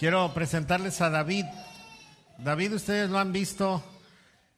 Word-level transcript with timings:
Quiero 0.00 0.32
presentarles 0.32 0.98
a 1.02 1.10
David. 1.10 1.44
David, 2.38 2.72
ustedes 2.72 3.10
lo 3.10 3.18
han 3.18 3.32
visto 3.32 3.84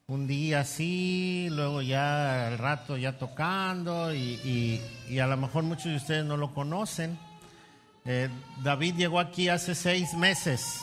un 0.06 0.28
día 0.28 0.60
así, 0.60 1.48
luego 1.50 1.82
ya 1.82 2.46
al 2.46 2.58
rato 2.58 2.96
ya 2.96 3.18
tocando 3.18 4.14
y, 4.14 4.80
a 5.20 5.26
lo 5.26 5.36
mejor 5.36 5.64
muchos 5.64 5.86
de 5.86 5.96
ustedes 5.96 6.24
no 6.24 6.36
lo 6.36 6.54
conocen. 6.54 7.18
Eh, 8.04 8.28
David 8.62 8.94
llegó 8.94 9.18
aquí 9.18 9.48
hace 9.48 9.74
seis 9.74 10.14
meses. 10.14 10.82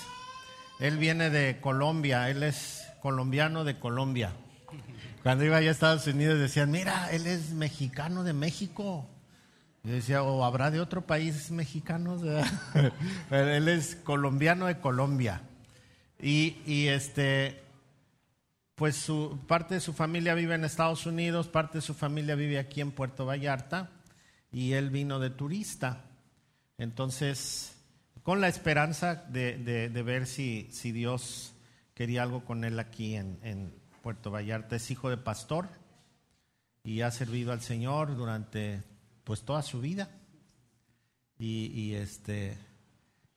Él 0.82 0.98
viene 0.98 1.30
de 1.30 1.62
Colombia, 1.62 2.30
él 2.30 2.44
es 2.44 2.86
colombiano 3.02 3.64
de 3.64 3.80
Colombia. 3.80 4.34
Cuando 5.24 5.46
iba 5.46 5.56
allá 5.56 5.70
a 5.70 5.72
Estados 5.72 6.06
Unidos 6.06 6.38
decían, 6.38 6.70
mira, 6.70 7.10
él 7.14 7.28
es 7.28 7.52
mexicano 7.52 8.26
de 8.26 8.34
México. 8.34 9.08
Yo 9.84 9.94
decía, 9.94 10.24
o 10.24 10.44
habrá 10.44 10.72
de 10.72 10.82
otro 10.82 11.06
país 11.06 11.52
mexicanos. 11.52 12.22
él 13.32 13.68
es 13.68 13.96
colombiano 13.96 14.66
de 14.66 14.80
Colombia. 14.80 15.42
Y, 16.22 16.88
este, 16.88 17.64
pues 18.76 18.98
su, 18.98 19.40
parte 19.48 19.76
de 19.76 19.80
su 19.80 19.94
familia 19.94 20.34
vive 20.34 20.56
en 20.56 20.66
Estados 20.66 21.06
Unidos, 21.06 21.48
parte 21.48 21.78
de 21.78 21.82
su 21.82 21.94
familia 21.94 22.36
vive 22.36 22.60
aquí 22.60 22.82
en 22.82 22.92
Puerto 22.92 23.26
Vallarta. 23.26 23.90
Y 24.52 24.74
él 24.74 24.90
vino 24.90 25.20
de 25.20 25.30
turista. 25.30 26.06
Entonces, 26.78 27.78
con 28.24 28.42
la 28.42 28.50
esperanza 28.50 29.16
de, 29.16 29.90
ver 30.04 30.28
si, 30.28 30.68
si, 30.72 30.92
Dios 30.92 31.54
quería 31.94 32.24
algo 32.24 32.44
con 32.44 32.66
él 32.66 32.80
aquí 32.80 33.16
en, 33.16 33.40
en 33.44 33.74
Puerto 34.02 34.30
Vallarta. 34.30 34.76
Es 34.76 34.92
hijo 34.92 35.10
de 35.10 35.18
pastor 35.18 35.70
y 36.84 37.02
ha 37.02 37.12
servido 37.12 37.54
al 37.54 37.62
Señor 37.62 38.16
durante 38.16 38.82
pues 39.30 39.44
toda 39.44 39.62
su 39.62 39.80
vida. 39.80 40.10
Y, 41.38 41.94
este 41.94 42.58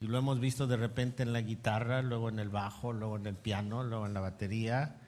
y 0.01 0.07
lo 0.07 0.17
hemos 0.17 0.41
visto 0.41 0.67
de 0.67 0.79
repente 0.79 1.23
en 1.23 1.35
la 1.35 1.43
guitarra, 1.43 2.01
luego 2.01 2.31
en 2.31 2.39
el 2.39 2.49
bajo, 2.49 2.95
luego 2.95 3.19
en 3.19 3.27
el 3.27 3.37
piano, 3.37 3.85
luego 3.85 4.07
en 4.07 4.15
la 4.15 4.21
batería. 4.21 5.03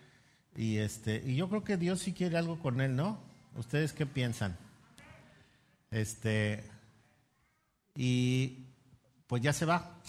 Y 0.54 0.76
este, 0.76 1.22
y 1.24 1.36
yo 1.36 1.48
creo 1.48 1.64
que 1.64 1.78
Dios 1.78 2.00
sí 2.00 2.12
quiere 2.12 2.36
algo 2.36 2.58
con 2.58 2.82
él, 2.82 2.96
¿no? 2.96 3.18
¿Ustedes 3.56 3.94
qué 3.94 4.04
piensan? 4.04 4.58
Este, 5.90 6.70
y 7.94 8.66
pues 9.26 9.40
ya 9.40 9.54
se 9.54 9.64
va. 9.64 10.02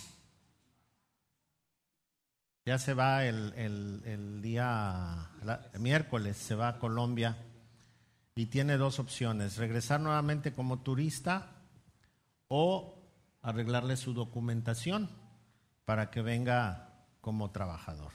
Ya 2.66 2.78
se 2.80 2.94
va 2.94 3.24
el, 3.24 3.54
el, 3.56 4.42
día 4.42 5.30
miércoles, 5.80 6.36
se 6.36 6.54
va 6.54 6.68
a 6.68 6.80
Colombia 6.80 7.38
y 8.36 8.48
tiene 8.48 8.78
dos 8.78 9.00
opciones, 9.00 9.56
regresar 9.56 10.02
nuevamente 10.02 10.52
como 10.52 10.80
turista 10.80 11.56
o 12.50 13.02
arreglarle 13.42 13.96
su 13.96 14.14
documentación 14.14 15.10
para 15.86 16.12
que 16.12 16.22
venga 16.22 16.90
como 17.22 17.52
trabajador. 17.52 18.12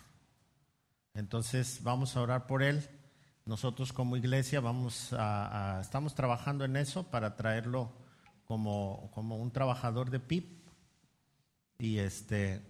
Entonces 1.15 1.83
vamos 1.83 2.17
a 2.17 2.21
orar 2.21 2.47
por 2.47 2.62
él. 2.62 2.87
Nosotros 3.47 3.95
como 3.95 4.17
iglesia 4.17 4.61
vamos 4.61 5.15
a, 5.15 5.79
estamos 5.81 6.15
trabajando 6.15 6.67
en 6.67 6.77
eso 6.77 7.05
para 7.05 7.34
traerlo 7.34 7.91
como, 8.45 9.11
como 9.15 9.39
un 9.39 9.51
trabajador 9.51 10.11
de 10.11 10.21
PIP 10.21 10.69
y 11.79 11.99
este 11.99 12.70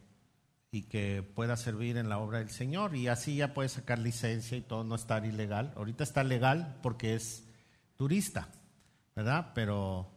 y 0.73 0.83
que 0.83 1.23
pueda 1.23 1.57
servir 1.57 1.97
en 1.97 2.09
la 2.09 2.19
obra 2.19 2.39
del 2.39 2.51
Señor 2.51 2.95
y 2.95 3.09
así 3.09 3.37
ya 3.37 3.55
puede 3.55 3.69
sacar 3.69 3.99
licencia 3.99 4.57
y 4.57 4.63
todo, 4.63 4.85
no 4.85 4.95
estar 4.95 5.27
ilegal. 5.27 5.73
Ahorita 5.77 6.05
está 6.05 6.23
legal 6.23 6.77
porque 6.83 7.15
es 7.15 7.45
turista, 7.97 8.49
¿verdad? 9.17 9.53
Pero 9.55 10.09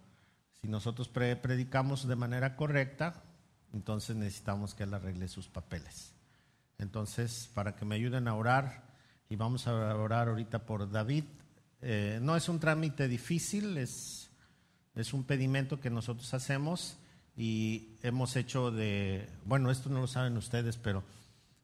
si 0.62 0.68
nosotros 0.68 1.09
predicamos 1.09 2.08
de 2.08 2.16
manera 2.16 2.56
correcta, 2.56 3.24
entonces 3.74 4.16
necesitamos 4.16 4.76
que 4.76 4.84
él 4.84 4.94
arregle 4.94 5.28
sus 5.28 5.48
papeles. 5.48 6.14
Entonces, 6.78 7.50
para 7.54 7.76
que 7.76 7.86
me 7.86 7.96
ayuden 7.96 8.28
a 8.28 8.36
orar, 8.36 8.84
y 9.30 9.36
vamos 9.36 9.68
a 9.68 9.74
orar 9.96 10.28
ahorita 10.28 10.66
por 10.66 10.92
David, 10.92 11.24
eh, 11.81 12.19
no 12.22 12.36
es 12.36 12.50
un 12.50 12.59
trámite 12.59 13.08
difícil, 13.08 13.78
es, 13.78 14.30
es 14.96 15.13
un 15.13 15.24
pedimento 15.24 15.80
que 15.80 15.90
nosotros 15.90 16.31
hacemos 16.34 16.97
y 17.35 17.97
hemos 18.03 18.35
hecho 18.35 18.71
de, 18.71 19.27
bueno, 19.45 19.71
esto 19.71 19.89
no 19.89 20.01
lo 20.01 20.07
saben 20.07 20.38
ustedes, 20.38 20.77
pero 20.77 21.03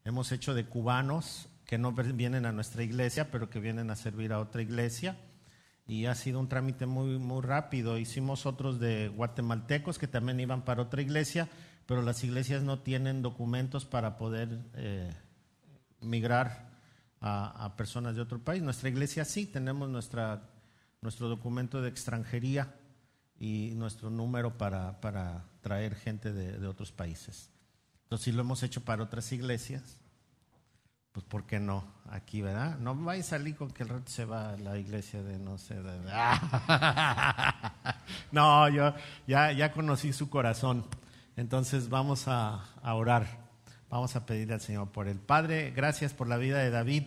hemos 0.04 0.32
hecho 0.32 0.54
de 0.54 0.66
cubanos 0.66 1.48
que 1.66 1.78
no 1.78 1.92
vienen 1.92 2.48
a 2.48 2.52
nuestra 2.52 2.84
iglesia, 2.84 3.30
pero 3.30 3.50
que 3.50 3.60
vienen 3.60 3.92
a 3.92 3.96
servir 3.96 4.34
a 4.34 4.40
otra 4.40 4.64
iglesia. 4.64 5.18
Y 5.86 6.06
ha 6.06 6.16
sido 6.16 6.40
un 6.40 6.50
trámite 6.50 6.86
muy, 6.86 7.20
muy 7.20 7.42
rápido. 7.42 7.98
Hicimos 7.98 8.46
otros 8.46 8.80
de 8.80 9.10
guatemaltecos 9.10 10.00
que 10.00 10.08
también 10.08 10.40
iban 10.40 10.64
para 10.64 10.82
otra 10.82 11.02
iglesia, 11.02 11.48
pero 11.86 12.02
las 12.02 12.24
iglesias 12.24 12.64
no 12.64 12.80
tienen 12.80 13.22
documentos 13.22 13.86
para 13.86 14.18
poder 14.18 14.60
eh, 14.76 15.12
migrar 16.02 16.72
a, 17.22 17.66
a, 17.66 17.76
personas 17.76 18.16
de 18.16 18.22
otro 18.22 18.40
país. 18.40 18.64
Nuestra 18.64 18.90
iglesia 18.90 19.26
sí, 19.26 19.46
tenemos 19.46 19.90
nuestra, 19.90 20.50
nuestro 21.02 21.28
documento 21.28 21.82
de 21.82 21.90
extranjería 21.90 22.76
y 23.40 23.74
nuestro 23.76 24.10
número 24.10 24.58
para, 24.58 25.00
para 25.02 25.46
traer 25.70 25.94
gente 25.94 26.34
de, 26.34 26.66
otros 26.66 26.92
países. 26.92 27.52
Entonces, 28.06 28.26
si 28.26 28.32
lo 28.32 28.42
hemos 28.42 28.64
hecho 28.64 28.84
para 28.84 29.04
otras 29.04 29.32
iglesias, 29.32 30.00
pues 31.12 31.24
¿por 31.28 31.46
qué 31.46 31.60
no? 31.60 31.86
Aquí, 32.10 32.42
¿verdad? 32.42 32.80
No 32.80 32.96
vais 32.96 33.24
a 33.28 33.30
salir 33.30 33.56
con 33.56 33.70
que 33.70 33.84
el 33.84 33.90
rato 33.90 34.10
se 34.10 34.26
va 34.26 34.54
a 34.54 34.58
la 34.58 34.80
iglesia 34.80 35.22
de 35.22 35.38
no 35.38 35.60
sé. 35.60 35.76
De... 35.76 36.00
no, 38.32 38.68
yo 38.70 38.96
ya, 39.28 39.52
ya 39.52 39.72
conocí 39.72 40.12
su 40.12 40.28
corazón. 40.28 40.88
Entonces 41.36 41.88
vamos 41.88 42.28
a, 42.28 42.66
a 42.82 42.96
orar. 42.96 43.28
Vamos 43.92 44.16
a 44.16 44.26
pedirle 44.26 44.56
al 44.56 44.62
Señor 44.62 44.90
por 44.90 45.08
el 45.08 45.20
Padre, 45.20 45.70
gracias 45.70 46.16
por 46.16 46.28
la 46.28 46.38
vida 46.38 46.58
de 46.58 46.72
David, 46.72 47.04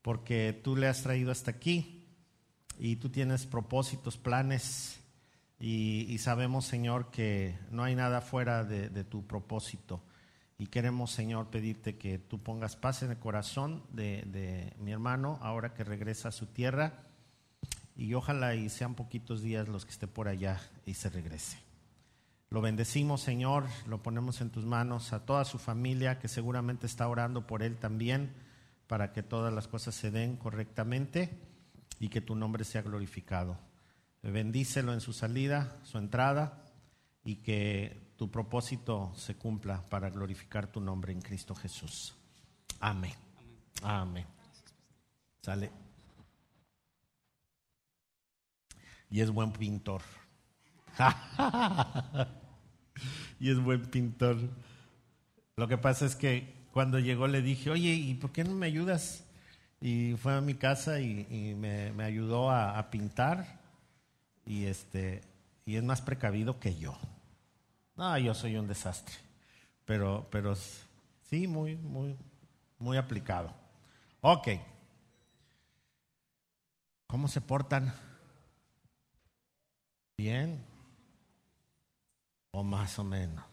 porque 0.00 0.60
tú 0.62 0.76
le 0.76 0.86
has 0.86 1.02
traído 1.02 1.32
hasta 1.32 1.50
aquí 1.50 2.06
y 2.78 2.96
tú 2.96 3.08
tienes 3.08 3.46
propósitos, 3.46 4.16
planes 4.16 5.00
y, 5.66 6.18
sabemos, 6.18 6.66
Señor, 6.66 7.10
que 7.10 7.58
no 7.70 7.84
hay 7.84 7.94
nada 7.94 8.20
fuera 8.20 8.64
de, 8.64 9.04
tu 9.04 9.26
propósito. 9.26 10.02
Y 10.58 10.66
queremos, 10.66 11.10
Señor, 11.10 11.48
pedirte 11.48 11.96
que 11.96 12.18
tú 12.18 12.38
pongas 12.38 12.76
paz 12.76 13.02
en 13.02 13.12
el 13.12 13.18
corazón 13.18 13.82
de, 13.90 14.74
mi 14.78 14.92
hermano 14.92 15.38
ahora 15.40 15.72
que 15.72 15.82
regresa 15.82 16.28
a 16.28 16.32
su 16.32 16.48
tierra. 16.48 17.06
Y 17.96 18.12
ojalá 18.12 18.54
y 18.54 18.68
sean 18.68 18.94
poquitos 18.94 19.40
días 19.40 19.66
los 19.66 19.86
que 19.86 19.92
esté 19.92 20.06
por 20.06 20.28
allá 20.28 20.60
y 20.84 20.92
se 20.92 21.08
regrese. 21.08 21.56
Lo 22.50 22.60
bendecimos, 22.60 23.22
Señor, 23.22 23.64
lo 23.86 24.02
ponemos 24.02 24.42
en 24.42 24.50
tus 24.50 24.66
manos, 24.66 25.14
a 25.14 25.24
toda 25.24 25.46
su 25.46 25.56
familia 25.56 26.18
que 26.18 26.28
seguramente 26.28 26.84
está 26.84 27.08
orando 27.08 27.46
por 27.46 27.62
él 27.62 27.78
también, 27.78 28.34
para 28.86 29.14
que 29.14 29.22
todas 29.22 29.50
las 29.50 29.66
cosas 29.66 29.94
se 29.94 30.10
den 30.10 30.36
correctamente 30.36 31.30
y 32.00 32.10
que 32.10 32.20
tu 32.20 32.34
nombre 32.34 32.64
sea 32.64 32.82
glorificado. 32.82 33.56
Bendícelo 34.32 34.94
en 34.94 35.02
su 35.02 35.12
salida, 35.12 35.76
su 35.84 35.98
entrada 35.98 36.64
y 37.24 37.36
que 37.36 38.14
tu 38.16 38.30
propósito 38.30 39.12
se 39.14 39.36
cumpla 39.36 39.82
para 39.90 40.08
glorificar 40.08 40.66
tu 40.66 40.80
nombre 40.80 41.12
en 41.12 41.20
Cristo 41.20 41.54
Jesús. 41.54 42.16
Amén. 42.80 43.12
Amén. 43.82 44.24
Sale. 45.42 45.70
Y 49.10 49.20
es 49.20 49.30
buen 49.30 49.52
pintor. 49.52 50.00
y 53.40 53.50
es 53.50 53.58
buen 53.58 53.82
pintor. 53.90 54.38
Lo 55.56 55.68
que 55.68 55.76
pasa 55.76 56.06
es 56.06 56.16
que 56.16 56.66
cuando 56.72 56.98
llegó 56.98 57.26
le 57.26 57.42
dije, 57.42 57.68
oye, 57.68 57.92
¿y 57.92 58.14
por 58.14 58.32
qué 58.32 58.42
no 58.42 58.54
me 58.54 58.66
ayudas? 58.66 59.26
Y 59.82 60.14
fue 60.16 60.34
a 60.34 60.40
mi 60.40 60.54
casa 60.54 60.98
y, 60.98 61.54
me, 61.54 61.92
ayudó 62.02 62.50
a 62.50 62.90
pintar 62.90 63.63
y 64.46 64.66
este 64.66 65.22
y 65.66 65.76
es 65.76 65.82
más 65.82 66.02
precavido 66.02 66.60
que 66.60 66.76
yo. 66.76 66.96
No, 67.96 68.16
yo 68.18 68.34
soy 68.34 68.56
un 68.56 68.66
desastre, 68.66 69.14
pero 69.84 70.26
pero 70.30 70.54
sí 71.30 71.46
muy 71.46 71.76
muy 71.76 72.16
muy 72.78 72.96
aplicado. 72.96 73.52
Ok. 74.20 74.48
¿Cómo 77.06 77.28
se 77.28 77.40
portan? 77.40 77.94
Bien 80.16 80.64
o 82.54 82.62
más 82.62 82.98
o 82.98 83.04
menos. 83.04 83.44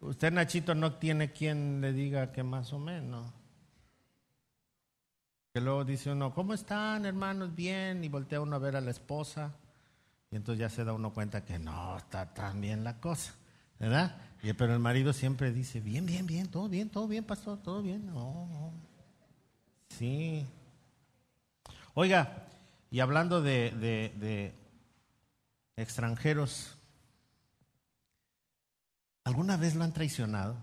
Usted 0.00 0.32
Nachito 0.32 0.74
no 0.74 0.94
tiene 0.94 1.32
quien 1.32 1.80
le 1.80 1.92
diga 1.92 2.32
que 2.32 2.42
más 2.42 2.72
o 2.72 2.78
menos. 2.78 3.30
Que 5.56 5.62
luego 5.62 5.86
dice 5.86 6.12
uno, 6.12 6.34
¿cómo 6.34 6.52
están 6.52 7.06
hermanos? 7.06 7.54
Bien, 7.54 8.04
y 8.04 8.10
voltea 8.10 8.42
uno 8.42 8.56
a 8.56 8.58
ver 8.58 8.76
a 8.76 8.82
la 8.82 8.90
esposa, 8.90 9.54
y 10.30 10.36
entonces 10.36 10.60
ya 10.60 10.68
se 10.68 10.84
da 10.84 10.92
uno 10.92 11.14
cuenta 11.14 11.46
que 11.46 11.58
no 11.58 11.96
está 11.96 12.34
tan 12.34 12.60
bien 12.60 12.84
la 12.84 13.00
cosa, 13.00 13.32
¿verdad? 13.78 14.18
Pero 14.42 14.74
el 14.74 14.80
marido 14.80 15.14
siempre 15.14 15.54
dice, 15.54 15.80
bien, 15.80 16.04
bien, 16.04 16.26
bien, 16.26 16.48
todo 16.48 16.68
bien, 16.68 16.90
todo 16.90 17.08
bien, 17.08 17.24
pastor, 17.24 17.56
todo 17.62 17.80
bien. 17.80 18.04
No, 18.04 18.70
Sí. 19.88 20.44
Oiga, 21.94 22.48
y 22.90 23.00
hablando 23.00 23.40
de 23.40 24.52
extranjeros, 25.74 26.76
¿Alguna 29.24 29.56
vez 29.56 29.74
lo 29.74 29.84
han 29.84 29.94
traicionado? 29.94 30.54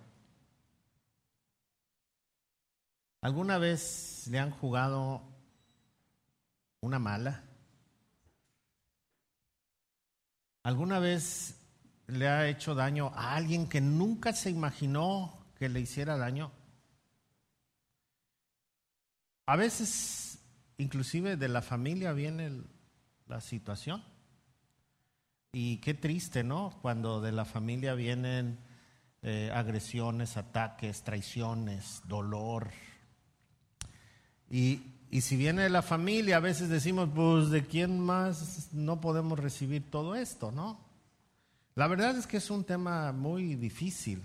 ¿Alguna 3.24 3.58
vez 3.58 4.28
le 4.30 4.38
han 4.38 4.52
jugado 4.52 5.22
una 6.82 7.00
mala? 7.00 7.42
¿Alguna 10.64 11.00
vez 11.00 11.56
le 12.08 12.28
ha 12.28 12.50
hecho 12.50 12.76
daño 12.76 13.14
a 13.16 13.36
alguien 13.36 13.70
que 13.70 13.80
nunca 13.80 14.34
se 14.34 14.50
imaginó 14.50 15.46
que 15.58 15.70
le 15.70 15.80
hiciera 15.80 16.18
daño? 16.18 16.52
A 19.46 19.56
veces, 19.56 20.40
inclusive 20.78 21.38
de 21.38 21.48
la 21.48 21.62
familia 21.62 22.12
viene 22.12 22.62
la 23.28 23.40
situación. 23.40 24.04
Y 25.54 25.78
qué 25.78 25.94
triste, 25.94 26.44
¿no? 26.44 26.78
Cuando 26.82 27.22
de 27.22 27.32
la 27.32 27.46
familia 27.46 27.94
vienen 27.94 28.60
eh, 29.22 29.50
agresiones, 29.54 30.36
ataques, 30.36 31.04
traiciones, 31.04 32.02
dolor. 32.04 32.70
Y, 34.54 34.84
y 35.10 35.22
si 35.22 35.36
viene 35.36 35.64
de 35.64 35.72
la 35.72 35.82
familia, 35.82 36.38
a 36.38 36.40
veces 36.40 36.70
decimos, 36.70 37.10
pues 37.16 37.50
de 37.50 37.66
quién 37.66 38.00
más 38.00 38.72
no 38.72 39.02
podemos 39.02 39.40
recibir 39.40 39.90
todo 39.90 40.14
esto, 40.14 40.52
¿no? 40.52 40.80
La 41.74 41.88
verdad 41.88 42.16
es 42.16 42.28
que 42.28 42.38
es 42.38 42.52
un 42.52 42.64
tema 42.64 43.12
muy 43.14 43.56
difícil, 43.56 44.22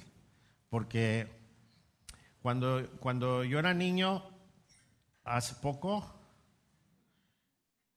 porque 0.68 1.28
cuando, 2.42 2.90
cuando 3.00 3.42
yo 3.42 3.58
era 3.58 3.72
niño, 3.72 4.22
hace 5.24 5.54
poco, 5.54 6.04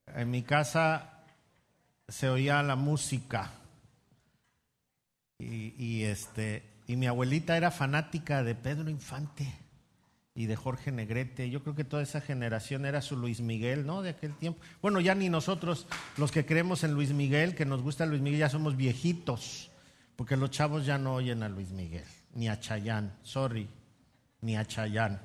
en 0.07 0.31
mi 0.31 0.41
casa 0.41 1.25
se 2.07 2.29
oía 2.29 2.63
la 2.63 2.77
música. 2.77 3.51
Y, 5.37 6.03
este, 6.03 6.63
y 6.87 6.95
mi 6.95 7.07
abuelita 7.07 7.57
era 7.57 7.71
fanática 7.71 8.41
de 8.41 8.55
Pedro 8.55 8.89
Infante 8.89 9.60
y 10.33 10.45
de 10.45 10.55
Jorge 10.55 10.91
Negrete. 10.91 11.49
Yo 11.49 11.61
creo 11.61 11.75
que 11.75 11.83
toda 11.83 12.03
esa 12.03 12.21
generación 12.21 12.85
era 12.85 13.01
su 13.01 13.17
Luis 13.17 13.41
Miguel, 13.41 13.85
¿no? 13.85 14.01
De 14.01 14.11
aquel 14.11 14.33
tiempo. 14.35 14.59
Bueno, 14.81 15.01
ya 15.01 15.15
ni 15.15 15.29
nosotros, 15.29 15.87
los 16.17 16.31
que 16.31 16.45
creemos 16.45 16.83
en 16.83 16.93
Luis 16.93 17.11
Miguel, 17.13 17.55
que 17.55 17.65
nos 17.65 17.81
gusta 17.81 18.05
Luis 18.05 18.21
Miguel, 18.21 18.39
ya 18.39 18.49
somos 18.49 18.77
viejitos, 18.77 19.69
porque 20.15 20.37
los 20.37 20.51
chavos 20.51 20.85
ya 20.85 20.97
no 20.97 21.15
oyen 21.15 21.43
a 21.43 21.49
Luis 21.49 21.71
Miguel, 21.71 22.05
ni 22.33 22.47
a 22.47 22.59
Chayán, 22.59 23.13
sorry, 23.23 23.67
ni 24.41 24.55
a 24.55 24.65
Chayán. 24.65 25.21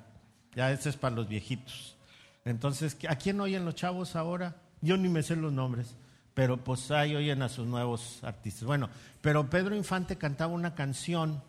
Ya 0.55 0.73
ese 0.73 0.89
es 0.89 0.97
para 0.97 1.15
los 1.15 1.29
viejitos. 1.29 1.97
Entonces, 2.45 2.97
¿a 3.09 3.17
quién 3.17 3.41
oyen 3.41 3.65
los 3.65 3.75
chavos 3.75 4.17
ahora? 4.17 4.57
Yo 4.81 4.97
ni 4.97 5.09
me 5.09 5.23
sé 5.23 5.37
los 5.37 5.53
nombres 5.53 5.97
pero 6.37 6.63
pues 6.63 6.91
ahí 6.91 7.17
oyen 7.17 7.41
a 7.41 7.49
sus 7.49 7.67
nuevos 7.67 8.23
artistas. 8.23 8.65
Bueno, 8.65 8.91
pero 9.23 9.49
Pedro 9.49 9.75
Infante 9.75 10.19
cantaba 10.19 10.53
una 10.53 10.75
canción 10.75 11.43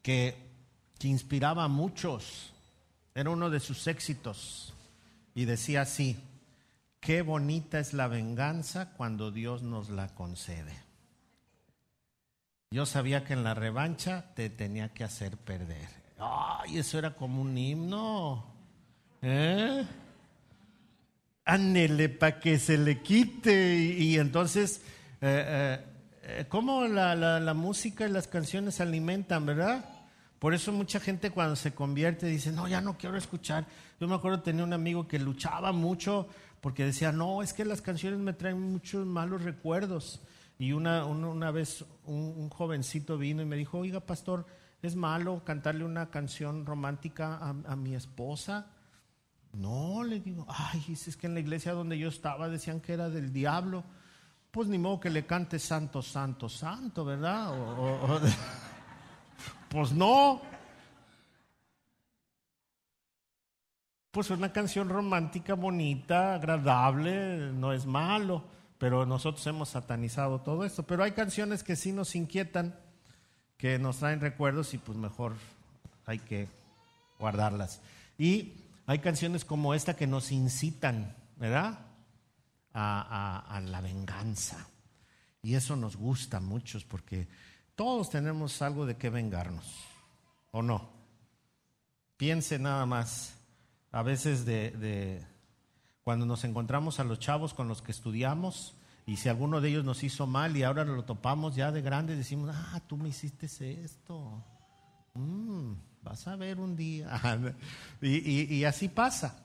que, 0.00 0.45
que 0.98 1.08
inspiraba 1.08 1.64
a 1.64 1.68
muchos, 1.68 2.52
era 3.14 3.30
uno 3.30 3.50
de 3.50 3.60
sus 3.60 3.86
éxitos, 3.86 4.74
y 5.34 5.44
decía 5.44 5.82
así, 5.82 6.16
qué 7.00 7.22
bonita 7.22 7.78
es 7.78 7.92
la 7.92 8.08
venganza 8.08 8.92
cuando 8.96 9.30
Dios 9.30 9.62
nos 9.62 9.90
la 9.90 10.08
concede. 10.08 10.72
Yo 12.70 12.84
sabía 12.84 13.24
que 13.24 13.32
en 13.32 13.44
la 13.44 13.54
revancha 13.54 14.32
te 14.34 14.50
tenía 14.50 14.92
que 14.92 15.04
hacer 15.04 15.36
perder. 15.36 15.88
Ay, 16.18 16.78
eso 16.78 16.98
era 16.98 17.14
como 17.14 17.42
un 17.42 17.56
himno. 17.56 18.44
¿Eh? 19.22 19.86
Para 22.18 22.40
que 22.40 22.58
se 22.58 22.76
le 22.76 23.02
quite. 23.02 23.76
Y, 23.76 24.18
entonces, 24.18 24.82
eh, 25.20 25.78
eh, 26.22 26.46
¿cómo 26.48 26.86
la, 26.86 27.14
la, 27.14 27.54
música 27.54 28.06
y 28.06 28.10
las 28.10 28.26
canciones 28.26 28.80
alimentan, 28.80 29.46
verdad? 29.46 29.84
Por 30.38 30.52
eso 30.52 30.70
mucha 30.72 31.00
gente 31.00 31.30
cuando 31.30 31.56
se 31.56 31.74
convierte 31.74 32.26
dice, 32.26 32.52
no, 32.52 32.68
ya 32.68 32.80
no 32.80 32.98
quiero 32.98 33.16
escuchar. 33.16 33.66
Yo 33.98 34.06
me 34.06 34.14
acuerdo 34.14 34.42
tenía 34.42 34.64
un 34.64 34.72
amigo 34.72 35.08
que 35.08 35.18
luchaba 35.18 35.72
mucho 35.72 36.28
porque 36.60 36.84
decía, 36.84 37.12
no, 37.12 37.42
es 37.42 37.52
que 37.52 37.64
las 37.64 37.80
canciones 37.80 38.18
me 38.18 38.32
traen 38.32 38.60
muchos 38.60 39.06
malos 39.06 39.42
recuerdos. 39.42 40.20
Y 40.58 40.72
una, 40.72 41.04
una, 41.04 41.50
vez 41.50 41.84
un, 42.04 42.48
jovencito 42.50 43.18
vino 43.18 43.42
y 43.42 43.46
me 43.46 43.56
dijo, 43.56 43.78
oiga, 43.78 44.00
pastor, 44.00 44.46
¿es 44.82 44.96
malo 44.96 45.42
cantarle 45.44 45.84
una 45.84 46.10
canción 46.10 46.66
romántica 46.66 47.36
a, 47.36 47.50
a 47.50 47.76
mi 47.76 47.94
esposa? 47.94 48.66
No, 49.52 50.04
le 50.04 50.20
digo, 50.20 50.46
ay, 50.48 50.84
es 50.88 51.16
que 51.16 51.26
en 51.26 51.34
la 51.34 51.40
iglesia 51.40 51.72
donde 51.72 51.98
yo 51.98 52.08
estaba 52.08 52.48
decían 52.48 52.80
que 52.80 52.92
era 52.92 53.08
del 53.08 53.32
diablo. 53.32 53.84
Pues 54.50 54.68
ni 54.68 54.78
modo 54.78 55.00
que 55.00 55.10
le 55.10 55.26
cante 55.26 55.58
santo, 55.58 56.02
santo, 56.02 56.48
santo, 56.48 57.04
¿verdad? 57.04 57.52
Pues 59.68 59.92
no. 59.92 60.40
Pues 64.10 64.30
una 64.30 64.52
canción 64.52 64.88
romántica, 64.88 65.54
bonita, 65.54 66.34
agradable, 66.34 67.52
no 67.52 67.72
es 67.72 67.84
malo, 67.84 68.44
pero 68.78 69.04
nosotros 69.04 69.46
hemos 69.46 69.68
satanizado 69.68 70.40
todo 70.40 70.64
esto. 70.64 70.84
Pero 70.84 71.04
hay 71.04 71.12
canciones 71.12 71.62
que 71.62 71.76
sí 71.76 71.92
nos 71.92 72.16
inquietan, 72.16 72.74
que 73.58 73.78
nos 73.78 73.98
traen 73.98 74.20
recuerdos 74.20 74.72
y 74.72 74.78
pues 74.78 74.96
mejor 74.96 75.34
hay 76.06 76.18
que 76.18 76.48
guardarlas. 77.18 77.80
Y 78.18 78.54
hay 78.86 79.00
canciones 79.00 79.44
como 79.44 79.74
esta 79.74 79.96
que 79.96 80.06
nos 80.06 80.30
incitan, 80.32 81.14
¿verdad? 81.36 81.80
A, 82.72 83.60
la 83.64 83.80
venganza. 83.80 84.68
Y 85.42 85.54
eso 85.54 85.76
nos 85.76 85.96
gusta 85.96 86.38
a 86.38 86.40
muchos 86.40 86.84
porque 86.84 87.26
todos 87.76 88.10
tenemos 88.10 88.60
algo 88.62 88.86
de 88.86 88.96
qué 88.96 89.08
vengarnos, 89.10 89.64
¿o 90.50 90.62
no? 90.62 90.90
Piense 92.16 92.58
nada 92.58 92.84
más, 92.86 93.38
a 93.92 94.02
veces 94.02 94.44
de, 94.44 95.24
cuando 96.02 96.26
nos 96.26 96.42
encontramos 96.42 96.98
a 96.98 97.04
los 97.04 97.20
chavos 97.20 97.54
con 97.54 97.68
los 97.68 97.82
que 97.82 97.92
estudiamos 97.92 98.74
y 99.06 99.18
si 99.18 99.28
alguno 99.28 99.60
de 99.60 99.68
ellos 99.68 99.84
nos 99.84 100.02
hizo 100.02 100.26
mal 100.26 100.56
y 100.56 100.64
ahora 100.64 100.84
lo 100.84 101.04
topamos 101.04 101.54
ya 101.54 101.70
de 101.70 101.82
grande, 101.82 102.16
decimos, 102.16 102.52
ah, 102.52 102.80
tú 102.88 102.96
me 102.96 103.10
hiciste 103.10 103.46
esto. 103.84 104.42
Mm 105.14 105.74
vas 106.06 106.26
a 106.28 106.36
ver 106.36 106.60
un 106.60 106.76
día. 106.76 107.10
y, 108.00 108.64
así 108.64 108.88
pasa. 108.88 109.44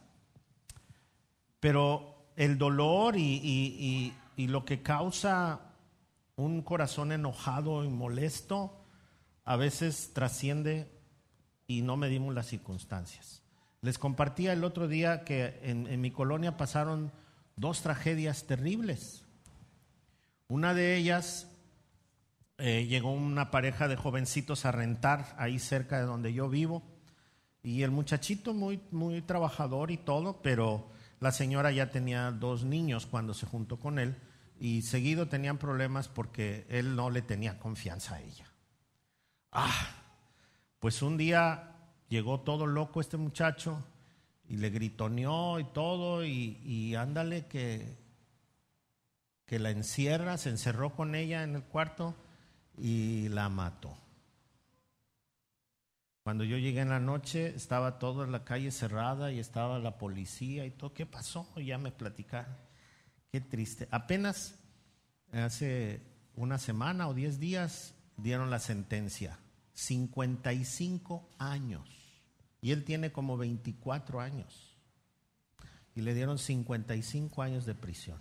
Pero 1.60 2.27
el 2.36 2.57
dolor 2.57 3.16
y, 3.18 4.13
lo 4.38 4.66
que 4.66 4.81
causa 4.81 5.60
un 6.41 6.61
corazón 6.61 7.11
enojado 7.11 7.83
y 7.83 7.89
molesto 7.89 8.83
a 9.45 9.55
veces 9.55 10.12
trasciende 10.13 10.91
y 11.67 11.81
no 11.81 11.98
medimos 11.98 12.33
las 12.33 12.48
circunstancias. 12.48 13.43
Les 13.81 13.98
compartía 13.98 14.53
el 14.53 14.63
otro 14.63 14.88
día 14.88 15.24
que 15.24 15.60
en, 15.63 16.01
mi 16.01 16.12
colonia 16.12 16.57
pasaron 16.57 17.12
dos 17.55 17.81
tragedias 17.81 18.45
terribles. 18.45 19.25
Una 20.48 20.74
de 20.74 20.98
ellas 20.98 21.48
eh, 22.57 22.86
llegó 22.86 23.12
una 23.12 23.50
pareja 23.50 23.88
de 23.88 23.95
jovencitos 23.95 24.65
a 24.65 24.71
rentar 24.71 25.33
ahí 25.38 25.60
cerca 25.60 25.98
de 25.98 26.05
donde 26.05 26.33
yo 26.33 26.50
vivo 26.50 26.83
y 27.63 27.83
el 27.83 27.91
muchachito 27.91 28.53
muy, 28.53 28.81
muy 28.91 29.21
trabajador 29.21 29.91
y 29.91 29.98
todo, 29.98 30.41
pero 30.41 30.89
la 31.19 31.31
señora 31.31 31.71
ya 31.71 31.91
tenía 31.91 32.31
dos 32.31 32.63
niños 32.63 33.05
cuando 33.05 33.33
se 33.33 33.45
juntó 33.45 33.79
con 33.79 34.00
él 34.00 34.15
y 34.62 34.84
seguido 34.84 35.27
tenían 35.27 35.58
problemas 35.58 36.08
porque 36.08 36.68
él 36.70 36.96
no 36.96 37.10
le 37.10 37.24
tenía 37.24 37.58
confianza 37.58 38.15
a 38.15 38.22
ella. 38.22 38.46
Ah, 39.51 39.89
pues 40.80 41.01
un 41.01 41.18
día 41.18 41.74
llegó 42.10 42.41
todo 42.41 42.68
loco 42.68 43.01
este 43.01 43.18
muchacho 43.18 43.84
y 44.48 44.58
le 44.58 44.70
gritoneó 44.70 45.60
y 45.60 45.63
todo 45.63 46.24
y, 46.24 46.62
y 46.63 46.94
ándale 46.94 47.48
que, 47.48 47.98
que 49.48 49.58
la 49.58 49.72
encierra, 49.72 50.38
se 50.38 50.50
encerró 50.50 50.96
con 50.96 51.15
ella 51.15 51.41
en 51.41 51.56
el 51.56 51.63
cuarto 51.63 52.13
y 52.77 53.30
la 53.30 53.50
mató. 53.50 53.98
Cuando 56.22 56.44
yo 56.44 56.60
llegué 56.60 56.82
en 56.82 56.89
la 56.89 57.00
noche, 57.00 57.48
estaba 57.56 57.98
toda 57.98 58.27
la 58.27 58.44
calle 58.44 58.70
cerrada 58.70 59.32
y 59.32 59.39
estaba 59.39 59.80
la 59.80 59.98
policía 59.98 60.68
y 60.68 60.70
todo. 60.70 60.94
¿Qué 60.94 61.08
pasó? 61.08 61.51
ya 61.60 61.80
me 61.80 61.91
platicaron. 61.91 62.56
Qué 63.31 63.39
triste. 63.39 63.88
Apenas 63.91 64.55
hace 65.31 66.01
una 66.35 66.57
semana 66.57 67.07
o 67.07 67.13
diez 67.13 67.39
días 67.39 67.93
dieron 68.17 68.50
la 68.50 68.59
sentencia. 68.59 69.39
55 69.73 71.29
años. 71.38 71.88
Y 72.59 72.71
él 72.71 72.83
tiene 72.83 73.13
como 73.13 73.38
24 73.38 74.19
años. 74.19 74.75
Y 75.95 76.01
le 76.01 76.13
dieron 76.13 76.38
55 76.38 77.41
años 77.41 77.65
de 77.65 77.73
prisión. 77.73 78.19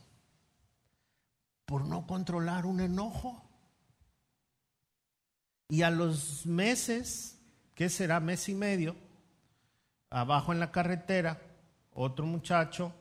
Por 1.66 1.86
no 1.86 2.06
controlar 2.06 2.64
un 2.64 2.80
enojo. 2.80 3.42
Y 5.68 5.82
a 5.82 5.90
los 5.90 6.46
meses, 6.46 7.40
¿qué 7.74 7.88
será? 7.88 8.20
Mes 8.20 8.48
y 8.48 8.54
medio, 8.54 8.96
abajo 10.08 10.52
en 10.52 10.60
la 10.60 10.70
carretera, 10.70 11.40
otro 11.92 12.26
muchacho 12.26 12.94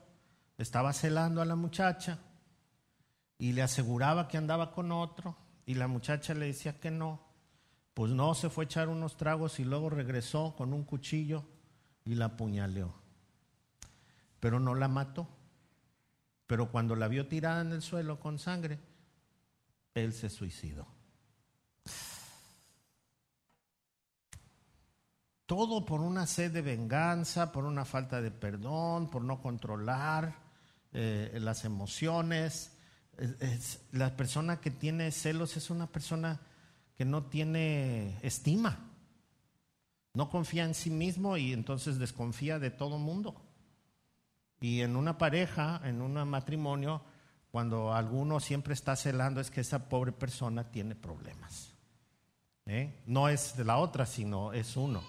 estaba 0.59 0.91
celando 0.91 1.41
a 1.41 1.45
la 1.45 1.55
muchacha 1.55 2.19
y 3.37 3.53
le 3.53 3.61
aseguraba 3.61 4.27
que 4.27 4.37
andaba 4.37 4.73
con 4.73 4.91
otro 4.91 5.37
y 5.65 5.75
la 5.75 5.87
muchacha 5.87 6.33
le 6.33 6.47
decía 6.47 6.79
que 6.79 6.91
no. 6.91 7.21
Pues 7.93 8.11
no, 8.11 8.33
se 8.35 8.49
fue 8.49 8.63
a 8.63 8.65
echar 8.65 8.89
unos 8.89 9.15
tragos 9.15 9.59
y 9.59 9.63
luego 9.63 9.89
regresó 9.89 10.55
con 10.57 10.73
un 10.73 10.83
cuchillo 10.83 11.45
y 12.03 12.15
la 12.15 12.25
apuñaleó. 12.25 12.93
Pero 14.41 14.59
no 14.59 14.75
la 14.75 14.89
mató. 14.89 15.29
Pero 16.45 16.69
cuando 16.71 16.95
la 16.95 17.07
vio 17.07 17.27
tirada 17.27 17.61
en 17.61 17.71
el 17.71 17.81
suelo 17.81 18.19
con 18.19 18.37
sangre, 18.37 18.79
él 19.93 20.11
se 20.13 20.29
suicidó. 20.29 20.87
Todo 25.45 25.85
por 25.85 26.01
una 26.01 26.27
sed 26.27 26.51
de 26.51 26.61
venganza, 26.61 27.51
por 27.51 27.63
una 27.63 27.85
falta 27.85 28.21
de 28.21 28.31
perdón, 28.31 29.09
por 29.09 29.23
no 29.23 29.41
controlar 29.41 30.48
eh, 30.93 31.37
las 31.41 31.65
emociones. 31.65 32.71
la 33.91 34.15
persona 34.15 34.61
que 34.61 34.71
tiene 34.71 35.11
celos 35.11 35.57
es 35.57 35.69
una 35.69 35.87
persona 35.87 36.39
que 36.97 37.05
no 37.05 37.23
tiene 37.23 38.17
estima, 38.21 38.91
no 40.13 40.29
confía 40.29 40.65
en 40.65 40.73
sí 40.73 40.89
mismo 40.89 41.37
y 41.37 41.53
entonces 41.53 41.97
desconfía 41.97 42.59
de 42.59 42.71
todo 42.71 42.97
mundo. 42.97 43.41
Y 44.61 44.81
en 44.81 44.95
una 44.95 45.17
pareja, 45.17 45.81
en 45.85 46.01
un 46.01 46.27
matrimonio, 46.27 47.01
cuando 47.51 47.93
alguno 47.93 48.39
siempre 48.39 48.73
está 48.73 48.95
celando 48.95 49.41
es 49.41 49.49
que 49.49 49.61
esa 49.61 49.89
pobre 49.89 50.11
persona 50.11 50.71
tiene 50.71 50.95
problemas. 50.95 51.73
¿eh? 52.65 53.01
No 53.05 53.29
es 53.29 53.55
de 53.55 53.65
la 53.65 53.77
otra, 53.77 54.05
sino 54.05 54.53
es 54.53 54.75
uno. 54.77 55.01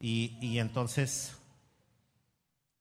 Y, 0.00 0.58
entonces 0.58 1.34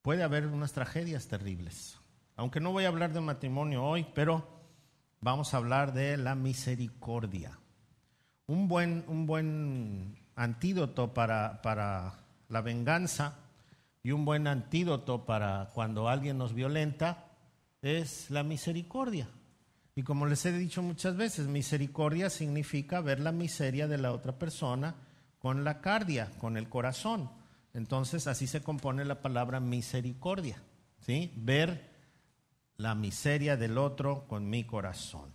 puede 0.03 0.22
haber 0.22 0.45
unas 0.45 0.74
tragedias 0.74 1.27
terribles. 1.27 1.98
Aunque 2.36 2.60
no 2.60 2.72
voy 2.72 2.83
a 2.86 2.89
hablar 2.89 3.13
de 3.13 3.22
matrimonio 3.22 3.83
hoy, 3.83 4.05
pero 4.13 4.48
vamos 5.22 5.53
a 5.53 5.57
hablar 5.57 5.93
de 5.93 6.17
la 6.17 6.36
misericordia. 6.36 7.57
Un 8.45 8.67
buen, 8.67 9.05
un 9.07 9.25
buen 9.25 10.19
antídoto 10.36 11.13
para, 11.13 11.62
para 11.62 12.19
la 12.50 12.62
venganza 12.62 13.39
y 14.03 14.12
un 14.12 14.25
buen 14.25 14.48
antídoto 14.48 15.25
para 15.25 15.72
cuando 15.74 16.10
alguien 16.10 16.38
nos 16.38 16.53
violenta 16.53 17.29
es 17.81 18.29
la 18.29 18.43
misericordia. 18.43 19.29
Y 19.95 20.03
como 20.03 20.25
les 20.25 20.45
he 20.45 20.51
dicho 20.51 20.81
muchas 20.81 21.15
veces, 21.15 21.48
misericordia 21.48 22.29
significa 22.29 23.00
ver 23.00 23.22
la 23.22 23.31
miseria 23.31 23.88
de 23.88 24.00
la 24.00 24.12
otra 24.12 24.38
persona 24.38 24.95
con 25.39 25.63
la 25.63 25.79
cardia, 25.79 26.29
con 26.39 26.57
el 26.57 26.67
corazón. 26.67 27.29
Entonces 27.74 28.27
así 28.27 28.48
se 28.48 28.62
compone 28.62 29.03
la 29.06 29.22
palabra 29.22 29.60
misericordia, 29.60 30.62
¿sí? 31.00 31.34
Ver 31.36 31.92
la 32.77 32.96
miseria 32.96 33.58
del 33.58 33.77
otro 33.77 34.27
con 34.27 34.50
mi 34.50 34.63
corazón. 34.63 35.34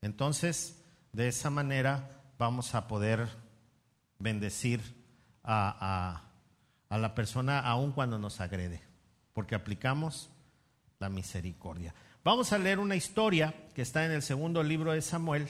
Entonces, 0.00 0.82
de 1.12 1.28
esa 1.28 1.50
manera 1.50 2.22
vamos 2.38 2.74
a 2.74 2.88
poder 2.88 3.28
bendecir 4.18 4.80
a, 5.42 6.22
a, 6.88 6.98
la 6.98 7.14
persona 7.14 7.60
aun 7.60 7.92
cuando 7.92 8.18
nos 8.18 8.40
agrede, 8.40 8.82
porque 9.32 9.54
aplicamos 9.54 10.30
la 10.98 11.08
misericordia. 11.08 11.94
Vamos 12.22 12.52
a 12.52 12.58
leer 12.58 12.78
una 12.78 12.96
historia 12.96 13.54
que 13.74 13.82
está 13.82 14.04
en 14.04 14.12
el 14.12 14.22
segundo 14.22 14.62
libro 14.62 14.92
de 14.92 15.02
Samuel, 15.02 15.48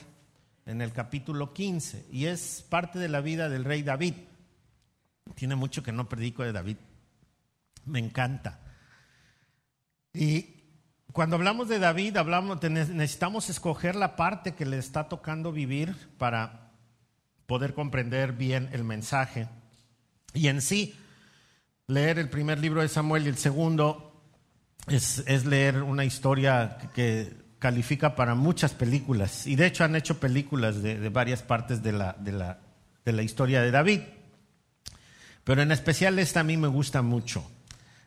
en 0.65 0.81
el 0.81 0.91
capítulo 0.91 1.53
15 1.53 2.07
y 2.11 2.25
es 2.25 2.65
parte 2.67 2.97
de 2.97 3.09
la 3.09 3.21
vida 3.21 3.49
del 3.49 3.65
rey 3.65 3.83
David. 3.83 4.15
Tiene 5.35 5.55
mucho 5.55 5.83
que 5.83 5.91
no 5.91 6.09
predico 6.09 6.43
de 6.43 6.51
David. 6.51 6.77
Me 7.85 7.99
encanta. 7.99 8.59
Y 10.13 10.63
cuando 11.11 11.35
hablamos 11.35 11.67
de 11.67 11.79
David, 11.79 12.17
hablamos, 12.17 12.61
necesitamos 12.63 13.49
escoger 13.49 13.95
la 13.95 14.15
parte 14.15 14.53
que 14.53 14.65
le 14.65 14.77
está 14.77 15.09
tocando 15.09 15.51
vivir 15.51 15.95
para 16.17 16.71
poder 17.45 17.73
comprender 17.73 18.33
bien 18.33 18.69
el 18.71 18.83
mensaje. 18.83 19.47
Y 20.33 20.47
en 20.47 20.61
sí, 20.61 20.95
leer 21.87 22.19
el 22.19 22.29
primer 22.29 22.59
libro 22.59 22.81
de 22.81 22.89
Samuel 22.89 23.25
y 23.25 23.29
el 23.29 23.37
segundo 23.37 24.13
es, 24.87 25.45
leer 25.45 25.83
una 25.83 26.05
historia 26.05 26.77
que 26.93 27.43
califica 27.59 28.15
para 28.15 28.35
muchas 28.35 28.73
películas 28.73 29.47
y 29.47 29.55
de 29.55 29.67
hecho 29.67 29.85
han 29.85 29.95
hecho 29.95 30.19
películas 30.19 30.81
de, 30.81 31.07
varias 31.07 31.41
partes 31.41 31.81
de 31.81 31.93
la, 31.93 32.13
de, 32.19 32.33
la, 32.33 32.59
de 33.05 33.13
la 33.13 33.23
historia 33.23 33.61
de 33.61 33.71
David. 33.71 34.01
Pero 35.43 35.61
en 35.61 35.71
especial 35.71 36.19
esta 36.19 36.41
a 36.41 36.43
mí 36.43 36.57
me 36.57 36.67
gusta 36.67 37.01
mucho. 37.01 37.49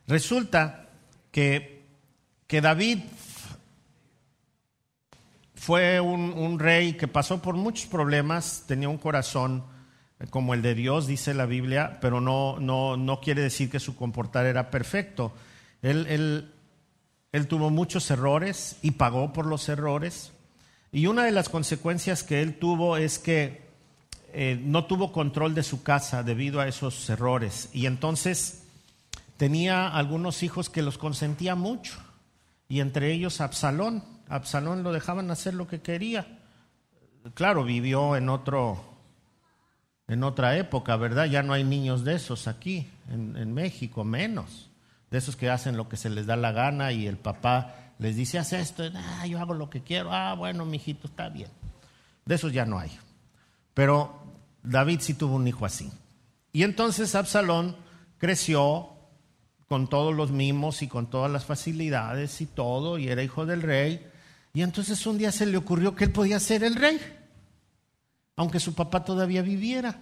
Resulta 0.07 0.89
que, 1.31 1.85
que 2.47 2.61
David 2.61 2.99
fue 5.55 5.99
un, 5.99 6.33
un, 6.33 6.59
rey 6.59 6.93
que 6.93 7.07
pasó 7.07 7.41
por 7.41 7.55
muchos 7.55 7.87
problemas, 7.87 8.63
tenía 8.67 8.89
un 8.89 8.97
corazón 8.97 9.63
como 10.29 10.53
el 10.53 10.61
de 10.61 10.73
Dios, 10.73 11.05
dice 11.05 11.33
la 11.33 11.45
Biblia, 11.45 11.99
pero 12.01 12.21
no, 12.21 12.57
no, 12.59 12.97
no 12.97 13.21
quiere 13.21 13.41
decir 13.41 13.69
que 13.69 13.79
su 13.79 13.95
comportar 13.95 14.45
era 14.45 14.71
perfecto. 14.71 15.33
Él, 15.81 16.07
él, 16.09 16.53
él 17.31 17.47
tuvo 17.47 17.69
muchos 17.69 18.09
errores 18.09 18.77
y 18.81 18.91
pagó 18.91 19.31
por 19.31 19.45
los 19.45 19.69
errores. 19.69 20.31
Y 20.91 21.05
una 21.05 21.25
de 21.25 21.31
las 21.31 21.49
consecuencias 21.49 22.23
que 22.23 22.41
él 22.41 22.57
tuvo 22.57 22.97
es 22.97 23.19
que 23.19 23.66
eh, 24.33 24.59
no 24.61 24.85
tuvo 24.85 25.11
control 25.11 25.55
de 25.55 25.63
su 25.63 25.83
casa 25.83 26.23
debido 26.23 26.59
a 26.59 26.67
esos 26.67 27.09
errores. 27.09 27.69
Y 27.73 27.85
entonces 27.85 28.63
tenía 29.37 29.87
algunos 29.87 30.43
hijos 30.43 30.69
que 30.69 30.81
los 30.81 30.97
consentía 30.97 31.55
mucho. 31.55 31.97
Y 32.67 32.81
entre 32.81 33.11
ellos 33.13 33.41
Absalón. 33.41 34.03
Absalón 34.27 34.83
lo 34.83 34.91
dejaban 34.91 35.31
hacer 35.31 35.53
lo 35.53 35.67
que 35.67 35.81
quería. 35.81 36.39
Claro, 37.33 37.63
vivió 37.63 38.15
en 38.15 38.29
otro, 38.29 38.83
en 40.07 40.23
otra 40.23 40.57
época, 40.57 40.95
¿verdad? 40.97 41.25
Ya 41.25 41.43
no 41.43 41.53
hay 41.53 41.63
niños 41.63 42.03
de 42.03 42.15
esos 42.15 42.47
aquí, 42.47 42.89
en, 43.09 43.53
México, 43.53 44.03
menos 44.03 44.69
de 45.09 45.17
esos 45.17 45.35
que 45.35 45.49
hacen 45.49 45.77
lo 45.77 45.87
que 45.87 45.97
se 45.97 46.09
les 46.09 46.25
da 46.25 46.35
la 46.35 46.51
gana 46.51 46.91
y 46.91 47.07
el 47.07 47.17
papá 47.17 47.93
les 47.99 48.15
dice, 48.15 48.39
haz 48.39 48.53
esto, 48.53 48.83
ah, 48.93 49.25
yo 49.25 49.39
hago 49.39 49.53
lo 49.53 49.69
que 49.69 49.81
quiero, 49.81 50.11
ah, 50.11 50.35
bueno, 50.35 50.65
mijito, 50.65 51.07
está 51.07 51.29
bien. 51.29 51.49
De 52.25 52.35
esos 52.35 52.51
ya 52.51 52.65
no 52.65 52.77
hay. 52.77 52.91
Pero 53.77 54.11
David 54.63 55.01
sí 55.01 55.13
tuvo 55.13 55.35
un 55.35 55.47
hijo 55.47 55.63
así. 55.63 55.91
Y 56.51 56.63
entonces 56.63 57.13
Absalón 57.13 57.75
creció 58.17 58.89
con 59.67 59.87
todos 59.87 60.15
los 60.15 60.31
mimos 60.31 60.81
y 60.81 60.87
con 60.87 61.11
todas 61.11 61.31
las 61.31 61.45
facilidades 61.45 62.41
y 62.41 62.47
todo, 62.47 62.97
y 62.97 63.07
era 63.07 63.21
hijo 63.21 63.45
del 63.45 63.61
rey. 63.61 64.03
Y 64.55 64.63
entonces 64.63 65.05
un 65.05 65.19
día 65.19 65.31
se 65.31 65.45
le 65.45 65.57
ocurrió 65.57 65.93
que 65.93 66.05
él 66.05 66.11
podía 66.11 66.39
ser 66.39 66.63
el 66.63 66.73
rey, 66.73 66.99
aunque 68.35 68.59
su 68.59 68.73
papá 68.73 69.05
todavía 69.05 69.43
viviera. 69.43 69.99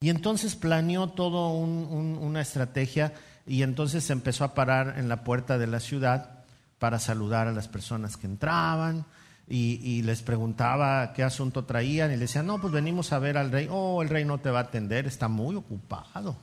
Y 0.00 0.10
entonces 0.10 0.56
planeó 0.56 1.10
toda 1.10 1.50
una 1.50 2.40
estrategia 2.40 3.14
y 3.46 3.62
entonces 3.62 4.10
empezó 4.10 4.42
a 4.42 4.54
parar 4.54 4.96
en 4.98 5.08
la 5.08 5.22
puerta 5.22 5.56
de 5.56 5.68
la 5.68 5.78
ciudad 5.78 6.42
para 6.80 6.98
saludar 6.98 7.46
a 7.46 7.52
las 7.52 7.68
personas 7.68 8.16
que 8.16 8.26
entraban 8.26 9.06
y, 9.46 10.02
les 10.02 10.22
preguntaba 10.22 11.12
qué 11.12 11.22
asunto 11.22 11.64
traían 11.64 12.10
y 12.10 12.14
le 12.14 12.20
decían, 12.20 12.46
no, 12.46 12.60
pues 12.60 12.72
venimos 12.72 13.12
a 13.12 13.18
ver 13.18 13.36
al 13.36 13.50
rey, 13.50 13.68
oh, 13.70 14.02
el 14.02 14.08
rey 14.08 14.24
no 14.24 14.38
te 14.38 14.50
va 14.50 14.60
a 14.60 14.62
atender, 14.62 15.06
está 15.06 15.28
muy 15.28 15.54
ocupado. 15.56 16.36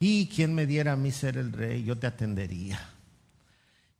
Y 0.00 0.28
quien 0.28 0.54
me 0.54 0.66
diera 0.66 0.92
a 0.92 0.96
mí 0.96 1.10
ser 1.10 1.36
el 1.36 1.52
rey, 1.52 1.84
yo 1.84 1.98
te 1.98 2.06
atendería. 2.06 2.80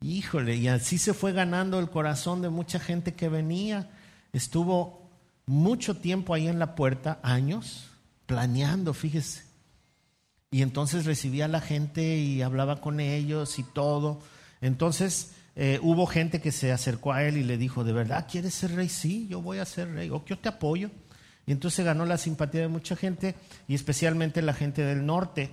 Híjole, 0.00 0.55
y 0.55 0.69
así 0.69 0.97
se 0.97 1.12
fue 1.12 1.33
ganando 1.33 1.79
el 1.81 1.91
corazón 1.91 2.41
de 2.41 2.49
mucha 2.49 2.79
gente 2.79 3.15
que 3.15 3.29
venía. 3.29 3.91
Estuvo 4.33 5.11
mucho 5.45 5.97
tiempo 5.97 6.35
ahí 6.35 6.47
en 6.47 6.59
la 6.59 6.77
puerta, 6.77 7.19
años, 7.23 7.91
planeando, 8.27 8.95
fíjese. 8.95 9.45
Y 10.50 10.62
entonces 10.62 11.05
recibía 11.05 11.47
a 11.47 11.49
la 11.49 11.61
gente 11.61 12.17
y 12.17 12.43
hablaba 12.43 12.81
con 12.81 13.00
ellos 13.00 13.59
y 13.59 13.65
todo. 13.65 14.21
Entonces 14.61 15.33
eh, 15.61 15.81
hubo 15.83 16.07
gente 16.07 16.41
que 16.41 16.53
se 16.53 16.71
acercó 16.71 17.12
a 17.12 17.25
él 17.25 17.37
y 17.37 17.43
le 17.43 17.59
dijo, 17.59 17.83
¿de 17.83 17.93
verdad 17.93 18.29
quieres 18.31 18.55
ser 18.55 18.77
rey? 18.77 18.88
Sí, 18.88 19.27
yo 19.27 19.43
voy 19.43 19.59
a 19.59 19.65
ser 19.65 19.93
rey. 19.93 20.09
O 20.09 20.25
yo 20.25 20.38
te 20.38 20.49
apoyo. 20.49 20.88
Y 21.47 21.50
entonces 21.50 21.85
ganó 21.85 22.07
la 22.07 22.17
simpatía 22.17 22.61
de 22.61 22.69
mucha 22.69 22.95
gente 22.95 23.35
y 23.67 23.75
especialmente 23.75 24.41
la 24.41 24.55
gente 24.55 24.83
del 24.83 25.05
norte 25.05 25.50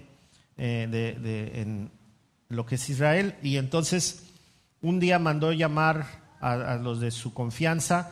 eh, 0.58 0.88
de, 0.92 1.60
en 1.60 1.90
lo 2.50 2.68
que 2.68 2.76
es 2.76 2.88
Israel. 2.88 3.34
Y 3.42 3.58
entonces 3.58 4.28
un 4.80 5.00
día 5.00 5.18
mandó 5.18 5.52
llamar 5.52 6.06
a, 6.40 6.76
los 6.76 7.00
de 7.00 7.10
su 7.10 7.34
confianza 7.34 8.12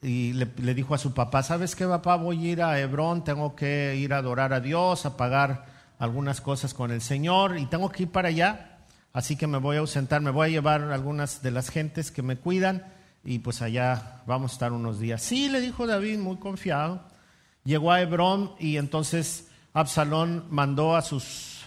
y 0.00 0.32
le, 0.32 0.48
le, 0.56 0.72
dijo 0.72 0.94
a 0.94 0.98
su 0.98 1.12
papá, 1.12 1.42
¿sabes 1.42 1.76
qué 1.76 1.84
papá? 1.84 2.16
Voy 2.16 2.46
a 2.46 2.50
ir 2.52 2.62
a 2.62 2.80
Hebrón, 2.80 3.24
tengo 3.24 3.54
que 3.54 3.94
ir 3.94 4.14
a 4.14 4.18
adorar 4.18 4.54
a 4.54 4.60
Dios, 4.60 5.04
a 5.04 5.18
pagar 5.18 5.66
algunas 5.98 6.40
cosas 6.40 6.72
con 6.72 6.90
el 6.90 7.02
Señor 7.02 7.58
y 7.58 7.66
tengo 7.66 7.90
que 7.90 8.04
ir 8.04 8.10
para 8.10 8.28
allá, 8.28 8.79
así 9.12 9.36
que 9.36 9.46
me 9.46 9.58
voy 9.58 9.76
a 9.76 9.80
ausentar, 9.80 10.20
me 10.20 10.30
voy 10.30 10.48
a 10.48 10.50
llevar 10.50 10.82
algunas 10.82 11.42
de 11.42 11.50
las 11.50 11.70
gentes 11.70 12.10
que 12.10 12.22
me 12.22 12.36
cuidan 12.36 12.92
y 13.24 13.40
pues 13.40 13.62
allá 13.62 14.22
vamos 14.26 14.52
a 14.52 14.54
estar 14.54 14.72
unos 14.72 14.98
días. 14.98 15.22
Sí, 15.22 15.48
le 15.48 15.60
dijo 15.60 15.86
David, 15.86 16.18
muy 16.18 16.36
confiado. 16.36 17.02
Llegó 17.64 17.92
a 17.92 18.00
Hebrón 18.00 18.52
y 18.58 18.76
entonces 18.76 19.48
Absalón 19.72 20.46
mandó 20.50 20.96
a 20.96 21.02
sus 21.02 21.60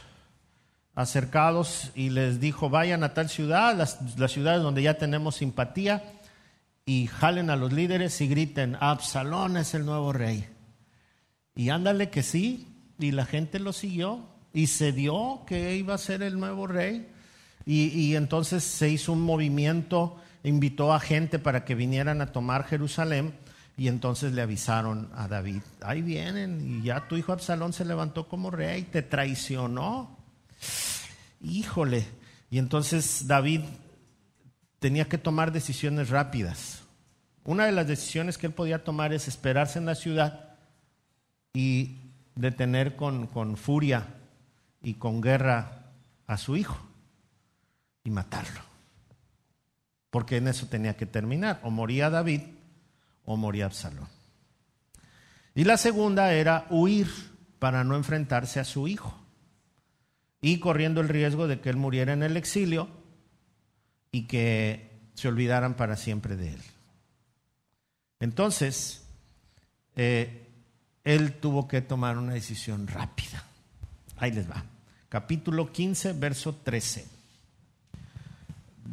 acercados 0.95 1.91
y 1.95 2.09
les 2.09 2.39
dijo, 2.39 2.69
vayan 2.69 3.03
a 3.03 3.13
tal 3.13 3.29
ciudad, 3.29 3.75
las, 3.75 3.99
ciudades 4.31 4.61
donde 4.61 4.83
ya 4.83 4.95
tenemos 4.95 5.35
simpatía, 5.35 6.03
y 6.85 7.07
jalen 7.07 7.49
a 7.49 7.55
los 7.55 7.71
líderes 7.71 8.19
y 8.19 8.27
griten, 8.27 8.77
Absalón 8.79 9.57
es 9.57 9.73
el 9.73 9.85
nuevo 9.85 10.11
rey. 10.11 10.45
Y 11.55 11.69
ándale 11.69 12.09
que 12.09 12.23
sí, 12.23 12.67
y 12.99 13.11
la 13.11 13.25
gente 13.25 13.59
lo 13.59 13.73
siguió 13.73 14.27
y 14.53 14.67
se 14.67 14.91
dio 14.91 15.43
que 15.47 15.75
iba 15.75 15.93
a 15.93 15.97
ser 15.99 16.21
el 16.23 16.39
nuevo 16.39 16.67
rey. 16.67 17.07
Y, 17.65 17.87
y 17.87 18.15
entonces 18.15 18.63
se 18.63 18.89
hizo 18.89 19.13
un 19.13 19.21
movimiento, 19.21 20.17
invitó 20.43 20.93
a 20.93 20.99
gente 20.99 21.39
para 21.39 21.63
que 21.65 21.75
vinieran 21.75 22.21
a 22.21 22.31
tomar 22.31 22.65
Jerusalén 22.65 23.33
y 23.75 23.87
entonces 23.87 24.33
le 24.33 24.41
avisaron 24.41 25.09
a 25.15 25.27
David, 25.27 25.61
ahí 25.81 26.01
vienen 26.01 26.61
y 26.61 26.83
ya 26.83 27.07
tu 27.07 27.15
hijo 27.15 27.31
Absalón 27.31 27.73
se 27.73 27.85
levantó 27.85 28.27
como 28.27 28.51
rey, 28.51 28.83
te 28.83 29.01
traicionó. 29.01 30.17
Híjole. 31.41 32.05
Y 32.49 32.59
entonces 32.59 33.27
David 33.27 33.61
tenía 34.79 35.05
que 35.05 35.17
tomar 35.17 35.51
decisiones 35.51 36.09
rápidas. 36.09 36.83
Una 37.45 37.65
de 37.65 37.71
las 37.71 37.87
decisiones 37.87 38.37
que 38.37 38.47
él 38.47 38.53
podía 38.53 38.83
tomar 38.83 39.11
es 39.11 39.27
esperarse 39.27 39.79
en 39.79 39.85
la 39.85 39.95
ciudad 39.95 40.55
y 41.53 41.97
detener 42.35 42.95
con, 42.95 43.27
con 43.27 43.57
furia 43.57 44.05
y 44.83 44.93
con 44.93 45.19
guerra 45.19 45.91
a 46.27 46.37
su 46.37 46.55
hijo 46.55 46.92
y 48.03 48.09
matarlo. 48.09 48.61
Porque 50.09 50.37
en 50.37 50.47
eso 50.47 50.67
tenía 50.67 50.95
que 50.95 51.05
terminar. 51.05 51.59
O 51.63 51.71
moría 51.71 52.09
David 52.09 52.41
o 53.25 53.37
moría 53.37 53.65
Absalón. 53.65 54.07
Y 55.55 55.63
la 55.63 55.77
segunda 55.77 56.33
era 56.33 56.65
huir 56.69 57.07
para 57.59 57.83
no 57.83 57.95
enfrentarse 57.95 58.59
a 58.59 58.65
su 58.65 58.87
hijo. 58.87 59.17
Y 60.41 60.59
corriendo 60.59 61.01
el 61.01 61.09
riesgo 61.09 61.47
de 61.47 61.61
que 61.61 61.69
él 61.69 61.77
muriera 61.77 62.13
en 62.13 62.23
el 62.23 62.35
exilio 62.35 62.89
y 64.11 64.27
que 64.27 64.91
se 65.13 65.27
olvidaran 65.27 65.75
para 65.75 65.95
siempre 65.95 66.35
de 66.35 66.49
él. 66.53 66.61
Entonces, 68.19 69.05
eh, 69.95 70.47
él 71.03 71.33
tuvo 71.39 71.67
que 71.67 71.81
tomar 71.81 72.17
una 72.17 72.33
decisión 72.33 72.87
rápida. 72.87 73.43
Ahí 74.17 74.31
les 74.31 74.49
va. 74.49 74.63
Capítulo 75.09 75.71
15, 75.71 76.13
verso 76.13 76.55
13. 76.55 77.12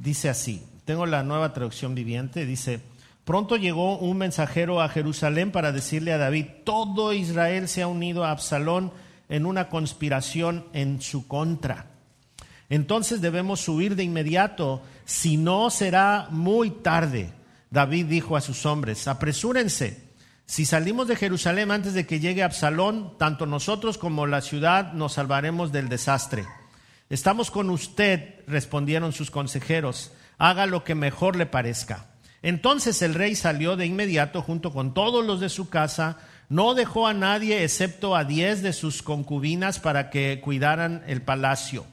Dice 0.01 0.31
así, 0.31 0.65
tengo 0.87 1.05
la 1.05 1.23
nueva 1.23 1.53
traducción 1.53 1.95
viviente, 1.95 2.47
dice, 2.47 2.81
pronto 3.27 3.57
llegó 3.57 3.99
un 3.99 4.17
mensajero 4.17 4.81
a 4.81 4.89
Jerusalén 4.89 5.53
para 5.53 5.73
decirle 5.73 6.15
a 6.15 6.19
David, 6.19 6.47
todo 6.65 7.13
Israel 7.13 7.69
se 7.69 7.83
ha 7.83 7.87
unido 7.87 8.25
a 8.25 8.31
Absalón 8.31 8.93
en 9.29 9.45
una 9.45 9.69
conspiración 9.69 10.65
en 10.73 11.03
su 11.03 11.29
contra. 11.29 11.91
Entonces 12.71 13.21
debemos 13.21 13.69
huir 13.69 13.95
de 13.95 14.05
inmediato 14.05 14.81
si 15.05 15.37
no 15.37 15.69
será 15.69 16.29
muy 16.31 16.71
tarde. 16.71 17.35
David 17.69 18.07
dijo 18.07 18.39
a 18.39 18.41
sus 18.41 18.65
hombres, 18.65 19.07
apresúrense. 19.07 20.09
Si 20.47 20.65
salimos 20.65 21.09
de 21.09 21.17
Jerusalén 21.17 21.71
antes 21.71 21.93
de 21.93 22.07
que 22.07 22.21
llegue 22.21 22.43
Absalón, 22.43 23.19
tanto 23.19 23.45
nosotros 23.45 23.99
como 23.99 24.27
la 24.27 24.41
ciudad 24.41 24.95
nos 24.95 25.13
salvaremos 25.13 25.73
del 25.73 25.91
desastre. 25.91 26.47
Estamos 27.11 27.51
con 27.51 27.71
usted, 27.71 28.37
respondieron 28.47 29.13
sus 29.13 29.33
consejeros, 29.33 30.13
haga 30.39 30.67
lo 30.67 30.85
que 30.85 30.95
mejor 30.95 31.35
le 31.35 31.45
parezca. 31.45 32.07
Entonces 32.41 33.03
el 33.03 33.15
rey 33.15 33.35
salió 33.35 33.75
de 33.75 33.85
inmediato 33.85 34.43
junto 34.43 34.73
con 34.73 34.95
todos 34.95 35.27
los 35.27 35.41
de 35.41 35.49
su 35.49 35.69
casa, 35.69 36.19
no 36.49 36.75
dejó 36.75 37.09
a 37.09 37.13
nadie 37.13 37.65
excepto 37.65 38.15
a 38.15 38.23
diez 38.23 38.63
de 38.63 38.73
sus 38.73 39.03
concubinas 39.03 39.81
para 39.81 40.09
que 40.09 40.41
cuidaran 40.41 41.03
el 41.09 41.21
palacio. 41.21 41.85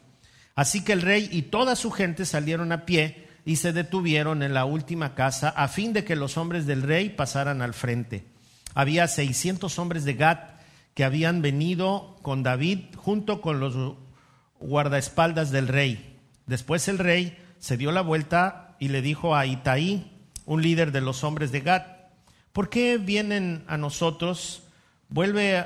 Así 0.54 0.84
que 0.84 0.94
el 0.94 1.02
rey 1.02 1.28
y 1.32 1.42
toda 1.42 1.76
su 1.76 1.90
gente 1.90 2.24
salieron 2.24 2.72
a 2.72 2.86
pie 2.86 3.28
y 3.44 3.56
se 3.56 3.74
detuvieron 3.74 4.44
en 4.44 4.54
la 4.54 4.66
última 4.66 5.16
casa 5.16 5.50
a 5.50 5.68
fin 5.68 5.94
de 5.94 6.04
que 6.04 6.16
los 6.16 6.38
hombres 6.38 6.68
del 6.68 6.84
rey 6.84 7.10
pasaran 7.10 7.64
al 7.64 7.74
frente. 7.74 8.28
Había 8.76 9.08
600 9.08 9.80
hombres 9.80 10.06
de 10.06 10.14
Gat 10.14 10.60
que 10.94 11.04
habían 11.04 11.42
venido 11.42 12.18
con 12.22 12.44
David 12.44 12.96
junto 12.96 13.42
con 13.42 13.60
los 13.60 13.98
guardaespaldas 14.60 15.52
del 15.52 15.68
rey. 15.68 16.18
Después 16.46 16.88
el 16.88 16.98
rey 16.98 17.38
se 17.60 17.78
dio 17.78 17.92
la 17.92 18.02
vuelta 18.02 18.76
y 18.80 18.90
le 18.90 19.02
dijo 19.02 19.36
a 19.36 19.46
Itaí, 19.46 20.12
un 20.46 20.62
líder 20.62 20.92
de 20.92 21.02
los 21.02 21.24
hombres 21.24 21.52
de 21.52 21.62
Gat, 21.62 21.86
¿por 22.54 22.70
qué 22.70 22.98
vienen 22.98 23.64
a 23.68 23.78
nosotros? 23.78 24.64
Vuelve 25.10 25.66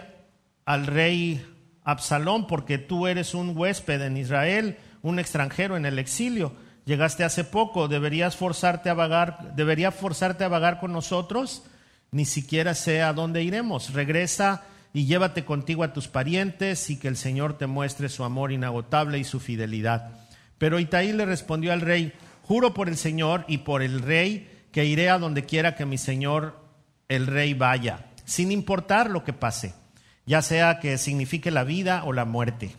al 0.65 0.87
rey 0.87 1.45
Absalón, 1.83 2.47
porque 2.47 2.77
tú 2.77 3.07
eres 3.07 3.33
un 3.33 3.57
huésped 3.57 4.01
en 4.01 4.17
Israel, 4.17 4.77
un 5.01 5.19
extranjero 5.19 5.77
en 5.77 5.85
el 5.85 5.99
exilio. 5.99 6.53
Llegaste 6.85 7.23
hace 7.23 7.43
poco, 7.43 7.87
deberías 7.87 8.35
forzarte 8.35 8.89
a 8.89 8.93
vagar, 8.93 9.55
debería 9.55 9.91
forzarte 9.91 10.43
a 10.43 10.47
vagar 10.47 10.79
con 10.79 10.91
nosotros, 10.91 11.63
ni 12.11 12.25
siquiera 12.25 12.73
sé 12.73 13.01
a 13.01 13.13
dónde 13.13 13.43
iremos. 13.43 13.93
Regresa 13.93 14.63
y 14.93 15.05
llévate 15.05 15.45
contigo 15.45 15.83
a 15.83 15.93
tus 15.93 16.07
parientes 16.07 16.89
y 16.89 16.97
que 16.97 17.07
el 17.07 17.17
Señor 17.17 17.57
te 17.57 17.67
muestre 17.67 18.09
su 18.09 18.23
amor 18.23 18.51
inagotable 18.51 19.19
y 19.19 19.23
su 19.23 19.39
fidelidad. 19.39 20.11
Pero 20.57 20.79
Itaí 20.79 21.13
le 21.13 21.25
respondió 21.25 21.73
al 21.73 21.81
rey, 21.81 22.13
juro 22.43 22.73
por 22.73 22.89
el 22.89 22.97
Señor 22.97 23.45
y 23.47 23.59
por 23.59 23.81
el 23.81 24.01
rey 24.01 24.49
que 24.71 24.85
iré 24.85 25.09
a 25.09 25.19
donde 25.19 25.45
quiera 25.45 25.75
que 25.75 25.85
mi 25.85 25.97
Señor 25.97 26.59
el 27.09 27.27
rey 27.27 27.53
vaya, 27.53 28.05
sin 28.25 28.51
importar 28.51 29.09
lo 29.09 29.23
que 29.23 29.33
pase 29.33 29.73
ya 30.25 30.41
sea 30.41 30.79
que 30.79 30.97
signifique 30.97 31.51
la 31.51 31.63
vida 31.63 32.03
o 32.05 32.13
la 32.13 32.25
muerte. 32.25 32.71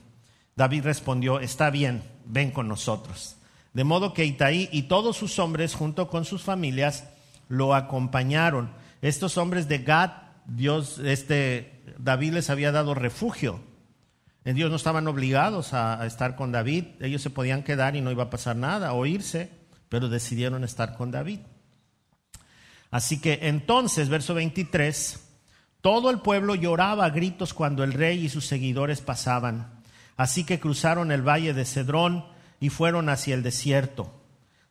David 0.57 0.85
respondió, 0.85 1.41
está 1.41 1.71
bien, 1.71 2.03
ven 2.25 2.51
con 2.51 2.69
nosotros. 2.69 3.37
De 3.73 3.85
modo 3.85 4.13
que 4.13 4.25
Itaí 4.25 4.69
y 4.73 4.83
todos 4.83 5.17
sus 5.17 5.39
hombres, 5.39 5.75
junto 5.75 6.09
con 6.09 6.25
sus 6.25 6.43
familias, 6.43 7.05
lo 7.49 7.75
acompañaron. 7.75 8.71
Estos 9.01 9.39
hombres 9.39 9.67
de 9.69 9.79
Gad, 9.79 10.11
Dios, 10.47 10.99
este, 10.99 11.82
David 11.99 12.35
les 12.35 12.51
había 12.51 12.73
dado 12.73 12.95
refugio. 12.95 13.61
En 14.45 14.57
Dios 14.57 14.71
no 14.71 14.77
estaban 14.77 15.07
obligados 15.07 15.73
a, 15.73 16.01
a 16.01 16.07
estar 16.07 16.35
con 16.35 16.53
David, 16.53 16.85
ellos 17.01 17.23
se 17.23 17.31
podían 17.31 17.63
quedar 17.63 17.95
y 17.95 18.01
no 18.01 18.11
iba 18.11 18.25
a 18.25 18.31
pasar 18.31 18.57
nada, 18.57 18.93
o 18.93 19.07
irse, 19.07 19.51
pero 19.89 20.09
decidieron 20.09 20.65
estar 20.65 20.97
con 20.97 21.11
David. 21.11 21.41
Así 22.91 23.21
que 23.21 23.39
entonces, 23.43 24.09
verso 24.09 24.35
23, 24.35 25.21
todo 25.81 26.11
el 26.11 26.21
pueblo 26.21 26.55
lloraba 26.55 27.07
a 27.07 27.11
gritos 27.11 27.55
cuando 27.55 27.83
el 27.85 27.93
rey 27.93 28.27
y 28.27 28.29
sus 28.29 28.47
seguidores 28.47 29.01
pasaban. 29.01 29.83
Así 30.17 30.45
que 30.45 30.61
cruzaron 30.61 31.11
el 31.11 31.27
valle 31.27 31.55
de 31.55 31.65
Cedrón 31.65 32.25
y 32.61 32.69
fueron 32.69 33.09
hacia 33.09 33.35
el 33.35 33.43
desierto. 33.43 34.13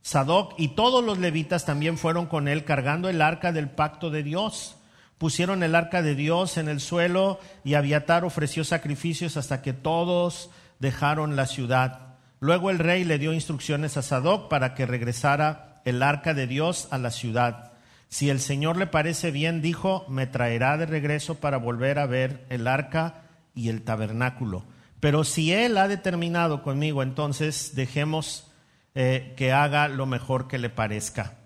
Sadoc 0.01 0.53
y 0.57 0.69
todos 0.69 1.03
los 1.03 1.19
levitas 1.19 1.65
también 1.65 1.97
fueron 1.97 2.27
con 2.27 2.47
él 2.47 2.63
cargando 2.63 3.09
el 3.09 3.21
arca 3.21 3.51
del 3.51 3.69
pacto 3.69 4.09
de 4.09 4.23
Dios. 4.23 4.77
Pusieron 5.21 5.61
el 5.61 5.75
arca 5.75 6.01
de 6.01 6.15
Dios 6.15 6.57
en 6.57 6.67
el 6.67 6.79
suelo 6.79 7.39
y 7.63 7.75
Abiatar 7.75 8.25
ofreció 8.25 8.63
sacrificios 8.63 9.37
hasta 9.37 9.61
que 9.61 9.71
todos 9.71 10.49
dejaron 10.79 11.35
la 11.35 11.45
ciudad. 11.45 12.15
Luego 12.39 12.71
el 12.71 12.79
rey 12.79 13.03
le 13.03 13.19
dio 13.19 13.31
instrucciones 13.31 13.97
a 13.97 14.01
Sadoc 14.01 14.49
para 14.49 14.73
que 14.73 14.87
regresara 14.87 15.79
el 15.85 16.01
arca 16.01 16.33
de 16.33 16.47
Dios 16.47 16.87
a 16.89 16.97
la 16.97 17.11
ciudad. 17.11 17.73
Si 18.09 18.31
el 18.31 18.39
Señor 18.39 18.77
le 18.77 18.87
parece 18.87 19.29
bien, 19.29 19.61
dijo, 19.61 20.07
me 20.09 20.25
traerá 20.25 20.75
de 20.77 20.87
regreso 20.87 21.35
para 21.35 21.57
volver 21.57 21.99
a 21.99 22.07
ver 22.07 22.43
el 22.49 22.65
arca 22.65 23.21
y 23.53 23.69
el 23.69 23.83
tabernáculo. 23.83 24.65
Pero 24.99 25.23
si 25.23 25.53
Él 25.53 25.77
ha 25.77 25.87
determinado 25.87 26.63
conmigo, 26.63 27.03
entonces 27.03 27.75
dejemos 27.75 28.51
eh, 28.95 29.35
que 29.37 29.51
haga 29.51 29.87
lo 29.87 30.07
mejor 30.07 30.47
que 30.47 30.57
le 30.57 30.71
parezca. 30.71 31.40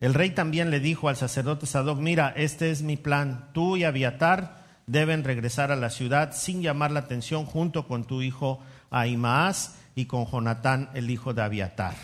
El 0.00 0.14
rey 0.14 0.30
también 0.30 0.70
le 0.70 0.78
dijo 0.78 1.08
al 1.08 1.16
sacerdote 1.16 1.66
Sadoc, 1.66 1.98
mira, 1.98 2.32
este 2.36 2.70
es 2.70 2.82
mi 2.82 2.96
plan, 2.96 3.48
tú 3.52 3.76
y 3.76 3.84
Abiatar 3.84 4.64
deben 4.86 5.24
regresar 5.24 5.72
a 5.72 5.76
la 5.76 5.90
ciudad 5.90 6.32
sin 6.32 6.62
llamar 6.62 6.92
la 6.92 7.00
atención 7.00 7.44
junto 7.44 7.88
con 7.88 8.04
tu 8.04 8.22
hijo 8.22 8.60
Ahimaas 8.90 9.76
y 9.94 10.06
con 10.06 10.26
Jonatán, 10.26 10.90
el 10.94 11.10
hijo 11.10 11.34
de 11.34 11.42
Abiatar. 11.42 11.94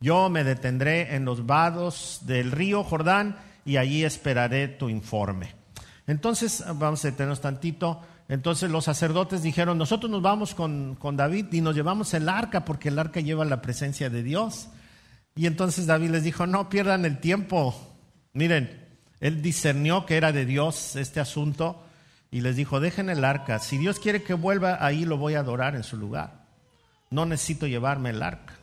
Yo 0.00 0.28
me 0.30 0.44
detendré 0.44 1.14
en 1.14 1.24
los 1.24 1.46
vados 1.46 2.20
del 2.22 2.52
río 2.52 2.84
Jordán 2.84 3.36
y 3.64 3.76
allí 3.76 4.04
esperaré 4.04 4.68
tu 4.68 4.88
informe. 4.88 5.54
Entonces, 6.06 6.64
vamos 6.74 7.04
a 7.04 7.08
detenernos 7.08 7.40
tantito. 7.40 8.00
Entonces 8.28 8.70
los 8.70 8.84
sacerdotes 8.84 9.42
dijeron, 9.42 9.78
nosotros 9.78 10.10
nos 10.10 10.22
vamos 10.22 10.54
con, 10.54 10.96
con, 10.96 11.16
David 11.16 11.46
y 11.52 11.60
nos 11.60 11.74
llevamos 11.74 12.12
el 12.14 12.28
arca 12.28 12.64
porque 12.64 12.90
el 12.90 12.98
arca 12.98 13.20
lleva 13.20 13.44
la 13.44 13.62
presencia 13.62 14.10
de 14.10 14.22
Dios. 14.22 14.68
Y 15.38 15.46
entonces 15.46 15.86
David 15.86 16.10
les 16.10 16.24
dijo, 16.24 16.46
no 16.46 16.68
pierdan 16.68 17.04
el 17.04 17.18
tiempo. 17.20 17.74
Miren, 18.32 18.86
él 19.20 19.40
discernió 19.40 20.04
que 20.04 20.16
era 20.16 20.32
de 20.32 20.44
Dios 20.44 20.96
este 20.96 21.20
asunto 21.20 21.82
y 22.30 22.42
les 22.42 22.56
dijo, 22.56 22.80
dejen 22.80 23.08
el 23.08 23.24
arca. 23.24 23.58
Si 23.58 23.78
Dios 23.78 24.00
quiere 24.00 24.22
que 24.22 24.34
vuelva, 24.34 24.84
ahí 24.84 25.04
lo 25.04 25.16
voy 25.16 25.34
a 25.34 25.40
adorar 25.40 25.76
en 25.76 25.84
su 25.84 25.96
lugar. 25.96 26.44
No 27.10 27.24
necesito 27.24 27.66
llevarme 27.66 28.10
el 28.10 28.22
arca 28.22 28.58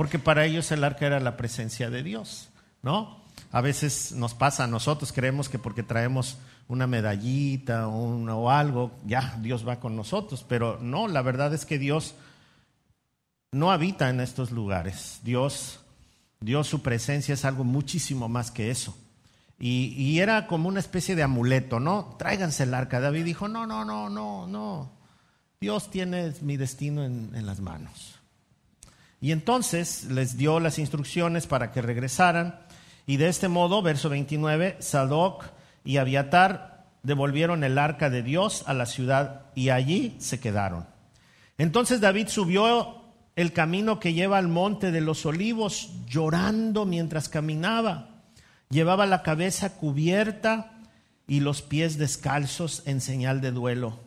porque 0.00 0.18
para 0.18 0.46
ellos 0.46 0.72
el 0.72 0.82
arca 0.82 1.04
era 1.04 1.20
la 1.20 1.36
presencia 1.36 1.90
de 1.90 2.02
Dios, 2.02 2.48
¿no? 2.80 3.20
A 3.52 3.60
veces 3.60 4.12
nos 4.12 4.32
pasa, 4.32 4.66
nosotros 4.66 5.12
creemos 5.12 5.50
que 5.50 5.58
porque 5.58 5.82
traemos 5.82 6.38
una 6.68 6.86
medallita 6.86 7.86
o 7.86 8.50
algo, 8.50 8.92
ya 9.04 9.36
Dios 9.42 9.68
va 9.68 9.78
con 9.78 9.96
nosotros, 9.96 10.42
pero 10.48 10.78
no, 10.80 11.06
la 11.06 11.20
verdad 11.20 11.52
es 11.52 11.66
que 11.66 11.78
Dios 11.78 12.14
no 13.52 13.72
habita 13.72 14.08
en 14.08 14.20
estos 14.20 14.52
lugares. 14.52 15.20
Dios 15.22 15.79
Dios, 16.40 16.68
su 16.68 16.80
presencia 16.80 17.34
es 17.34 17.44
algo 17.44 17.64
muchísimo 17.64 18.28
más 18.28 18.50
que 18.50 18.70
eso. 18.70 18.96
Y, 19.58 20.18
era 20.20 20.46
como 20.46 20.70
una 20.70 20.80
especie 20.80 21.14
de 21.14 21.22
amuleto, 21.22 21.80
¿no? 21.80 22.16
Tráiganse 22.18 22.62
el 22.62 22.72
arca. 22.72 22.98
David 22.98 23.26
dijo, 23.26 23.46
no, 23.46 23.66
no, 23.66 23.84
no, 23.84 24.08
no, 24.08 24.46
no. 24.46 24.90
Dios 25.60 25.90
tiene 25.90 26.32
mi 26.40 26.56
destino 26.56 27.04
en, 27.04 27.44
las 27.44 27.60
manos. 27.60 28.18
Y 29.20 29.32
entonces 29.32 30.04
les 30.04 30.38
dio 30.38 30.60
las 30.60 30.78
instrucciones 30.78 31.46
para 31.46 31.72
que 31.72 31.82
regresaran. 31.82 32.58
Y 33.06 33.18
de 33.18 33.28
este 33.28 33.48
modo, 33.48 33.82
verso 33.82 34.08
29, 34.08 34.78
Sadoc 34.80 35.44
y 35.84 35.98
Abiatar 35.98 36.86
devolvieron 37.02 37.62
el 37.64 37.76
arca 37.76 38.08
de 38.08 38.22
Dios 38.22 38.64
a 38.66 38.72
la 38.72 38.86
ciudad 38.86 39.42
y 39.54 39.68
allí 39.68 40.16
se 40.20 40.40
quedaron. 40.40 40.86
Entonces 41.58 42.00
David 42.00 42.28
subió 42.28 42.99
el 43.36 43.52
camino 43.52 44.00
que 44.00 44.12
lleva 44.12 44.38
al 44.38 44.48
monte 44.48 44.90
de 44.90 45.00
los 45.00 45.24
olivos, 45.26 45.90
llorando 46.06 46.84
mientras 46.84 47.28
caminaba. 47.28 48.22
Llevaba 48.70 49.06
la 49.06 49.22
cabeza 49.22 49.76
cubierta 49.76 50.72
y 51.26 51.40
los 51.40 51.62
pies 51.62 51.96
descalzos 51.98 52.82
en 52.86 53.00
señal 53.00 53.40
de 53.40 53.52
duelo. 53.52 53.98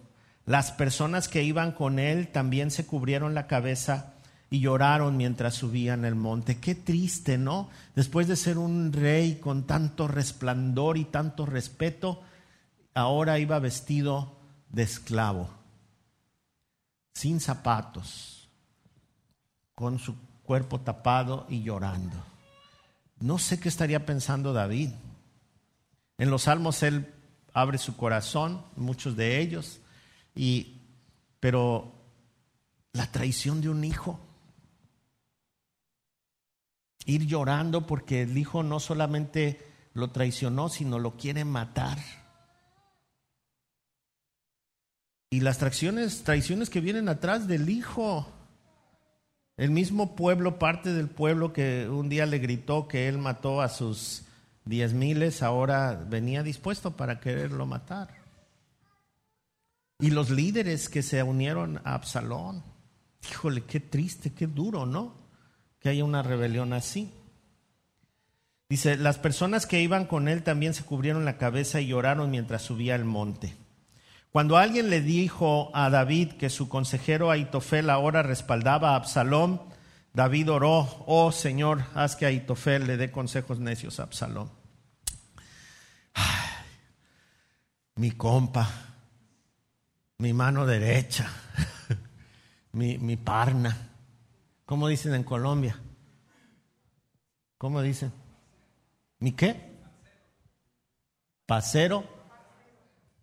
Las 0.46 0.72
personas 0.72 1.28
que 1.28 1.44
iban 1.44 1.72
con 1.72 2.00
él 2.00 2.28
también 2.28 2.70
se 2.70 2.86
cubrieron 2.86 3.34
la 3.34 3.48
cabeza 3.48 4.14
y 4.50 4.60
lloraron 4.60 5.18
mientras 5.18 5.56
subían 5.56 6.06
el 6.06 6.16
monte. 6.16 6.60
Qué 6.60 6.76
triste, 6.76 7.38
¿no? 7.38 7.70
Después 7.96 8.28
de 8.28 8.36
ser 8.36 8.58
un 8.58 8.94
rey 8.94 9.40
con 9.42 9.64
tanto 9.64 10.08
resplandor 10.08 10.98
y 10.98 11.06
tanto 11.06 11.46
respeto, 11.46 12.22
ahora 12.94 13.40
iba 13.40 13.58
vestido 13.60 14.38
de 14.70 14.84
esclavo, 14.84 15.50
sin 17.14 17.40
zapatos, 17.40 18.33
con 19.76 20.00
su 20.00 20.16
cuerpo 20.44 20.82
tapado 20.82 21.46
y 21.50 21.64
llorando. 21.64 22.18
No 23.20 23.38
sé 23.38 23.60
qué 23.60 23.70
estaría 23.70 24.06
pensando 24.06 24.54
David. 24.54 24.90
En 26.18 26.30
los 26.30 26.44
salmos 26.44 26.84
él 26.84 27.14
abre 27.54 27.78
su 27.78 27.96
corazón, 27.96 28.64
muchos 28.76 29.16
de 29.16 29.40
ellos, 29.40 29.80
y 30.36 30.82
pero 31.40 31.94
la 32.94 33.12
traición 33.12 33.62
de 33.62 33.70
un 33.70 33.84
hijo, 33.84 34.20
ir 37.06 37.26
llorando 37.26 37.86
porque 37.86 38.22
el 38.22 38.38
hijo 38.38 38.64
no 38.64 38.80
solamente 38.80 39.60
lo 39.94 40.12
traicionó, 40.12 40.70
sino 40.70 41.00
lo 41.00 41.18
quiere 41.18 41.46
matar. 41.46 41.98
Y 45.30 45.42
las 45.42 45.58
traiciones, 45.58 46.24
traiciones 46.24 46.70
que 46.70 46.80
vienen 46.80 47.10
atrás 47.10 47.48
del 47.48 47.70
hijo. 47.70 48.28
El 49.56 49.70
mismo 49.70 50.16
pueblo, 50.16 50.58
parte 50.58 50.94
del 50.94 51.10
pueblo 51.10 51.54
que 51.54 51.88
un 51.88 52.10
día 52.10 52.26
le 52.26 52.40
gritó 52.40 52.88
que 52.88 53.08
él 53.08 53.20
mató 53.20 53.62
a 53.62 53.70
sus 53.70 54.24
diez 54.66 54.94
miles, 54.94 55.44
ahora 55.44 56.04
venía 56.10 56.42
dispuesto 56.42 56.96
para 56.98 57.20
quererlo 57.20 57.66
matar. 57.66 58.10
Y 60.00 60.10
los 60.10 60.32
líderes 60.32 60.90
que 60.90 61.04
se 61.04 61.22
unieron 61.22 61.80
a 61.84 61.94
Absalón. 61.94 62.64
Híjole, 63.30 63.64
qué 63.64 63.80
triste, 63.80 64.34
qué 64.34 64.48
duro, 64.48 64.86
¿no? 64.86 65.16
Que 65.80 65.90
haya 65.90 66.04
una 66.04 66.24
rebelión 66.24 66.74
así. 66.74 67.12
Dice, 68.68 68.98
las 68.98 69.20
personas 69.20 69.68
que 69.68 69.82
iban 69.82 70.06
con 70.06 70.28
él 70.28 70.42
también 70.44 70.74
se 70.74 70.84
cubrieron 70.84 71.26
la 71.26 71.38
cabeza 71.38 71.80
y 71.80 71.88
lloraron 71.88 72.32
mientras 72.32 72.64
subía 72.64 72.96
el 72.96 73.06
monte. 73.06 73.56
Cuando 74.34 74.58
alguien 74.58 74.90
le 74.90 75.00
dijo 75.00 75.70
a 75.76 75.92
David 75.92 76.32
que 76.34 76.50
su 76.50 76.68
consejero 76.68 77.30
Aitofel 77.30 77.92
ahora 77.92 78.24
respaldaba 78.24 78.90
a 78.90 78.96
Absalón, 78.96 79.62
David 80.12 80.52
oró, 80.52 81.04
oh 81.06 81.32
Señor, 81.32 81.84
haz 81.94 82.16
que 82.16 82.26
Aitofel 82.26 82.88
le 82.88 82.98
dé 82.98 83.12
consejos 83.12 83.60
necios 83.60 84.00
a 84.00 84.04
Absalón. 84.04 84.50
mi 87.96 88.10
compa, 88.10 88.68
mi 90.18 90.34
mano 90.34 90.66
derecha, 90.66 91.30
mi, 92.72 92.98
mi 92.98 93.18
parna. 93.18 93.92
¿Cómo 94.66 94.88
dicen 94.88 95.14
en 95.14 95.24
Colombia? 95.24 95.80
¿Cómo 97.60 97.84
dicen? 97.84 98.12
¿Mi 99.20 99.34
qué? 99.34 99.78
Pasero. 101.46 102.04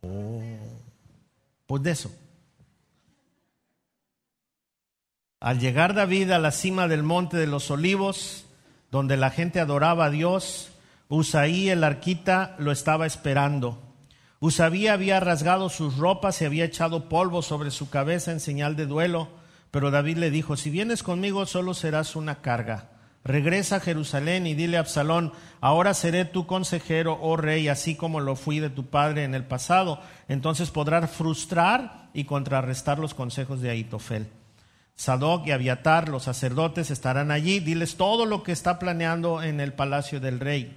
Oh. 0.03 0.80
Pues 1.71 1.85
de 1.85 1.93
eso. 1.93 2.11
Al 5.39 5.61
llegar 5.61 5.95
David 5.95 6.33
a 6.33 6.41
la 6.41 6.51
cima 6.51 6.89
del 6.89 7.05
monte 7.05 7.37
de 7.37 7.47
los 7.47 7.71
olivos, 7.71 8.45
donde 8.91 9.17
la 9.17 9.31
gente 9.31 9.61
adoraba 9.61 10.07
a 10.07 10.11
Dios, 10.11 10.73
Usaí 11.07 11.69
el 11.69 11.85
arquita 11.85 12.57
lo 12.59 12.73
estaba 12.73 13.07
esperando. 13.07 13.81
Usaí 14.41 14.89
había 14.89 15.21
rasgado 15.21 15.69
sus 15.69 15.97
ropas 15.97 16.43
y 16.43 16.45
había 16.45 16.65
echado 16.65 17.09
polvo 17.09 17.41
sobre 17.41 17.71
su 17.71 17.89
cabeza 17.89 18.33
en 18.33 18.41
señal 18.41 18.75
de 18.75 18.87
duelo, 18.87 19.29
pero 19.71 19.93
David 19.93 20.17
le 20.17 20.33
dijo, 20.33 20.57
si 20.57 20.71
vienes 20.71 21.05
conmigo 21.05 21.47
solo 21.47 21.75
serás 21.75 22.17
una 22.17 22.43
carga. 22.43 23.00
Regresa 23.23 23.77
a 23.77 23.81
Jerusalén 23.81 24.47
y 24.47 24.55
dile 24.55 24.79
a 24.79 24.81
Absalón, 24.81 25.33
ahora 25.61 25.93
seré 25.93 26.25
tu 26.25 26.47
consejero, 26.47 27.19
oh 27.21 27.37
rey, 27.37 27.69
así 27.69 27.95
como 27.95 28.21
lo 28.21 28.35
fui 28.35 28.61
de 28.61 28.71
tu 28.71 28.87
padre 28.87 29.25
en 29.25 29.35
el 29.35 29.45
pasado. 29.45 30.01
Entonces 30.29 30.71
podrás 30.71 31.11
frustrar 31.11 32.09
y 32.15 32.25
contrarrestar 32.25 32.99
los 32.99 33.13
consejos 33.13 33.61
de 33.61 33.71
Aitofel. 33.71 34.29
Sadoc 34.95 35.47
y 35.47 35.51
Abiatar, 35.53 36.09
los 36.09 36.25
sacerdotes, 36.25 36.91
estarán 36.91 37.31
allí. 37.31 37.61
Diles 37.61 37.97
todo 37.97 38.27
lo 38.27 38.43
que 38.43 38.53
está 38.53 38.79
planeando 38.79 39.43
en 39.43 39.61
el 39.61 39.73
palacio 39.73 40.21
del 40.21 40.41
rey. 40.41 40.77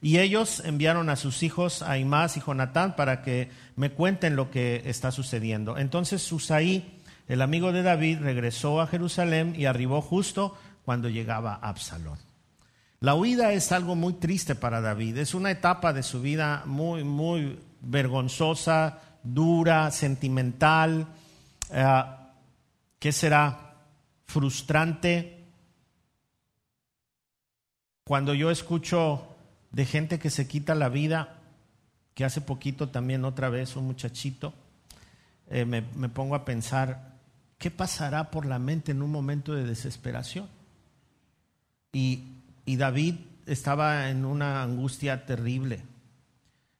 Y 0.00 0.18
ellos 0.18 0.62
enviaron 0.64 1.10
a 1.10 1.16
sus 1.16 1.42
hijos, 1.42 1.82
Aimás 1.82 2.36
y 2.36 2.40
Jonatán, 2.40 2.96
para 2.96 3.22
que 3.22 3.50
me 3.76 3.90
cuenten 3.90 4.36
lo 4.36 4.50
que 4.50 4.82
está 4.86 5.10
sucediendo. 5.10 5.76
Entonces 5.76 6.22
Susaí, 6.22 7.00
el 7.26 7.42
amigo 7.42 7.72
de 7.72 7.82
David, 7.82 8.20
regresó 8.20 8.80
a 8.80 8.86
Jerusalén 8.86 9.54
y 9.56 9.64
arribó 9.64 10.00
justo 10.00 10.56
cuando 10.88 11.10
llegaba 11.10 11.56
Absalón. 11.56 12.18
La 13.00 13.14
huida 13.14 13.52
es 13.52 13.72
algo 13.72 13.94
muy 13.94 14.14
triste 14.14 14.54
para 14.54 14.80
David, 14.80 15.18
es 15.18 15.34
una 15.34 15.50
etapa 15.50 15.92
de 15.92 16.02
su 16.02 16.22
vida 16.22 16.62
muy, 16.64 17.04
muy 17.04 17.58
vergonzosa, 17.82 18.98
dura, 19.22 19.90
sentimental, 19.90 21.06
eh, 21.70 22.04
¿qué 22.98 23.12
será? 23.12 23.74
Frustrante. 24.24 25.44
Cuando 28.02 28.32
yo 28.32 28.50
escucho 28.50 29.36
de 29.70 29.84
gente 29.84 30.18
que 30.18 30.30
se 30.30 30.48
quita 30.48 30.74
la 30.74 30.88
vida, 30.88 31.36
que 32.14 32.24
hace 32.24 32.40
poquito 32.40 32.88
también 32.88 33.26
otra 33.26 33.50
vez 33.50 33.76
un 33.76 33.84
muchachito, 33.84 34.54
eh, 35.48 35.66
me 35.66 36.08
pongo 36.08 36.34
a 36.34 36.46
pensar, 36.46 37.12
¿qué 37.58 37.70
pasará 37.70 38.30
por 38.30 38.46
la 38.46 38.58
mente 38.58 38.92
en 38.92 39.02
un 39.02 39.12
momento 39.12 39.52
de 39.52 39.66
desesperación? 39.66 40.48
Y, 41.92 42.34
David 42.66 43.14
estaba 43.46 44.10
en 44.10 44.26
una 44.26 44.62
angustia 44.62 45.24
terrible. 45.24 45.82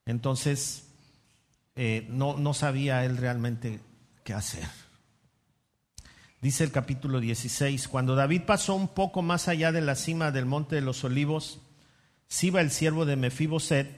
Entonces, 0.05 0.87
eh, 1.77 2.07
no, 2.11 2.37
no 2.37 2.53
sabía 2.53 3.05
él 3.05 3.17
realmente 3.17 3.81
qué 4.23 4.35
hacer. 4.35 4.69
Dice 6.43 6.63
el 6.63 6.73
capítulo 6.73 7.21
16, 7.21 7.89
cuando 7.89 8.15
David 8.15 8.43
pasó 8.43 8.75
un 8.75 8.89
poco 8.89 9.23
más 9.23 9.49
allá 9.49 9.73
de 9.73 9.81
la 9.81 9.95
cima 9.95 10.31
del 10.31 10.45
monte 10.45 10.77
de 10.77 10.83
los 10.83 11.03
olivos, 11.05 11.61
Siba 12.29 12.61
el 12.61 12.71
siervo 12.71 13.07
de 13.07 13.17
Mefiboset. 13.17 13.89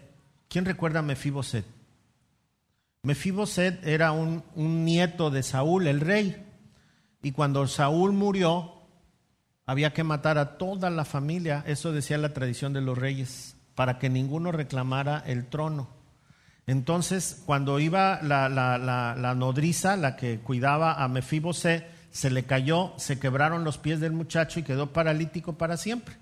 ¿Quién 0.49 0.65
recuerda 0.65 1.01
a 1.01 1.03
Mefiboset? 1.03 1.67
Mefiboset 3.03 3.85
era 3.85 4.13
un, 4.13 4.45
un 4.55 4.85
nieto 4.85 5.31
de 5.31 5.43
Saúl, 5.43 5.89
el 5.89 6.01
rey. 6.01 6.47
Y 7.23 7.33
cuando 7.33 7.67
Saúl 7.67 8.13
murió, 8.13 8.73
había 9.71 9.93
que 9.93 10.03
matar 10.03 10.37
a 10.37 10.59
toda 10.59 10.91
la 10.91 11.05
familia, 11.05 11.63
eso 11.65 11.93
decía 11.93 12.19
la 12.19 12.35
tradición 12.35 12.73
de 12.73 12.81
los 12.81 12.99
reyes, 12.99 13.55
para 13.77 14.01
que 14.01 14.11
ninguno 14.11 14.51
reclamara 14.51 15.23
el 15.25 15.47
trono. 15.47 15.91
Entonces, 16.67 17.41
cuando 17.47 17.79
iba 17.79 18.21
la, 18.21 19.35
nodriza, 19.37 19.97
la 19.97 20.17
que 20.17 20.41
cuidaba 20.41 20.95
a 20.95 21.07
Mefibosé, 21.07 21.87
se 22.11 22.31
le 22.31 22.43
cayó, 22.47 22.95
se 22.97 23.21
quebraron 23.21 23.63
los 23.63 23.79
pies 23.79 24.01
del 24.01 24.11
muchacho 24.11 24.59
y 24.59 24.65
quedó 24.65 24.93
paralítico 24.93 25.57
para 25.57 25.77
siempre. 25.77 26.17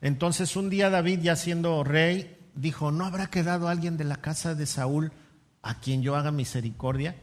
Entonces, 0.00 0.54
un 0.54 0.70
día 0.70 0.90
David, 0.90 1.22
ya 1.22 1.34
siendo 1.34 1.82
rey, 1.82 2.38
dijo: 2.54 2.92
¿No 2.92 3.04
habrá 3.04 3.30
quedado 3.30 3.68
alguien 3.68 3.96
de 3.96 4.04
la 4.04 4.20
casa 4.20 4.54
de 4.54 4.66
Saúl 4.66 5.10
a 5.62 5.80
quien 5.80 6.02
yo 6.02 6.14
haga 6.14 6.30
misericordia? 6.30 7.16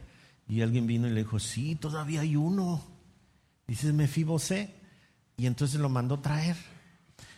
Y 0.46 0.60
alguien 0.60 0.86
vino 0.86 1.08
y 1.08 1.12
le 1.12 1.22
dijo: 1.22 1.38
Sí, 1.38 1.74
todavía 1.74 2.20
hay 2.20 2.36
uno. 2.36 2.82
Dices 3.66 3.94
Mefibosé. 3.94 4.77
Y 5.38 5.46
entonces 5.46 5.80
lo 5.80 5.88
mandó 5.88 6.18
traer. 6.18 6.56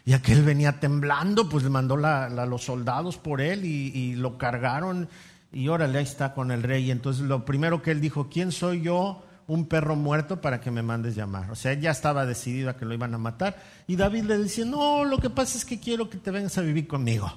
Y 0.04 0.14
aquel 0.14 0.42
venía 0.42 0.80
temblando, 0.80 1.48
pues 1.48 1.62
le 1.62 1.70
mandó 1.70 1.94
a 2.04 2.46
los 2.46 2.64
soldados 2.64 3.16
por 3.16 3.40
él 3.40 3.64
y, 3.64 4.16
lo 4.16 4.38
cargaron. 4.38 5.08
Y 5.52 5.68
órale, 5.68 5.98
ahí 5.98 6.04
está 6.04 6.34
con 6.34 6.50
el 6.50 6.64
rey. 6.64 6.86
Y 6.86 6.90
entonces 6.90 7.22
lo 7.22 7.44
primero 7.44 7.82
que 7.82 7.92
él 7.92 8.00
dijo, 8.00 8.28
¿quién 8.28 8.50
soy 8.50 8.82
yo? 8.82 9.22
un 9.46 9.66
perro 9.66 9.96
muerto 9.96 10.40
para 10.40 10.60
que 10.60 10.70
me 10.70 10.80
mandes 10.80 11.16
llamar. 11.16 11.50
O 11.50 11.56
sea, 11.56 11.74
ya 11.74 11.90
estaba 11.90 12.24
decidido 12.24 12.70
a 12.70 12.76
que 12.76 12.84
lo 12.84 12.94
iban 12.94 13.12
a 13.14 13.18
matar. 13.18 13.60
Y 13.88 13.96
David 13.96 14.22
le 14.22 14.38
dice, 14.38 14.64
no, 14.64 15.04
lo 15.04 15.18
que 15.18 15.28
pasa 15.28 15.58
es 15.58 15.64
que 15.64 15.80
quiero 15.80 16.08
que 16.08 16.18
te 16.18 16.30
vengas 16.30 16.56
a 16.56 16.60
vivir 16.60 16.86
conmigo. 16.86 17.28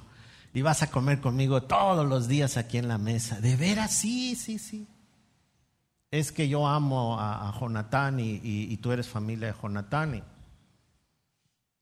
Y 0.53 0.61
vas 0.61 0.83
a 0.83 0.91
comer 0.91 1.19
conmigo 1.19 1.63
todos 1.63 2.07
los 2.07 2.27
días 2.27 2.55
aquí 2.57 2.77
en 2.77 2.87
la 2.87 2.99
mesa. 2.99 3.41
¿De 3.41 3.55
veras? 3.55 3.91
Sí, 3.91 4.35
sí, 4.35 4.59
sí. 4.59 4.87
Es 6.11 6.31
que 6.31 6.47
yo 6.47 6.67
amo 6.67 7.17
a, 7.19 7.51
Jonatán 7.59 8.19
y, 8.19 8.77
tú 8.77 8.91
eres 8.91 9.09
familia 9.09 9.47
de 9.47 9.55
Jonatán. 9.59 10.23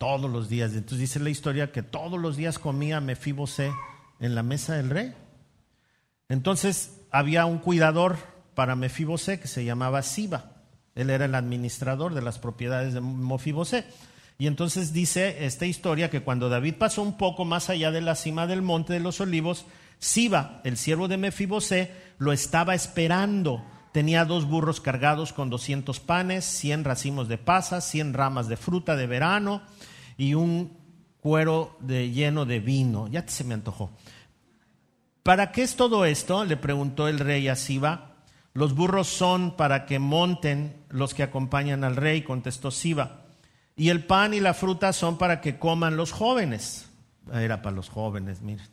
Todos 0.02 0.32
los 0.32 0.50
días. 0.50 0.72
Entonces 0.72 0.98
dice 0.98 1.20
la 1.20 1.30
historia 1.30 1.72
que 1.72 1.84
todos 1.84 2.20
los 2.20 2.36
días 2.36 2.58
comía 2.58 3.00
Mefibosé 3.00 3.72
en 4.20 4.34
la 4.34 4.42
mesa 4.42 4.74
del 4.74 4.90
rey. 4.90 5.14
Entonces 6.28 7.02
había 7.12 7.46
un 7.46 7.60
cuidador 7.60 8.18
para 8.56 8.76
Mefibosé 8.76 9.40
que 9.40 9.48
se 9.48 9.64
llamaba 9.64 10.02
Siba. 10.02 10.54
Él 10.96 11.12
era 11.12 11.26
el 11.26 11.36
administrador 11.36 12.16
de 12.16 12.24
las 12.24 12.40
propiedades 12.40 12.96
de 12.96 13.02
Mefibosé. 13.02 13.86
Y 14.40 14.48
entonces 14.48 14.92
dice 14.92 15.46
esta 15.46 15.68
historia 15.68 16.10
que 16.10 16.24
cuando 16.24 16.50
David 16.50 16.78
pasó 16.80 17.04
un 17.04 17.16
poco 17.16 17.46
más 17.46 17.70
allá 17.70 17.92
de 17.92 18.02
la 18.02 18.16
cima 18.16 18.48
del 18.48 18.64
monte 18.64 18.94
de 18.94 19.02
los 19.02 19.22
olivos, 19.22 19.68
Siba, 20.00 20.62
el 20.64 20.78
siervo 20.78 21.10
de 21.10 21.18
Mefibosé, 21.18 21.92
lo 22.18 22.34
estaba 22.34 22.74
esperando. 22.74 23.64
Tenía 23.92 24.26
dos 24.26 24.46
burros 24.46 24.82
cargados 24.82 25.32
con 25.32 25.52
200 25.52 26.00
panes, 26.00 26.44
100 26.44 26.86
racimos 26.86 27.28
de 27.28 27.38
pasas, 27.38 27.88
100 27.88 28.16
ramas 28.16 28.48
de 28.48 28.58
fruta 28.58 28.96
de 28.96 29.06
verano 29.06 29.62
y 30.21 30.36
un 30.36 30.77
cuero 31.19 31.75
de, 31.79 32.12
lleno 32.12 32.45
de 32.45 32.60
vino. 32.60 33.07
Ya 33.07 33.27
se 33.27 33.43
me 33.43 33.55
antojó. 33.55 33.89
¿Para 35.23 35.51
qué 35.51 35.63
es 35.63 35.75
todo 35.75 36.05
esto? 36.05 36.45
Le 36.45 36.57
preguntó 36.57 37.07
el 37.07 37.17
rey 37.17 37.47
a 37.47 37.55
Siba. 37.55 38.17
Los 38.53 38.75
burros 38.75 39.07
son 39.07 39.57
para 39.57 39.88
que 39.88 39.97
monten 39.97 40.86
los 40.89 41.15
que 41.15 41.23
acompañan 41.23 41.84
al 41.84 41.95
rey, 41.95 42.21
contestó 42.21 42.69
Siba. 42.69 43.21
Y 43.75 43.89
el 43.89 44.05
pan 44.05 44.36
y 44.36 44.39
la 44.39 44.53
fruta 44.53 44.93
son 44.93 45.17
para 45.17 45.41
que 45.41 45.57
coman 45.57 45.97
los 45.97 46.12
jóvenes. 46.12 46.88
Era 47.34 47.63
para 47.63 47.75
los 47.75 47.89
jóvenes, 47.89 48.43
miren. 48.43 48.67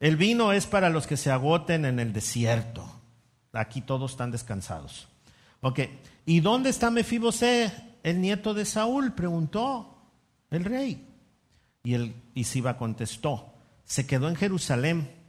El 0.00 0.16
vino 0.16 0.52
es 0.52 0.66
para 0.66 0.90
los 0.90 1.06
que 1.06 1.16
se 1.16 1.30
agoten 1.30 1.84
en 1.84 2.00
el 2.00 2.12
desierto. 2.12 2.84
Aquí 3.52 3.82
todos 3.82 4.10
están 4.10 4.32
descansados. 4.32 5.06
Ok. 5.60 5.78
¿Y 6.26 6.40
dónde 6.40 6.70
está 6.70 6.90
Mefibosé, 6.90 7.72
el 8.02 8.20
nieto 8.20 8.52
de 8.52 8.64
Saúl? 8.64 9.12
Preguntó 9.12 9.91
el 10.52 10.64
rey. 10.64 11.08
Y, 11.84 11.94
el, 11.94 12.14
y 12.34 12.44
Siba 12.44 12.76
contestó, 12.78 13.52
se 13.84 14.06
quedó 14.06 14.28
en 14.28 14.36
Jerusalén 14.36 15.22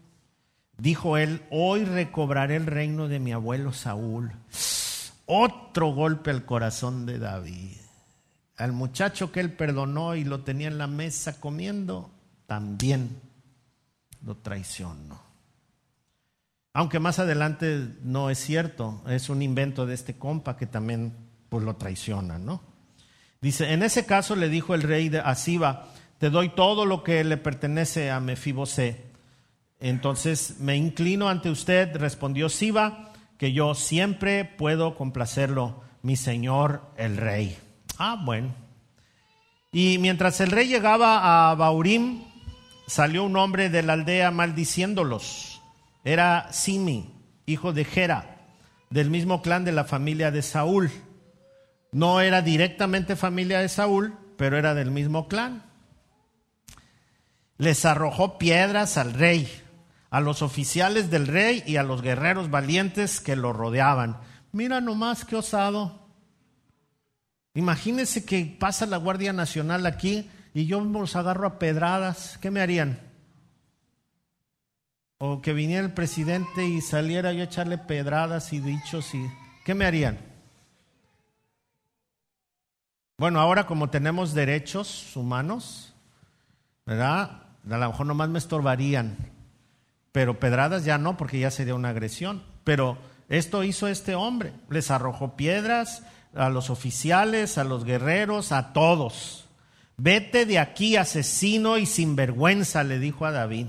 Dijo 0.78 1.18
él, 1.18 1.44
hoy 1.52 1.86
recobraré 1.86 2.56
el 2.56 2.66
reino 2.66 3.08
de 3.08 3.20
mi 3.20 3.32
abuelo 3.32 3.74
Saúl. 3.74 4.32
Otro 5.26 5.94
golpe 5.94 6.32
al 6.32 6.46
corazón 6.46 7.06
de 7.06 7.20
David. 7.20 7.78
Al 8.58 8.72
muchacho 8.72 9.32
que 9.32 9.40
él 9.40 9.54
perdonó 9.54 10.16
y 10.16 10.24
lo 10.24 10.42
tenía 10.42 10.68
en 10.68 10.78
la 10.78 10.88
mesa 10.88 11.40
comiendo, 11.40 12.12
también 12.48 13.22
lo 14.26 14.36
traicionó. 14.38 15.22
Aunque 16.74 17.00
más 17.00 17.20
adelante 17.20 17.96
no 18.04 18.32
es 18.32 18.40
cierto, 18.40 19.04
es 19.08 19.30
un 19.30 19.44
invento 19.44 19.86
de 19.86 19.94
este 19.94 20.18
compa 20.18 20.58
que 20.58 20.66
también 20.66 21.14
pues 21.50 21.64
lo 21.64 21.76
traiciona, 21.76 22.40
¿no? 22.40 22.62
Dice, 23.44 23.74
en 23.74 23.84
ese 23.84 24.08
caso 24.08 24.36
le 24.36 24.50
dijo 24.50 24.74
el 24.74 24.82
rey 24.82 25.10
de 25.10 25.20
Asiba, 25.20 25.90
te 26.18 26.32
doy 26.32 26.50
todo 26.50 26.88
lo 26.88 27.04
que 27.04 27.24
le 27.24 27.38
pertenece 27.38 28.10
a 28.10 28.20
Mefibosé 28.20 29.14
entonces 29.84 30.62
me 30.62 30.78
inclino 30.78 31.28
ante 31.28 31.50
usted, 31.50 31.94
respondió 31.98 32.48
Siba, 32.48 33.12
que 33.38 33.52
yo 33.52 33.76
siempre 33.76 34.46
puedo 34.46 34.96
complacerlo, 34.96 35.84
mi 36.02 36.16
señor 36.16 36.84
el 36.96 37.18
rey. 37.18 37.58
Ah, 37.98 38.18
bueno. 38.24 38.56
Y 39.74 39.98
mientras 39.98 40.40
el 40.40 40.52
rey 40.52 40.70
llegaba 40.70 41.52
a 41.52 41.56
Baurim, 41.56 42.24
salió 42.88 43.26
un 43.26 43.36
hombre 43.36 43.70
de 43.70 43.84
la 43.84 43.92
aldea 43.92 44.32
maldiciéndolos. 44.32 45.62
Era 46.06 46.48
Simi, 46.54 47.14
hijo 47.46 47.74
de 47.74 47.84
Gera, 47.84 48.38
del 48.90 49.10
mismo 49.10 49.42
clan 49.42 49.66
de 49.66 49.74
la 49.74 49.84
familia 49.84 50.32
de 50.32 50.44
Saúl. 50.44 50.92
No 51.94 52.20
era 52.20 52.42
directamente 52.42 53.16
familia 53.16 53.60
de 53.60 53.70
Saúl, 53.70 54.18
pero 54.38 54.58
era 54.58 54.74
del 54.74 54.92
mismo 54.92 55.28
clan. 55.28 55.64
Les 57.58 57.86
arrojó 57.86 58.38
piedras 58.38 58.98
al 58.98 59.14
rey 59.14 59.50
a 60.14 60.22
los 60.22 60.44
oficiales 60.44 61.10
del 61.10 61.26
rey 61.26 61.64
y 61.66 61.78
a 61.78 61.84
los 61.84 62.04
guerreros 62.04 62.52
valientes 62.52 63.20
que 63.20 63.36
lo 63.36 63.52
rodeaban. 63.52 64.20
Mira 64.52 64.80
nomás 64.80 65.26
qué 65.26 65.36
osado. 65.36 66.08
Imagínense 67.56 68.24
que 68.24 68.56
pasa 68.60 68.86
la 68.86 68.98
Guardia 68.98 69.34
Nacional 69.34 69.88
aquí 69.88 70.30
y 70.54 70.68
yo 70.68 70.82
los 70.82 71.16
agarro 71.16 71.48
a 71.48 71.58
pedradas. 71.58 72.38
¿Qué 72.40 72.52
me 72.52 72.62
harían? 72.62 73.00
O 75.18 75.42
que 75.42 75.54
viniera 75.54 75.84
el 75.84 75.94
presidente 75.94 76.64
y 76.64 76.82
saliera 76.82 77.34
yo 77.34 77.42
a 77.42 77.46
echarle 77.46 77.80
pedradas 77.80 78.54
y 78.54 78.60
dichos 78.60 79.16
y... 79.16 79.26
¿Qué 79.66 79.74
me 79.74 79.86
harían? 79.86 80.33
Bueno, 83.24 83.40
ahora 83.40 83.66
como 83.66 83.90
tenemos 83.90 84.34
derechos 84.34 85.16
humanos, 85.16 85.94
¿verdad? 86.86 87.44
A 87.72 87.78
lo 87.78 87.88
mejor 87.88 88.06
nomás 88.06 88.28
me 88.28 88.38
estorbarían 88.38 89.16
pero 90.12 90.42
pedradas 90.42 90.84
ya 90.84 90.98
no, 90.98 91.16
porque 91.16 91.40
ya 91.40 91.50
sería 91.50 91.74
una 91.74 91.88
agresión. 91.88 92.44
Pero 92.66 92.98
esto 93.30 93.64
hizo 93.64 93.88
este 93.88 94.14
hombre, 94.16 94.52
les 94.70 94.92
arrojó 94.92 95.38
piedras 95.38 96.04
a 96.36 96.50
los 96.50 96.70
oficiales, 96.70 97.58
a 97.58 97.64
los 97.64 97.86
guerreros, 97.86 98.52
a 98.52 98.74
todos. 98.74 99.48
Vete 99.96 100.46
de 100.46 100.60
aquí, 100.60 100.98
asesino 100.98 101.78
y 101.78 101.86
sinvergüenza, 101.86 102.84
le 102.84 103.00
dijo 103.00 103.26
a 103.26 103.32
David. 103.32 103.68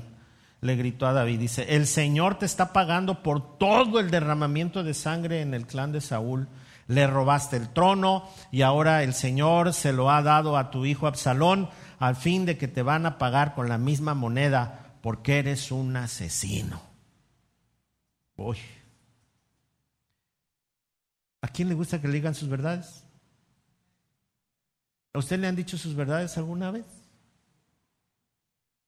Le 0.62 0.74
gritó 0.74 1.06
a 1.06 1.12
David, 1.12 1.38
dice, 1.38 1.76
el 1.76 1.86
Señor 1.86 2.40
te 2.40 2.46
está 2.46 2.72
pagando 2.72 3.22
por 3.22 3.56
todo 3.56 4.00
el 4.00 4.10
derramamiento 4.10 4.82
de 4.82 4.94
sangre 4.94 5.42
en 5.42 5.54
el 5.54 5.64
clan 5.68 5.92
de 5.92 6.00
Saúl. 6.00 6.48
Le 6.86 7.06
robaste 7.06 7.56
el 7.56 7.68
trono 7.70 8.28
y 8.50 8.62
ahora 8.62 9.02
el 9.02 9.14
Señor 9.14 9.72
se 9.72 9.92
lo 9.92 10.10
ha 10.10 10.22
dado 10.22 10.56
a 10.56 10.70
tu 10.70 10.84
hijo 10.84 11.06
Absalón 11.06 11.70
al 11.98 12.16
fin 12.16 12.44
de 12.44 12.58
que 12.58 12.68
te 12.68 12.82
van 12.82 13.06
a 13.06 13.18
pagar 13.18 13.54
con 13.54 13.68
la 13.68 13.78
misma 13.78 14.14
moneda 14.14 14.96
porque 15.00 15.38
eres 15.38 15.72
un 15.72 15.96
asesino. 15.96 16.82
Uy. 18.36 18.58
¿A 21.40 21.48
quién 21.48 21.68
le 21.68 21.74
gusta 21.74 22.00
que 22.00 22.08
le 22.08 22.14
digan 22.14 22.34
sus 22.34 22.48
verdades? 22.48 23.04
¿A 25.12 25.18
usted 25.18 25.38
le 25.38 25.46
han 25.46 25.56
dicho 25.56 25.78
sus 25.78 25.94
verdades 25.94 26.36
alguna 26.36 26.70
vez? 26.70 26.86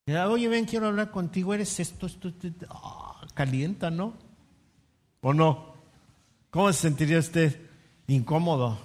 Oye, 0.06 0.48
ven, 0.48 0.66
quiero 0.66 0.86
hablar 0.86 1.10
contigo, 1.10 1.52
eres 1.52 1.80
esto, 1.80 2.06
esto, 2.06 2.32
ah, 2.68 3.26
calienta, 3.34 3.90
¿no? 3.90 4.14
¿O 5.20 5.34
no? 5.34 5.74
¿Cómo 6.50 6.72
se 6.72 6.80
sentiría 6.80 7.18
usted 7.18 7.65
incómodo? 8.14 8.78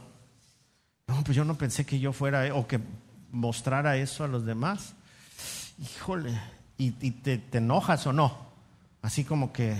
No, 1.07 1.23
pues 1.23 1.35
yo 1.35 1.43
no 1.43 1.57
pensé 1.57 1.85
que 1.85 1.99
yo 1.99 2.13
fuera 2.13 2.53
o 2.55 2.67
que 2.67 2.79
mostrara 3.31 3.97
eso 3.97 4.23
a 4.23 4.27
los 4.27 4.45
demás. 4.45 4.93
Híjole, 5.79 6.39
y, 6.77 6.91
te, 6.91 7.41
enojas 7.53 8.07
o 8.07 8.13
no. 8.13 8.51
Así 9.01 9.23
como 9.23 9.51
que 9.51 9.75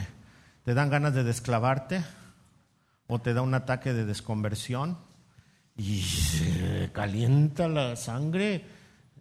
te 0.64 0.74
dan 0.74 0.90
ganas 0.90 1.14
de 1.14 1.24
desclavarte 1.24 2.04
o 3.08 3.20
te 3.20 3.34
da 3.34 3.42
un 3.42 3.54
ataque 3.54 3.94
de 3.94 4.06
desconversión 4.06 4.98
y 5.78 6.02
se 6.02 6.90
calienta 6.92 7.68
la 7.68 7.96
sangre. 7.96 8.66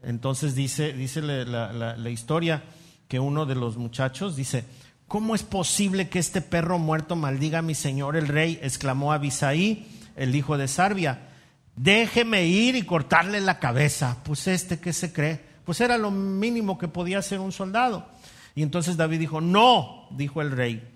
Entonces 0.03 0.55
dice, 0.55 0.93
dice 0.93 1.23
la, 1.23 1.73
la, 1.97 2.11
historia 2.11 2.65
que 3.09 3.21
uno 3.21 3.47
de 3.47 3.55
los 3.55 3.77
muchachos 3.77 4.37
dice, 4.37 4.65
¿cómo 5.09 5.35
es 5.35 5.43
posible 5.43 6.09
que 6.09 6.19
este 6.19 6.41
perro 6.41 6.79
muerto 6.79 7.17
maldiga 7.17 7.59
a 7.59 7.63
mi 7.63 7.75
señor 7.75 8.17
el 8.17 8.29
rey? 8.29 8.59
exclamó 8.63 9.13
Abisaí, 9.13 10.00
el 10.21 10.37
hijo 10.37 10.59
de 10.59 10.69
Sarbia. 10.69 11.29
Déjeme 11.75 12.45
ir 12.45 12.77
y 12.77 12.83
cortarle 12.83 13.41
la 13.41 13.59
cabeza. 13.59 14.19
Pues 14.23 14.47
este, 14.47 14.79
¿qué 14.79 14.93
se 14.93 15.15
cree? 15.15 15.41
Pues 15.65 15.81
era 15.81 15.97
lo 15.97 16.11
mínimo 16.11 16.77
que 16.77 16.89
podía 16.89 17.19
hacer 17.19 17.41
un 17.41 17.53
soldado. 17.53 18.07
Y 18.55 18.63
entonces 18.63 18.99
David 18.99 19.19
dijo, 19.19 19.41
no, 19.41 20.09
dijo 20.11 20.43
el 20.43 20.51
rey, 20.51 20.87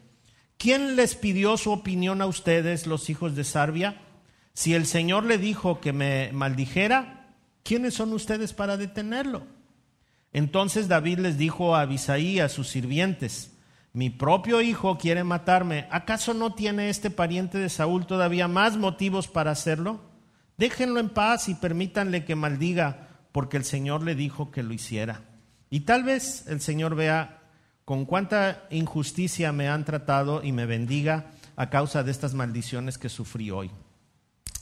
¿quién 0.59 0.95
les 0.95 1.15
pidió 1.15 1.57
su 1.57 1.73
opinión 1.73 2.21
a 2.21 2.27
ustedes, 2.27 2.87
los 2.87 3.09
hijos 3.09 3.35
de 3.35 3.45
Sarbia? 3.45 4.03
Si 4.53 4.75
el 4.75 4.87
Señor 4.87 5.25
le 5.25 5.39
dijo 5.39 5.81
que 5.81 5.95
me 5.95 6.31
maldijera, 6.33 7.31
¿quiénes 7.63 7.95
son 7.95 8.13
ustedes 8.13 8.53
para 8.53 8.77
detenerlo? 8.77 9.47
Entonces 10.35 10.87
David 10.87 11.21
les 11.21 11.39
dijo 11.39 11.75
a 11.75 11.81
Abisaí, 11.81 12.41
a 12.41 12.51
sus 12.51 12.69
sirvientes, 12.69 13.53
mi 13.95 14.11
propio 14.11 14.61
hijo 14.61 14.99
quiere 14.99 15.25
matarme, 15.25 15.87
¿acaso 15.91 16.35
no 16.35 16.53
tiene 16.53 16.91
este 16.91 17.11
pariente 17.11 17.59
de 17.59 17.69
Saúl 17.71 18.07
todavía 18.07 18.49
más 18.49 18.77
motivos 18.77 19.29
para 19.29 19.53
hacerlo? 19.53 20.01
Déjenlo 20.59 21.01
en 21.01 21.09
paz 21.09 21.49
y 21.49 21.55
permítanle 21.55 22.25
que 22.25 22.35
maldiga 22.35 23.09
porque 23.33 23.57
el 23.57 23.65
Señor 23.65 24.03
le 24.03 24.15
dijo 24.15 24.51
que 24.51 24.63
lo 24.63 24.75
hiciera. 24.75 25.23
Y 25.71 25.81
tal 25.81 26.03
vez 26.03 26.45
el 26.49 26.61
Señor 26.61 26.95
vea 26.97 27.41
con 27.85 28.05
cuánta 28.05 28.67
injusticia 28.71 29.53
me 29.53 29.69
han 29.69 29.85
tratado 29.85 30.43
y 30.43 30.53
me 30.53 30.67
bendiga 30.67 31.31
a 31.57 31.71
causa 31.71 32.03
de 32.03 32.11
estas 32.11 32.35
maldiciones 32.35 32.99
que 32.99 33.09
sufrí 33.09 33.51
hoy. 33.51 33.71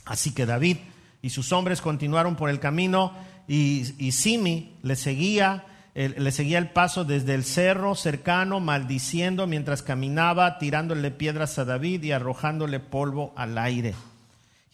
Así 0.05 0.33
que 0.33 0.45
David 0.45 0.77
y 1.21 1.29
sus 1.29 1.51
hombres 1.53 1.81
continuaron 1.81 2.35
por 2.35 2.49
el 2.49 2.59
camino 2.59 3.13
y, 3.47 4.11
Simi 4.11 4.77
le 4.83 4.95
seguía, 4.95 5.65
le 5.93 6.31
seguía 6.31 6.57
el 6.57 6.71
paso 6.71 7.05
desde 7.05 7.35
el 7.35 7.43
cerro 7.43 7.95
cercano, 7.95 8.59
maldiciendo 8.59 9.45
mientras 9.45 9.83
caminaba, 9.83 10.57
tirándole 10.57 11.11
piedras 11.11 11.59
a 11.59 11.65
David 11.65 12.03
y 12.03 12.11
arrojándole 12.11 12.79
polvo 12.79 13.33
al 13.35 13.57
aire. 13.57 13.93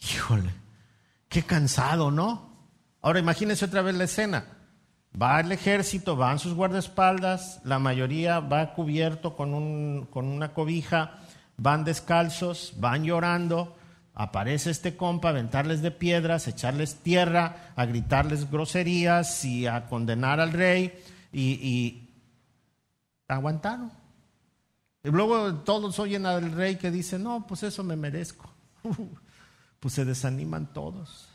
Híjole, 0.00 0.50
qué 1.28 1.42
cansado, 1.42 2.10
¿no? 2.10 2.50
Ahora 3.02 3.18
imagínense 3.18 3.66
otra 3.66 3.82
vez 3.82 3.94
la 3.94 4.04
escena. 4.04 4.44
Va 5.20 5.40
el 5.40 5.52
ejército, 5.52 6.16
van 6.16 6.38
sus 6.38 6.54
guardaespaldas, 6.54 7.60
la 7.64 7.78
mayoría 7.78 8.40
va 8.40 8.72
cubierto 8.74 9.36
con, 9.36 9.54
un, 9.54 10.06
con 10.10 10.26
una 10.26 10.54
cobija, 10.54 11.18
van 11.56 11.84
descalzos, 11.84 12.74
van 12.76 13.04
llorando, 13.04 13.76
aparece 14.22 14.70
este 14.70 14.98
compa 14.98 15.28
a 15.28 15.30
aventarles 15.30 15.80
de 15.80 15.90
piedras, 15.90 16.46
echarles 16.46 16.96
tierra, 16.96 17.72
a 17.74 17.86
gritarles 17.86 18.50
groserías 18.50 19.46
y 19.46 19.66
a 19.66 19.86
condenar 19.86 20.40
al 20.40 20.52
rey 20.52 20.92
y, 21.32 21.52
y 21.52 22.10
aguantaron. 23.28 23.90
Y 25.02 25.08
luego 25.08 25.54
todos 25.60 25.98
oyen 25.98 26.26
al 26.26 26.52
rey 26.52 26.76
que 26.76 26.90
dice, 26.90 27.18
no, 27.18 27.46
pues 27.46 27.62
eso 27.62 27.82
me 27.82 27.96
merezco. 27.96 28.52
pues 29.80 29.94
se 29.94 30.04
desaniman 30.04 30.70
todos. 30.74 31.30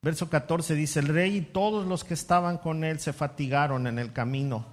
Verso 0.00 0.30
14 0.30 0.76
dice, 0.76 1.00
el 1.00 1.08
rey 1.08 1.38
y 1.38 1.40
todos 1.40 1.84
los 1.84 2.04
que 2.04 2.14
estaban 2.14 2.58
con 2.58 2.84
él 2.84 3.00
se 3.00 3.12
fatigaron 3.12 3.88
en 3.88 3.98
el 3.98 4.12
camino, 4.12 4.66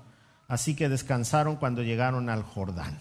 así 0.48 0.76
que 0.76 0.90
descansaron 0.90 1.56
cuando 1.56 1.82
llegaron 1.82 2.30
al 2.30 2.44
Jordán. 2.44 3.00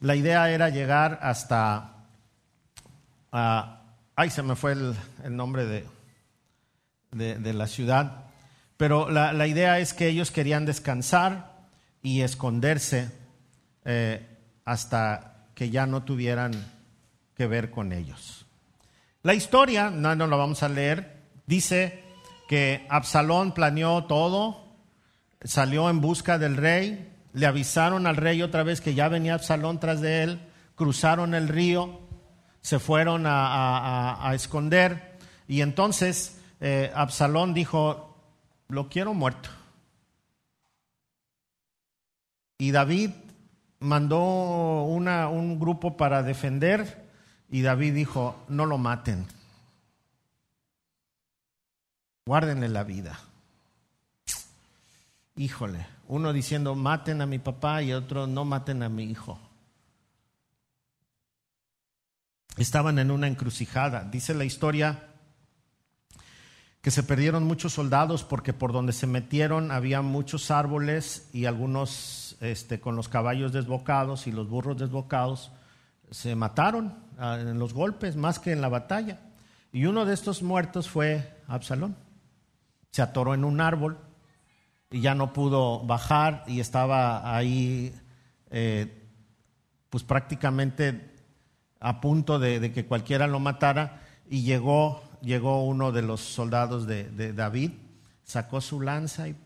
La 0.00 0.16
idea 0.16 0.50
era 0.50 0.70
llegar 0.70 1.18
hasta 1.20 1.97
Ah, 3.32 3.82
ay, 4.16 4.30
se 4.30 4.42
me 4.42 4.56
fue 4.56 4.72
el, 4.72 4.96
nombre 5.36 5.66
de, 5.66 5.84
de, 7.12 7.52
la 7.52 7.66
ciudad. 7.66 8.24
Pero 8.76 9.10
la, 9.10 9.46
idea 9.46 9.78
es 9.78 9.92
que 9.92 10.08
ellos 10.08 10.30
querían 10.30 10.64
descansar 10.64 11.58
y 12.02 12.22
esconderse 12.22 13.10
eh, 13.84 14.26
hasta 14.64 15.46
que 15.54 15.70
ya 15.70 15.86
no 15.86 16.04
tuvieran 16.04 16.52
que 17.36 17.46
ver 17.46 17.70
con 17.70 17.92
ellos. 17.92 18.46
La 19.22 19.34
historia, 19.34 19.90
no, 19.90 20.14
no 20.14 20.26
la 20.26 20.36
vamos 20.36 20.62
a 20.62 20.68
leer, 20.68 21.18
dice 21.46 22.04
que 22.48 22.86
Absalón 22.88 23.52
planeó 23.52 24.04
todo, 24.04 24.64
salió 25.42 25.90
en 25.90 26.00
busca 26.00 26.38
del 26.38 26.56
rey, 26.56 27.12
le 27.32 27.46
avisaron 27.46 28.06
al 28.06 28.16
rey 28.16 28.42
otra 28.42 28.62
vez 28.62 28.80
que 28.80 28.94
ya 28.94 29.08
venía 29.08 29.34
Absalón 29.34 29.80
tras 29.80 30.00
de 30.00 30.22
él, 30.22 30.40
cruzaron 30.76 31.34
el 31.34 31.48
río, 31.48 32.07
se 32.68 32.78
fueron 32.78 33.22
a, 33.24 34.30
esconder 34.34 35.16
y 35.48 35.62
entonces 35.62 36.38
eh, 36.60 36.92
Absalón 36.94 37.54
dijo, 37.54 38.14
lo 38.68 38.90
quiero 38.90 39.14
muerto. 39.14 39.48
Y 42.58 42.70
David 42.70 43.12
mandó 43.78 44.82
una, 44.82 45.28
un 45.28 45.58
grupo 45.58 45.96
para 45.96 46.22
defender 46.22 47.08
y 47.48 47.62
David 47.62 47.94
dijo, 47.94 48.36
no 48.48 48.66
lo 48.66 48.76
maten, 48.76 49.26
guárdenle 52.26 52.68
la 52.68 52.84
vida. 52.84 53.18
Híjole, 55.36 55.86
uno 56.06 56.34
diciendo, 56.34 56.74
maten 56.74 57.22
a 57.22 57.26
mi 57.26 57.38
papá 57.38 57.80
y 57.82 57.94
otro, 57.94 58.26
no 58.26 58.44
maten 58.44 58.82
a 58.82 58.90
mi 58.90 59.04
hijo 59.04 59.38
estaban 62.62 62.98
en 62.98 63.10
una 63.10 63.26
encrucijada. 63.26 64.04
Dice 64.04 64.34
la 64.34 64.44
historia 64.44 65.04
que 66.80 66.90
se 66.90 67.02
perdieron 67.02 67.44
muchos 67.44 67.72
soldados 67.72 68.24
porque 68.24 68.52
por 68.52 68.72
donde 68.72 68.92
se 68.92 69.06
metieron 69.06 69.70
había 69.70 70.00
muchos 70.02 70.50
árboles 70.50 71.28
y 71.32 71.46
algunos 71.46 72.36
este, 72.40 72.80
con 72.80 72.96
los 72.96 73.08
caballos 73.08 73.52
desbocados 73.52 74.26
y 74.26 74.32
los 74.32 74.48
burros 74.48 74.78
desbocados 74.78 75.50
se 76.10 76.34
mataron 76.34 76.94
ah, 77.18 77.38
en 77.40 77.58
los 77.58 77.74
golpes 77.74 78.16
más 78.16 78.38
que 78.38 78.52
en 78.52 78.60
la 78.60 78.68
batalla. 78.68 79.20
Y 79.72 79.86
uno 79.86 80.04
de 80.04 80.14
estos 80.14 80.42
muertos 80.42 80.88
fue 80.88 81.36
Absalón. 81.46 81.96
Se 82.90 83.02
atoró 83.02 83.34
en 83.34 83.44
un 83.44 83.60
árbol 83.60 83.98
y 84.90 85.00
ya 85.00 85.14
no 85.14 85.32
pudo 85.32 85.84
bajar 85.84 86.44
y 86.46 86.60
estaba 86.60 87.36
ahí 87.36 87.94
eh, 88.50 89.06
pues 89.90 90.04
prácticamente 90.04 91.17
a 91.80 92.00
punto 92.00 92.38
de, 92.38 92.72
que 92.72 92.86
cualquiera 92.86 93.26
lo 93.26 93.40
matara 93.40 94.02
y 94.28 94.42
llegó, 94.42 95.02
llegó 95.22 95.64
uno 95.64 95.92
de 95.92 96.02
los 96.02 96.20
soldados 96.20 96.86
de, 96.86 97.32
David, 97.32 97.72
sacó 98.24 98.60
su 98.60 98.80
lanza 98.80 99.28
y, 99.28 99.36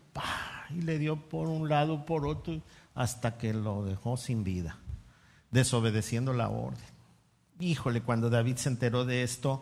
y 0.69 0.81
le 0.81 0.97
dio 0.97 1.17
por 1.17 1.47
un 1.47 1.69
lado, 1.69 2.05
por 2.05 2.25
otro, 2.25 2.61
hasta 2.95 3.37
que 3.37 3.53
lo 3.53 3.83
dejó 3.83 4.17
sin 4.17 4.43
vida, 4.43 4.77
desobedeciendo 5.51 6.33
la 6.33 6.49
orden. 6.49 6.93
Híjole, 7.59 8.01
cuando 8.01 8.29
David 8.29 8.57
se 8.57 8.69
enteró 8.69 9.05
de 9.05 9.23
esto, 9.23 9.61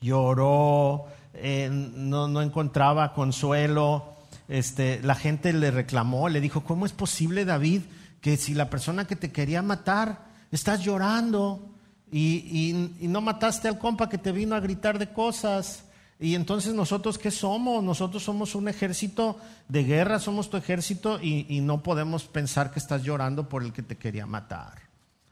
lloró, 0.00 1.06
eh, 1.34 1.68
no, 1.70 2.28
no, 2.28 2.42
encontraba 2.42 3.12
consuelo. 3.12 4.14
Este, 4.48 5.00
la 5.02 5.14
gente 5.14 5.52
le 5.52 5.70
reclamó, 5.70 6.28
le 6.28 6.40
dijo, 6.40 6.64
¿cómo 6.64 6.86
es 6.86 6.92
posible, 6.92 7.44
David, 7.44 7.82
que 8.20 8.36
si 8.36 8.54
la 8.54 8.68
persona 8.68 9.06
que 9.06 9.16
te 9.16 9.32
quería 9.32 9.62
matar, 9.62 10.26
estás 10.50 10.82
llorando? 10.82 11.69
Y, 12.12 12.96
no 13.02 13.20
mataste 13.20 13.68
al 13.68 13.78
compa 13.78 14.08
que 14.08 14.18
te 14.18 14.32
vino 14.32 14.54
a 14.54 14.60
gritar 14.60 14.98
de 14.98 15.12
cosas. 15.12 15.84
Y 16.18 16.34
entonces 16.34 16.74
nosotros, 16.74 17.18
¿qué 17.18 17.30
somos? 17.30 17.82
Nosotros 17.82 18.22
somos 18.22 18.54
un 18.54 18.68
ejército 18.68 19.38
de 19.68 19.84
guerra, 19.84 20.18
somos 20.18 20.50
tu 20.50 20.56
ejército 20.56 21.20
y, 21.20 21.46
y, 21.48 21.60
no 21.60 21.82
podemos 21.82 22.24
pensar 22.24 22.70
que 22.70 22.78
estás 22.78 23.02
llorando 23.02 23.48
por 23.48 23.62
el 23.62 23.72
que 23.72 23.82
te 23.82 23.96
quería 23.96 24.26
matar. 24.26 24.74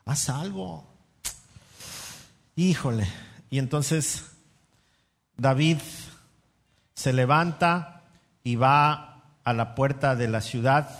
Haz 0.06 0.30
algo. 0.30 0.84
Híjole. 2.56 3.06
Y 3.50 3.58
entonces 3.58 4.24
David 5.36 5.78
se 6.94 7.12
levanta 7.12 8.02
y 8.42 8.56
va 8.56 9.22
a 9.44 9.52
la 9.52 9.74
puerta 9.74 10.16
de 10.16 10.28
la 10.28 10.40
ciudad 10.40 10.90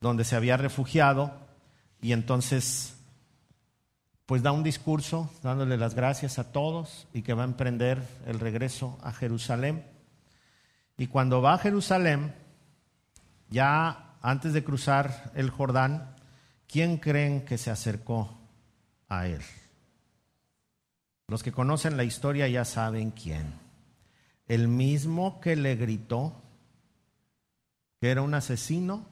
donde 0.00 0.24
se 0.24 0.36
había 0.36 0.56
refugiado 0.56 1.32
y 2.00 2.12
entonces 2.12 2.95
pues 4.26 4.42
da 4.42 4.50
un 4.50 4.64
discurso 4.64 5.30
dándole 5.42 5.76
las 5.76 5.94
gracias 5.94 6.40
a 6.40 6.50
todos 6.50 7.06
y 7.14 7.22
que 7.22 7.32
va 7.32 7.42
a 7.42 7.46
emprender 7.46 8.02
el 8.26 8.40
regreso 8.40 8.98
a 9.02 9.12
Jerusalén. 9.12 9.84
Y 10.98 11.06
cuando 11.06 11.40
va 11.40 11.54
a 11.54 11.58
Jerusalén, 11.58 12.34
ya 13.48 14.16
antes 14.20 14.52
de 14.52 14.64
cruzar 14.64 15.30
el 15.36 15.50
Jordán, 15.50 16.16
¿quién 16.66 16.96
creen 16.96 17.44
que 17.44 17.56
se 17.56 17.70
acercó 17.70 18.36
a 19.08 19.28
él? 19.28 19.42
Los 21.28 21.44
que 21.44 21.52
conocen 21.52 21.96
la 21.96 22.04
historia 22.04 22.48
ya 22.48 22.64
saben 22.64 23.12
quién. 23.12 23.54
El 24.48 24.66
mismo 24.66 25.40
que 25.40 25.54
le 25.54 25.76
gritó 25.76 26.42
que 28.00 28.10
era 28.10 28.22
un 28.22 28.34
asesino, 28.34 29.06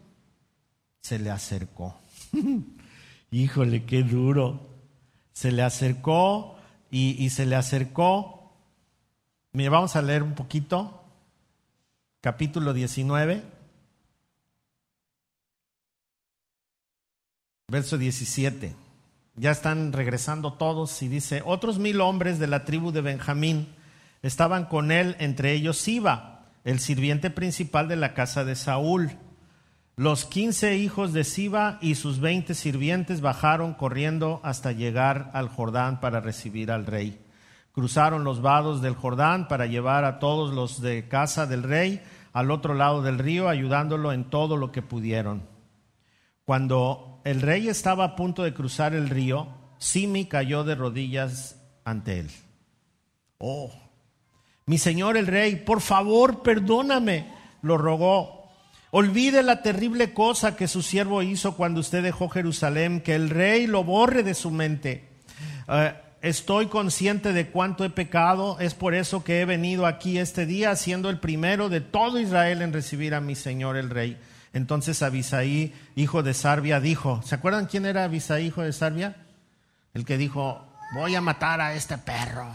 se 1.01 1.19
le 1.19 1.31
acercó. 1.31 1.99
Híjole, 3.31 3.85
qué 3.85 4.03
duro 4.03 4.74
se 5.35 5.53
le 5.53 5.63
acercó 5.63 6.57
y, 6.91 7.29
se 7.31 7.45
le 7.45 7.57
acercó. 7.57 8.53
Mire, 9.53 9.69
vamos 9.69 9.97
a 9.97 10.03
leer 10.03 10.23
un 10.23 10.35
poquito. 10.35 11.03
Capítulo 12.21 12.73
19. 12.73 13.43
Verso 17.69 17.99
17. 17.99 18.77
Ya 19.35 19.51
están 19.51 19.93
regresando 19.93 20.53
todos 20.53 21.03
y 21.03 21.09
dice, 21.09 21.43
otros 21.45 21.81
mil 21.81 22.01
hombres 22.01 22.39
de 22.39 22.47
la 22.47 22.65
tribu 22.65 22.93
de 22.93 23.01
Benjamín 23.01 23.75
estaban 24.23 24.67
con 24.67 24.93
él, 24.93 25.17
entre 25.19 25.53
ellos 25.53 25.79
Siba, 25.79 26.47
el 26.63 26.79
sirviente 26.79 27.31
principal 27.31 27.89
de 27.89 27.97
la 27.97 28.15
casa 28.15 28.45
de 28.45 28.55
Saúl. 28.55 29.19
Los 29.97 30.25
quince 30.25 30.77
hijos 30.77 31.13
de 31.13 31.23
Siba 31.23 31.79
y 31.81 31.95
sus 31.95 32.19
veinte 32.19 32.55
sirvientes 32.55 33.21
bajaron 33.21 33.75
corriendo 33.75 34.41
hasta 34.43 34.73
llegar 34.73 35.31
al 35.35 35.49
Jordán 35.49 36.01
para 36.01 36.19
recibir 36.19 36.73
al 36.73 36.85
rey. 36.85 37.25
Cruzaron 37.71 38.25
los 38.25 38.43
vados 38.43 38.83
del 38.83 38.97
Jordán 38.97 39.47
para 39.47 39.67
llevar 39.67 40.05
a 40.05 40.19
todos 40.19 40.53
los 40.53 40.81
de 40.81 41.07
casa 41.07 41.47
del 41.47 41.63
rey 41.63 42.03
al 42.33 42.51
otro 42.51 42.75
lado 42.75 43.03
del 43.03 43.21
río, 43.21 43.49
ayudándolo 43.49 44.13
en 44.13 44.25
todo 44.25 44.57
lo 44.57 44.73
que 44.73 44.83
pudieron. 44.83 45.49
Cuando 46.45 47.21
el 47.25 47.41
rey 47.41 47.69
estaba 47.69 48.05
a 48.05 48.17
punto 48.17 48.43
de 48.43 48.53
cruzar 48.53 48.95
el 48.95 49.09
río, 49.09 49.47
Simi 49.79 50.27
cayó 50.27 50.65
de 50.65 50.75
rodillas 50.75 51.61
ante 51.85 52.19
él. 52.19 52.31
Oh, 53.39 53.71
mi 54.67 54.79
señor 54.79 55.17
el 55.17 55.29
rey, 55.29 55.55
por 55.55 55.81
favor, 55.81 56.43
perdóname, 56.43 57.33
lo 57.63 57.79
rogó 57.79 58.44
Olvide 58.97 59.43
la 59.43 59.61
terrible 59.61 60.13
cosa 60.15 60.55
que 60.55 60.69
su 60.69 60.81
siervo 60.81 61.21
hizo 61.21 61.57
cuando 61.57 61.81
usted 61.81 62.01
dejó 62.01 62.29
Jerusalén, 62.29 63.01
que 63.01 63.17
el 63.17 63.29
rey 63.29 63.67
lo 63.67 63.83
borre 63.83 64.23
de 64.23 64.35
su 64.35 64.53
mente. 64.53 65.09
Eh, 65.67 65.95
estoy 66.23 66.67
consciente 66.67 67.33
de 67.33 67.49
cuánto 67.49 67.85
he 67.85 67.91
pecado, 67.91 68.57
es 68.61 68.75
por 68.75 68.95
eso 68.95 69.25
que 69.25 69.41
he 69.41 69.47
venido 69.47 69.87
aquí 69.87 70.19
este 70.19 70.47
día, 70.47 70.77
siendo 70.77 71.11
el 71.11 71.19
primero 71.19 71.69
de 71.69 71.81
todo 71.81 72.21
Israel 72.21 72.63
en 72.63 72.73
recibir 72.73 73.17
a 73.17 73.21
mi 73.21 73.35
Señor 73.35 73.77
el 73.77 73.91
Rey. 73.91 74.17
Entonces 74.53 75.03
Abisaí, 75.03 75.75
hijo 75.97 76.23
de 76.23 76.33
Sarbia, 76.33 76.79
dijo, 76.79 77.21
¿se 77.25 77.35
acuerdan 77.35 77.67
quién 77.67 77.87
era 77.87 78.05
Abisaí, 78.05 78.47
hijo 78.47 78.63
de 78.63 78.73
Sarbia? 78.73 79.17
El 79.93 80.05
que 80.05 80.17
dijo, 80.17 80.65
voy 80.95 81.17
a 81.17 81.21
matar 81.21 81.61
a 81.61 81.75
este 81.75 81.99
perro. 81.99 82.47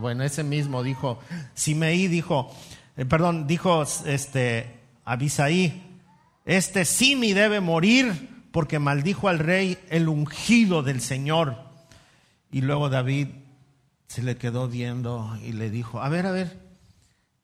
Bueno, 0.00 0.24
ese 0.24 0.42
mismo 0.42 0.82
dijo, 0.82 1.20
Simeí 1.54 2.08
dijo, 2.08 2.52
eh, 2.96 3.04
perdón, 3.04 3.46
dijo 3.46 3.84
este 4.04 4.79
Abisaí, 5.04 5.82
este 6.44 6.84
Simi 6.84 7.32
debe 7.32 7.60
morir 7.60 8.28
porque 8.52 8.78
maldijo 8.78 9.28
al 9.28 9.38
rey 9.38 9.78
el 9.88 10.08
ungido 10.08 10.82
del 10.82 11.00
Señor. 11.00 11.56
Y 12.50 12.62
luego 12.62 12.88
David 12.88 13.28
se 14.06 14.22
le 14.22 14.36
quedó 14.36 14.68
viendo 14.68 15.38
y 15.44 15.52
le 15.52 15.70
dijo, 15.70 16.00
a 16.00 16.08
ver, 16.08 16.26
a 16.26 16.32
ver, 16.32 16.58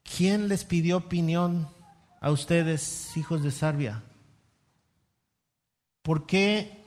¿quién 0.03 0.49
les 0.49 0.65
pidió 0.65 0.97
opinión 0.97 1.69
a 2.21 2.31
ustedes, 2.31 3.17
hijos 3.17 3.43
de 3.43 3.53
Sarbia? 3.53 4.03
¿Por 6.03 6.27
qué 6.27 6.85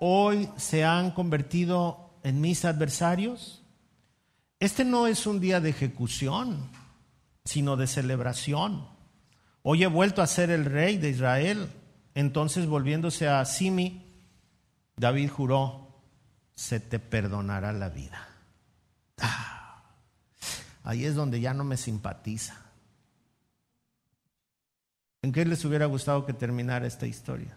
hoy 0.00 0.48
se 0.56 0.84
han 0.84 1.10
convertido 1.10 2.10
en 2.22 2.40
mis 2.40 2.64
adversarios? 2.64 3.62
Este 4.60 4.84
no 4.84 5.06
es 5.06 5.26
un 5.26 5.40
día 5.40 5.60
de 5.60 5.70
ejecución, 5.70 6.70
sino 7.44 7.76
de 7.76 7.86
celebración. 7.86 8.93
Hoy 9.66 9.82
he 9.82 9.86
vuelto 9.86 10.20
a 10.20 10.26
ser 10.26 10.50
el 10.50 10.66
rey 10.66 10.98
de 10.98 11.08
Israel. 11.08 11.70
Entonces, 12.14 12.66
volviéndose 12.66 13.28
a 13.28 13.42
Simi, 13.46 14.04
David 14.94 15.30
juró, 15.30 16.02
se 16.54 16.80
te 16.80 16.98
perdonará 16.98 17.72
la 17.72 17.88
vida. 17.88 18.28
Ah, 19.18 19.82
ahí 20.82 21.06
es 21.06 21.14
donde 21.14 21.40
ya 21.40 21.54
no 21.54 21.64
me 21.64 21.78
simpatiza. 21.78 22.60
¿En 25.22 25.32
qué 25.32 25.46
les 25.46 25.64
hubiera 25.64 25.86
gustado 25.86 26.26
que 26.26 26.34
terminara 26.34 26.86
esta 26.86 27.06
historia? 27.06 27.56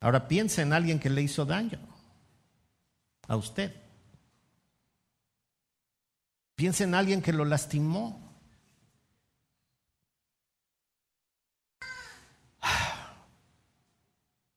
Ahora 0.00 0.26
piensa 0.26 0.62
en 0.62 0.72
alguien 0.72 0.98
que 0.98 1.10
le 1.10 1.20
hizo 1.20 1.44
daño 1.44 1.78
a 3.28 3.36
usted. 3.36 3.89
Piensa 6.60 6.84
en 6.84 6.94
alguien 6.94 7.22
que 7.22 7.32
lo 7.32 7.46
lastimó. 7.46 8.20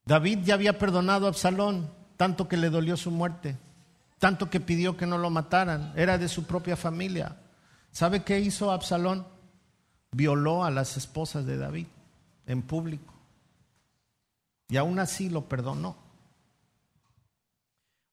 David 0.03 0.39
ya 0.43 0.55
había 0.55 0.77
perdonado 0.77 1.27
a 1.27 1.29
Absalón, 1.29 1.89
tanto 2.17 2.49
que 2.49 2.57
le 2.57 2.69
dolió 2.69 2.97
su 2.97 3.09
muerte, 3.09 3.57
tanto 4.19 4.49
que 4.49 4.59
pidió 4.59 4.97
que 4.97 5.05
no 5.05 5.17
lo 5.17 5.29
mataran, 5.29 5.93
era 5.95 6.17
de 6.17 6.27
su 6.27 6.43
propia 6.43 6.75
familia. 6.75 7.37
¿Sabe 7.93 8.25
qué 8.25 8.41
hizo 8.41 8.69
Absalón? 8.69 9.25
Violó 10.11 10.65
a 10.65 10.71
las 10.71 10.97
esposas 10.97 11.45
de 11.45 11.55
David 11.55 11.87
en 12.47 12.63
público. 12.63 13.13
Y 14.67 14.75
aún 14.75 14.99
así 14.99 15.29
lo 15.29 15.47
perdonó. 15.47 16.02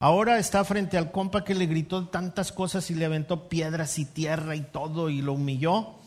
Ahora 0.02 0.38
está 0.38 0.64
frente 0.64 0.96
al 0.96 1.12
compa 1.12 1.44
que 1.44 1.54
le 1.54 1.66
gritó 1.66 2.08
tantas 2.08 2.52
cosas 2.52 2.90
y 2.90 2.94
le 2.94 3.04
aventó 3.04 3.50
piedras 3.50 3.98
y 3.98 4.06
tierra 4.06 4.56
y 4.56 4.62
todo 4.62 5.10
y 5.10 5.20
lo 5.20 5.34
humilló. 5.34 5.98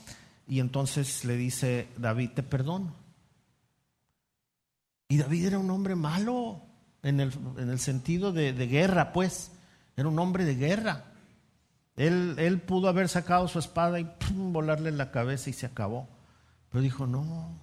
Y 0.47 0.59
entonces 0.59 1.23
le 1.25 1.37
dice, 1.37 1.87
David, 1.95 2.31
te 2.33 2.41
perdono. 2.41 2.95
Y 5.09 5.17
David 5.17 5.45
era 5.45 5.59
un 5.59 5.69
hombre 5.69 5.93
malo 5.93 6.59
en 7.03 7.19
el, 7.19 7.31
en 7.55 7.69
el 7.69 7.77
sentido 7.77 8.31
de, 8.31 8.51
guerra, 8.65 9.13
pues. 9.13 9.51
Era 9.95 10.07
un 10.07 10.17
hombre 10.17 10.43
de 10.43 10.55
guerra. 10.55 11.05
Él, 11.95 12.33
él 12.39 12.61
pudo 12.61 12.89
haber 12.89 13.07
sacado 13.09 13.47
su 13.47 13.59
espada 13.59 13.99
y 13.99 14.09
volarle 14.33 14.91
la 14.91 15.11
cabeza 15.11 15.51
y 15.51 15.53
se 15.53 15.67
acabó. 15.67 16.09
Pero 16.71 16.81
dijo, 16.81 17.05
no, 17.05 17.59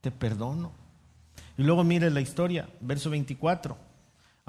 te 0.00 0.10
perdono. 0.10 0.72
Y 1.58 1.64
luego 1.64 1.84
mire 1.84 2.10
la 2.10 2.22
historia, 2.22 2.70
verso 2.80 3.10
24. 3.10 3.89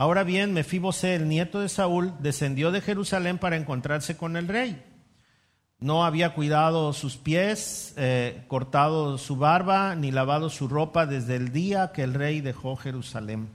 Ahora 0.01 0.23
bien, 0.23 0.53
Mefibosé, 0.53 1.13
el 1.13 1.29
nieto 1.29 1.61
de 1.61 1.69
Saúl, 1.69 2.13
descendió 2.19 2.71
de 2.71 2.81
Jerusalén 2.81 3.37
para 3.37 3.57
encontrarse 3.57 4.17
con 4.17 4.35
el 4.35 4.47
rey 4.47 4.81
no 5.81 6.05
había 6.05 6.35
cuidado 6.35 6.93
sus 6.93 7.17
pies, 7.17 7.95
eh, 7.97 8.43
cortado 8.47 9.17
su 9.17 9.35
barba, 9.35 9.95
ni 9.95 10.11
lavado 10.11 10.51
su 10.51 10.67
ropa 10.67 11.07
desde 11.07 11.35
el 11.35 11.51
día 11.51 11.91
que 11.91 12.03
el 12.03 12.13
rey 12.13 12.39
dejó 12.39 12.75
Jerusalén. 12.75 13.49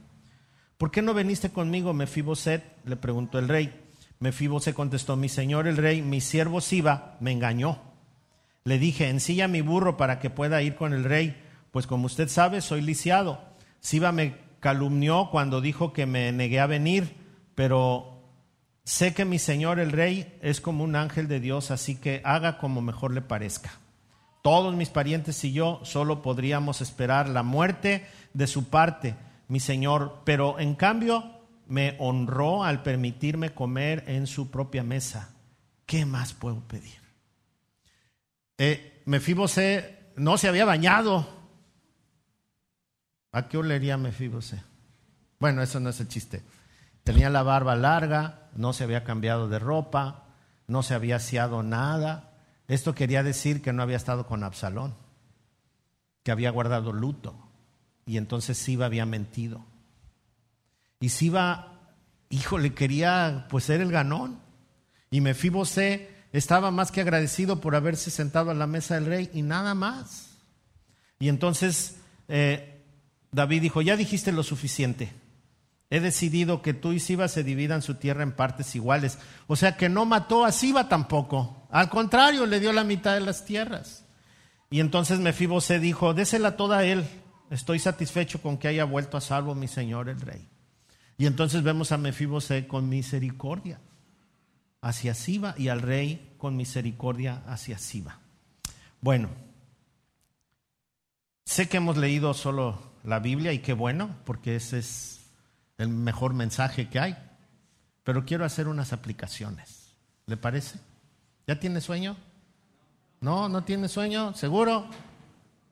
¿Por 0.77 0.91
qué 0.91 1.01
no 1.01 1.13
veniste 1.13 1.51
conmigo, 1.51 1.93
Mefiboset? 1.93 2.63
le 2.83 2.97
preguntó 2.97 3.39
el 3.39 3.47
rey. 3.47 3.73
Mefiboset 4.19 4.75
contestó, 4.75 5.15
mi 5.15 5.29
señor 5.29 5.67
el 5.67 5.77
rey, 5.77 6.01
mi 6.01 6.19
siervo 6.19 6.59
Siba 6.59 7.15
me 7.21 7.31
engañó. 7.31 7.79
Le 8.65 8.77
dije, 8.77 9.07
ensilla 9.07 9.47
mi 9.47 9.61
burro 9.61 9.95
para 9.95 10.19
que 10.19 10.29
pueda 10.29 10.61
ir 10.61 10.75
con 10.75 10.91
el 10.91 11.05
rey, 11.05 11.41
pues 11.71 11.87
como 11.87 12.07
usted 12.07 12.27
sabe, 12.27 12.59
soy 12.59 12.81
lisiado. 12.81 13.39
Siba 13.79 14.11
me 14.11 14.46
calumnió 14.59 15.29
cuando 15.31 15.61
dijo 15.61 15.93
que 15.93 16.05
me 16.05 16.31
negué 16.31 16.59
a 16.59 16.67
venir, 16.67 17.15
pero 17.55 18.17
Sé 18.87 19.13
que 19.13 19.25
mi 19.25 19.37
Señor 19.37 19.81
el 19.81 19.91
Rey 19.91 20.39
es 20.41 20.61
como 20.61 20.85
un 20.85 20.95
ángel 20.95 21.27
de 21.27 21.41
Dios, 21.41 21.71
así 21.71 21.97
que 21.97 22.21
haga 22.23 22.57
como 22.57 22.79
mejor 22.79 23.13
le 23.13 23.21
parezca. 23.21 23.81
Todos 24.41 24.73
mis 24.75 24.87
parientes 24.87 25.43
y 25.43 25.51
yo 25.51 25.81
solo 25.83 26.21
podríamos 26.21 26.79
esperar 26.79 27.27
la 27.27 27.43
muerte 27.43 28.07
de 28.33 28.47
su 28.47 28.69
parte, 28.69 29.17
mi 29.49 29.59
Señor, 29.59 30.21
pero 30.23 30.57
en 30.57 30.73
cambio 30.73 31.41
me 31.67 31.97
honró 31.99 32.63
al 32.63 32.81
permitirme 32.81 33.53
comer 33.53 34.05
en 34.07 34.25
su 34.25 34.51
propia 34.51 34.83
mesa. 34.83 35.35
¿Qué 35.85 36.05
más 36.05 36.33
puedo 36.33 36.61
pedir? 36.61 37.01
Eh, 38.57 39.01
Mefibose 39.03 40.13
no 40.15 40.37
se 40.37 40.47
había 40.47 40.63
bañado. 40.63 41.27
¿A 43.37 43.47
qué 43.47 43.59
olería 43.59 43.97
Mefibose? 43.97 44.63
Bueno, 45.39 45.61
eso 45.61 45.79
no 45.79 45.91
es 45.91 45.99
el 45.99 46.07
chiste. 46.07 46.41
Tenía 47.03 47.29
la 47.29 47.43
barba 47.43 47.75
larga, 47.75 48.49
no 48.55 48.73
se 48.73 48.83
había 48.83 49.03
cambiado 49.03 49.47
de 49.47 49.59
ropa, 49.59 50.25
no 50.65 50.81
se 50.81 50.95
había 50.95 51.17
aseado 51.17 51.61
nada. 51.61 52.33
Esto 52.67 52.95
quería 52.95 53.21
decir 53.21 53.61
que 53.61 53.73
no 53.73 53.83
había 53.83 53.95
estado 53.95 54.25
con 54.25 54.43
Absalón, 54.43 54.95
que 56.23 56.31
había 56.31 56.49
guardado 56.49 56.91
luto. 56.93 57.35
Y 58.07 58.17
entonces 58.17 58.57
Siba 58.57 58.87
había 58.87 59.05
mentido. 59.05 59.63
Y 60.99 61.09
Siba, 61.09 61.93
le 62.31 62.73
quería 62.73 63.45
pues 63.51 63.65
ser 63.65 63.81
el 63.81 63.91
ganón. 63.91 64.39
Y 65.11 65.21
Mefibosé 65.21 66.09
estaba 66.33 66.71
más 66.71 66.91
que 66.91 67.01
agradecido 67.01 67.61
por 67.61 67.75
haberse 67.75 68.09
sentado 68.09 68.49
a 68.49 68.55
la 68.55 68.65
mesa 68.65 68.95
del 68.95 69.05
rey 69.05 69.29
y 69.31 69.43
nada 69.43 69.75
más. 69.75 70.39
Y 71.19 71.29
entonces 71.29 71.97
eh, 72.29 72.76
David 73.31 73.61
dijo, 73.61 73.81
ya 73.81 73.95
dijiste 73.97 74.31
lo 74.31 74.43
suficiente 74.43 75.13
He 75.89 76.01
decidido 76.01 76.61
que 76.61 76.73
tú 76.73 76.91
y 76.91 76.99
Siba 76.99 77.29
se 77.29 77.43
dividan 77.43 77.81
su 77.81 77.95
tierra 77.95 78.23
en 78.23 78.33
partes 78.33 78.75
iguales. 78.75 79.19
O 79.47 79.55
sea 79.55 79.77
que 79.77 79.87
no 79.87 80.05
mató 80.05 80.43
a 80.43 80.51
Siba 80.51 80.89
tampoco. 80.89 81.65
Al 81.71 81.89
contrario, 81.89 82.45
le 82.45 82.59
dio 82.59 82.73
la 82.73 82.83
mitad 82.83 83.13
de 83.13 83.21
las 83.21 83.45
tierras. 83.45 84.03
Y 84.69 84.81
entonces 84.81 85.19
Mefibosé 85.19 85.79
dijo, 85.79 86.13
désela 86.13 86.57
toda 86.57 86.79
a 86.79 86.83
él. 86.83 87.07
Estoy 87.49 87.79
satisfecho 87.79 88.41
con 88.41 88.57
que 88.57 88.67
haya 88.67 88.83
vuelto 88.83 89.15
a 89.15 89.21
salvo 89.21 89.55
mi 89.55 89.69
señor 89.69 90.09
el 90.09 90.19
rey. 90.19 90.49
Y 91.17 91.25
entonces 91.25 91.63
vemos 91.63 91.93
a 91.93 91.97
Mefibosé 91.97 92.67
con 92.67 92.89
misericordia 92.89 93.79
hacia 94.81 95.13
Siba 95.13 95.55
y 95.57 95.69
al 95.69 95.81
rey 95.81 96.33
con 96.37 96.57
misericordia 96.57 97.43
hacia 97.47 97.77
Siba. 97.77 98.19
Bueno, 98.99 99.29
sé 101.45 101.69
que 101.69 101.77
hemos 101.77 101.95
leído 101.95 102.33
solo 102.33 102.77
la 103.07 103.19
Biblia 103.19 103.53
y 103.53 103.59
qué 103.59 103.71
bueno, 103.71 104.09
porque 104.25 104.57
ese 104.57 104.79
es 104.79 105.21
el 105.77 105.87
mejor 105.87 106.33
mensaje 106.33 106.89
que 106.89 106.99
hay. 106.99 107.17
Pero 108.03 108.25
quiero 108.25 108.43
hacer 108.43 108.67
unas 108.67 108.91
aplicaciones. 108.91 109.95
¿Le 110.25 110.35
parece? 110.35 110.77
¿Ya 111.47 111.57
tiene 111.57 111.79
sueño? 111.79 112.17
¿No? 113.21 113.47
¿No 113.47 113.63
tiene 113.63 113.87
sueño? 113.87 114.33
¿Seguro? 114.33 114.89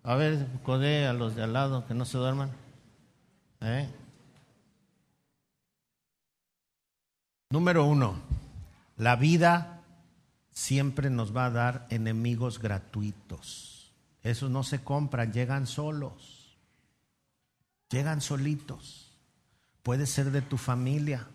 A 0.04 0.16
ver, 0.16 0.48
code 0.64 1.08
a 1.08 1.14
los 1.14 1.36
de 1.36 1.44
al 1.44 1.52
lado 1.52 1.86
que 1.86 1.94
no 1.94 2.06
se 2.06 2.18
duerman. 2.18 2.52
¿Eh? 3.60 3.90
Número 7.50 7.86
uno, 7.86 8.16
la 8.96 9.18
vida 9.18 9.82
siempre 10.52 11.10
nos 11.10 11.36
va 11.36 11.48
a 11.48 11.52
dar 11.52 11.88
enemigos 11.90 12.60
gratuitos. 12.60 13.92
Esos 14.24 14.50
no 14.50 14.64
se 14.64 14.86
compran, 14.86 15.34
llegan 15.34 15.68
solos. 15.68 16.35
Llegan 17.96 18.20
solitos. 18.20 19.10
Puede 19.82 20.06
ser 20.06 20.32
de 20.32 20.41
tu 20.41 20.58
familia. 20.58 21.30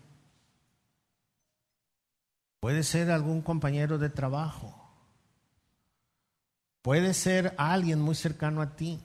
Puede 2.59 2.83
ser 2.83 3.09
algún 3.09 3.41
compañero 3.41 3.97
de 3.97 4.11
trabajo. 4.11 4.71
Puede 6.83 7.15
ser 7.15 7.55
alguien 7.57 7.99
muy 7.99 8.13
cercano 8.13 8.61
a 8.61 8.75
ti. 8.75 8.99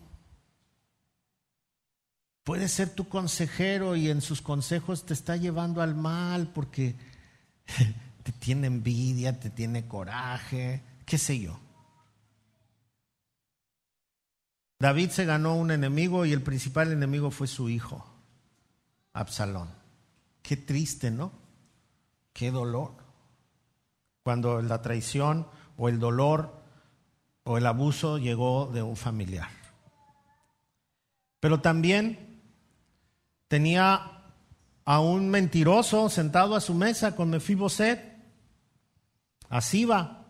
puede 2.45 2.69
ser 2.69 2.91
tu 2.91 3.09
consejero 3.09 3.97
y 3.97 4.11
en 4.11 4.21
sus 4.21 4.43
consejos 4.43 5.07
te 5.07 5.15
está 5.15 5.37
llevando 5.37 5.81
al 5.81 5.95
mal 5.95 6.49
porque 6.49 6.95
te 8.23 8.33
tiene 8.33 8.67
envidia, 8.67 9.41
te 9.41 9.49
tiene 9.49 9.89
coraje, 9.89 10.83
qué 11.07 11.17
sé 11.17 11.41
yo. 11.41 11.59
David 14.79 15.11
se 15.11 15.25
ganó 15.25 15.57
un 15.57 15.71
enemigo 15.71 16.27
y 16.27 16.33
el 16.33 16.43
principal 16.43 16.93
enemigo 16.93 17.31
fue 17.31 17.47
su 17.47 17.69
hijo, 17.69 18.07
Absalón. 19.13 19.71
Qué 20.43 20.57
triste, 20.57 21.11
¿no? 21.11 21.33
Qué 22.33 22.51
dolor. 22.51 22.93
Cuando 24.23 24.61
la 24.61 24.83
traición 24.83 25.47
o 25.79 25.89
el 25.89 25.99
dolor 25.99 26.63
o 27.45 27.57
el 27.59 27.67
abuso 27.67 28.19
llegó 28.19 28.71
de 28.73 28.83
un 28.83 28.97
familiar. 28.97 29.49
Pero 31.41 31.61
también 31.61 32.43
tenía 33.49 34.25
a 34.85 35.01
un 35.01 35.29
mentiroso 35.31 36.09
sentado 36.09 36.55
a 36.55 36.61
su 36.61 36.75
mesa 36.75 37.17
con 37.17 37.31
Mefiboset. 37.31 38.17
Así 39.49 39.85
va. 39.85 40.27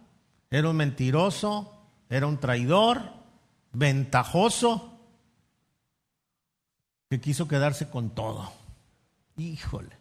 Era 0.51 0.71
un 0.71 0.77
mentiroso, 0.77 1.89
era 2.09 2.27
un 2.27 2.39
traidor, 2.39 3.16
ventajoso, 3.77 4.99
que 7.11 7.21
quiso 7.21 7.47
quedarse 7.47 7.89
con 7.91 8.11
todo. 8.11 8.51
Híjole. 9.37 9.95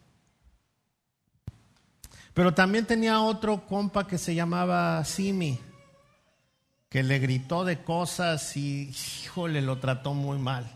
Pero 2.34 2.53
también 2.53 2.86
tenía 2.86 3.21
otro 3.21 3.65
compa 3.67 4.07
que 4.07 4.17
se 4.17 4.34
llamaba 4.34 5.03
Simi, 5.03 5.59
que 6.89 7.03
le 7.03 7.19
gritó 7.19 7.65
de 7.65 7.84
cosas 7.84 8.55
y, 8.55 8.93
híjole, 9.23 9.61
lo 9.61 9.80
trató 9.80 10.13
muy 10.13 10.38
mal. 10.38 10.71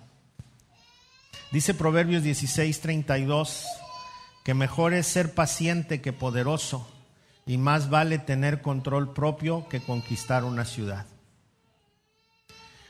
Dice 1.52 1.74
Proverbios 1.74 2.22
16, 2.22 2.82
32, 2.82 3.66
que 4.44 4.54
mejor 4.54 4.94
es 4.94 5.08
ser 5.08 5.34
paciente 5.34 6.02
que 6.02 6.12
poderoso 6.12 6.88
y 7.46 7.58
más 7.58 7.90
vale 7.90 8.20
tener 8.20 8.62
control 8.62 9.14
propio 9.14 9.68
que 9.70 9.82
conquistar 9.82 10.44
una 10.44 10.66
ciudad. 10.66 11.06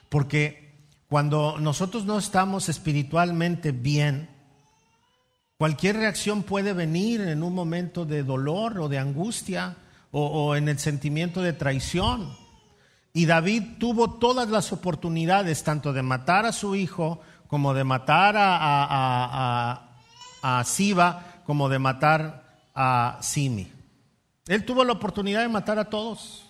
Porque 0.09 0.69
cuando 1.07 1.57
nosotros 1.59 2.05
no 2.05 2.17
estamos 2.17 2.69
espiritualmente 2.69 3.71
bien, 3.71 4.29
cualquier 5.57 5.97
reacción 5.97 6.43
puede 6.43 6.73
venir 6.73 7.21
en 7.21 7.43
un 7.43 7.53
momento 7.53 8.05
de 8.05 8.23
dolor 8.23 8.79
o 8.79 8.89
de 8.89 8.99
angustia 8.99 9.77
o, 10.11 10.55
en 10.55 10.69
el 10.69 10.79
sentimiento 10.79 11.41
de 11.41 11.53
traición. 11.53 12.35
Y 13.13 13.25
David 13.25 13.63
tuvo 13.79 14.19
todas 14.19 14.49
las 14.49 14.71
oportunidades, 14.71 15.63
tanto 15.63 15.93
de 15.93 16.01
matar 16.01 16.45
a 16.45 16.51
su 16.51 16.75
hijo, 16.75 17.21
como 17.47 17.73
de 17.73 17.83
matar 17.83 18.37
a, 18.37 18.57
a, 18.59 19.89
a, 20.41 20.63
Siba, 20.63 21.41
como 21.45 21.69
de 21.69 21.79
matar 21.79 22.69
a 22.75 23.17
Simi. 23.21 23.71
Él 24.47 24.65
tuvo 24.65 24.83
la 24.83 24.93
oportunidad 24.93 25.41
de 25.41 25.49
matar 25.49 25.79
a 25.79 25.85
todos. 25.85 26.48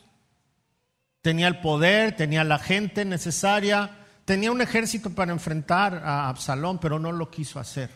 Tenía 1.21 1.47
el 1.47 1.59
poder, 1.59 2.15
tenía 2.15 2.43
la 2.43 2.59
gente 2.59 3.03
necesaria, 3.05 4.05
tenía 4.25 4.51
un 4.51 4.61
ejército 4.61 5.09
para 5.09 5.31
enfrentar 5.31 5.95
a 5.95 6.29
Absalón, 6.29 6.79
pero 6.79 6.99
no 6.99 7.11
lo 7.11 7.29
quiso 7.29 7.59
hacer. 7.59 7.89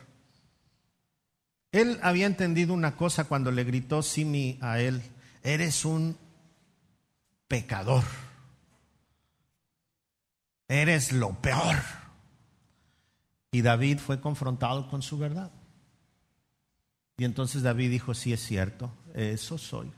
Él 1.72 2.00
había 2.04 2.28
entendido 2.28 2.74
una 2.74 2.96
cosa 2.96 3.24
cuando 3.24 3.52
le 3.52 3.64
gritó 3.64 4.04
Simi 4.04 4.60
a 4.62 4.80
él, 4.80 5.02
eres 5.42 5.86
un 5.86 6.18
pecador, 7.48 8.04
eres 10.68 11.12
lo 11.12 11.34
peor. 11.42 11.78
Y 13.52 13.62
David 13.62 14.00
fue 14.00 14.20
confrontado 14.20 14.88
con 14.90 15.02
su 15.02 15.18
verdad. 15.18 15.52
Y 17.18 17.26
entonces 17.26 17.62
David 17.62 17.92
dijo, 17.92 18.14
sí 18.14 18.34
es 18.34 18.44
cierto, 18.44 18.92
eso 19.14 19.58
soy. 19.58 19.92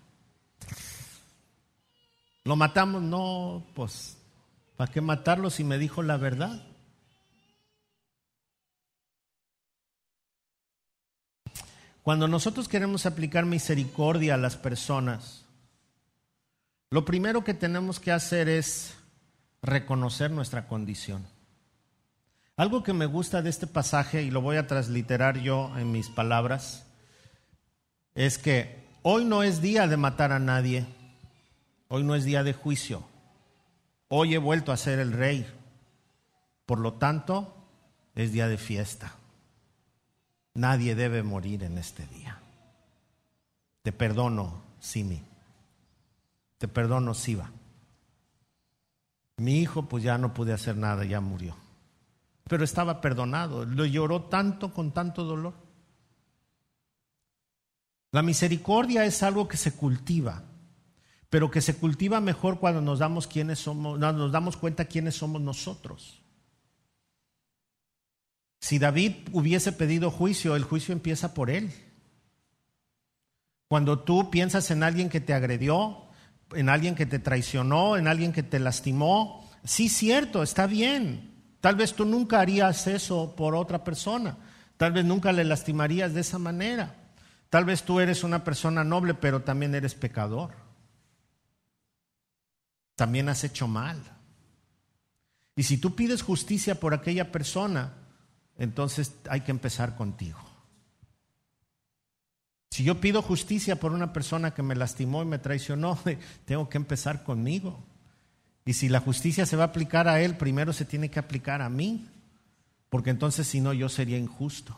¿Lo 2.45 2.55
matamos? 2.55 3.01
No, 3.01 3.65
pues, 3.73 4.17
¿para 4.77 4.91
qué 4.91 5.01
matarlo 5.01 5.49
si 5.49 5.63
me 5.63 5.79
dijo 5.79 6.03
la 6.03 6.15
verdad? 6.17 6.61
Cuando 12.03 12.27
nosotros 12.27 12.67
queremos 12.67 13.07
aplicar 13.07 13.47
misericordia 13.47 14.35
a 14.35 14.37
las 14.37 14.57
personas, 14.57 15.43
lo 16.91 17.03
primero 17.03 17.43
que 17.43 17.55
tenemos 17.55 17.99
que 17.99 18.11
hacer 18.11 18.47
es 18.47 18.93
reconocer 19.63 20.29
nuestra 20.29 20.67
condición. 20.67 21.25
Algo 22.57 22.83
que 22.83 22.93
me 22.93 23.07
gusta 23.07 23.41
de 23.41 23.49
este 23.49 23.65
pasaje, 23.65 24.21
y 24.21 24.29
lo 24.29 24.41
voy 24.41 24.57
a 24.57 24.67
transliterar 24.67 25.39
yo 25.39 25.75
en 25.79 25.91
mis 25.91 26.09
palabras, 26.09 26.85
es 28.13 28.37
que 28.37 28.85
hoy 29.01 29.25
no 29.25 29.41
es 29.41 29.63
día 29.63 29.87
de 29.87 29.97
matar 29.97 30.31
a 30.31 30.37
nadie, 30.37 30.85
Hoy 31.95 32.03
no 32.03 32.13
es 32.13 32.25
día 32.25 32.43
de 32.43 32.51
juicio. 32.51 33.05
Hoy 34.09 34.35
he 34.35 34.37
vuelto 34.37 34.73
a 34.73 34.77
ser 34.77 34.99
el 34.99 35.13
rey. 35.13 35.47
Por 36.65 36.79
lo 36.79 36.95
tanto, 36.95 37.55
es 38.15 38.33
día 38.33 38.49
de 38.49 38.57
fiesta. 38.57 39.15
Nadie 40.55 40.93
debe 40.93 41.23
morir 41.23 41.63
en 41.63 41.77
este 41.77 42.05
día. 42.07 42.37
Te 43.81 43.93
perdono, 43.93 44.61
Simi. 44.81 45.23
Te 46.57 46.67
perdono, 46.67 47.13
Siva. 47.13 47.49
Mi 49.37 49.59
hijo, 49.59 49.87
pues 49.87 50.03
ya 50.03 50.17
no 50.17 50.33
pude 50.33 50.51
hacer 50.51 50.75
nada, 50.75 51.05
ya 51.05 51.21
murió. 51.21 51.55
Pero 52.43 52.65
estaba 52.65 52.99
perdonado. 52.99 53.63
Lo 53.63 53.85
lloró 53.85 54.23
tanto 54.23 54.73
con 54.73 54.91
tanto 54.91 55.23
dolor. 55.23 55.53
La 58.11 58.21
misericordia 58.21 59.05
es 59.05 59.23
algo 59.23 59.47
que 59.47 59.55
se 59.55 59.71
cultiva 59.71 60.43
pero 61.36 61.51
que 61.51 61.59
se 61.59 61.75
cultiva 61.75 62.21
mejor 62.21 62.61
cuando 62.61 62.79
nos 62.79 62.99
damos, 62.99 63.27
quiénes 63.27 63.59
somos, 63.59 63.99
nos 63.99 64.31
damos 64.31 64.55
cuenta 64.55 64.86
quiénes 64.86 65.15
somos 65.15 65.41
nosotros. 65.41 66.21
Si 68.61 68.79
David 68.79 69.15
hubiese 69.33 69.73
pedido 69.73 70.11
juicio, 70.11 70.55
el 70.55 70.63
juicio 70.63 70.93
empieza 70.93 71.33
por 71.33 71.49
él. 71.49 71.73
Cuando 73.67 73.99
tú 73.99 74.31
piensas 74.31 74.71
en 74.71 74.81
alguien 74.81 75.09
que 75.09 75.19
te 75.19 75.33
agredió, 75.33 76.05
en 76.53 76.69
alguien 76.69 76.95
que 76.95 77.05
te 77.05 77.19
traicionó, 77.19 77.97
en 77.97 78.07
alguien 78.07 78.31
que 78.31 78.43
te 78.43 78.59
lastimó, 78.59 79.45
sí, 79.65 79.89
cierto, 79.89 80.41
está 80.41 80.67
bien. 80.67 81.33
Tal 81.59 81.75
vez 81.75 81.95
tú 81.95 82.05
nunca 82.05 82.39
harías 82.39 82.88
eso 82.88 83.36
por 83.36 83.55
otra 83.55 83.83
persona. 83.83 84.38
Tal 84.77 84.93
vez 84.93 85.03
nunca 85.03 85.33
le 85.33 85.43
lastimarías 85.43 86.13
de 86.13 86.21
esa 86.21 86.39
manera. 86.39 86.95
Tal 87.49 87.65
vez 87.65 87.83
tú 87.83 87.99
eres 87.99 88.23
una 88.23 88.45
persona 88.45 88.86
noble, 88.86 89.15
pero 89.15 89.41
también 89.41 89.75
eres 89.75 89.95
pecador 89.95 90.63
también 92.95 93.29
has 93.29 93.43
hecho 93.43 93.67
mal. 93.67 94.01
Y 95.55 95.63
si 95.63 95.77
tú 95.77 95.95
pides 95.95 96.21
justicia 96.21 96.79
por 96.79 96.93
aquella 96.93 97.31
persona, 97.31 97.93
entonces 98.57 99.13
hay 99.29 99.41
que 99.41 99.51
empezar 99.51 99.95
contigo. 99.95 100.39
Si 102.69 102.83
yo 102.83 102.99
pido 102.99 103.21
justicia 103.21 103.79
por 103.79 103.93
una 103.93 104.11
persona 104.11 104.53
que 104.53 104.61
me 104.61 104.75
lastimó 104.75 105.21
y 105.21 105.25
me 105.25 105.39
traicionó, 105.39 105.97
tengo 106.45 106.67
que 106.67 106.77
empezar 106.77 107.23
conmigo. 107.23 107.81
Y 108.65 108.73
si 108.73 108.89
la 108.89 108.99
justicia 108.99 109.45
se 109.45 109.55
va 109.55 109.63
a 109.63 109.67
aplicar 109.67 110.07
a 110.09 110.21
él, 110.21 110.35
primero 110.35 110.73
se 110.73 110.83
tiene 110.83 111.09
que 111.09 111.19
aplicar 111.19 111.61
a 111.61 111.69
mí, 111.69 112.09
porque 112.89 113.11
entonces 113.11 113.47
si 113.47 113.61
no 113.61 113.71
yo 113.71 113.87
sería 113.87 114.17
injusto. 114.17 114.77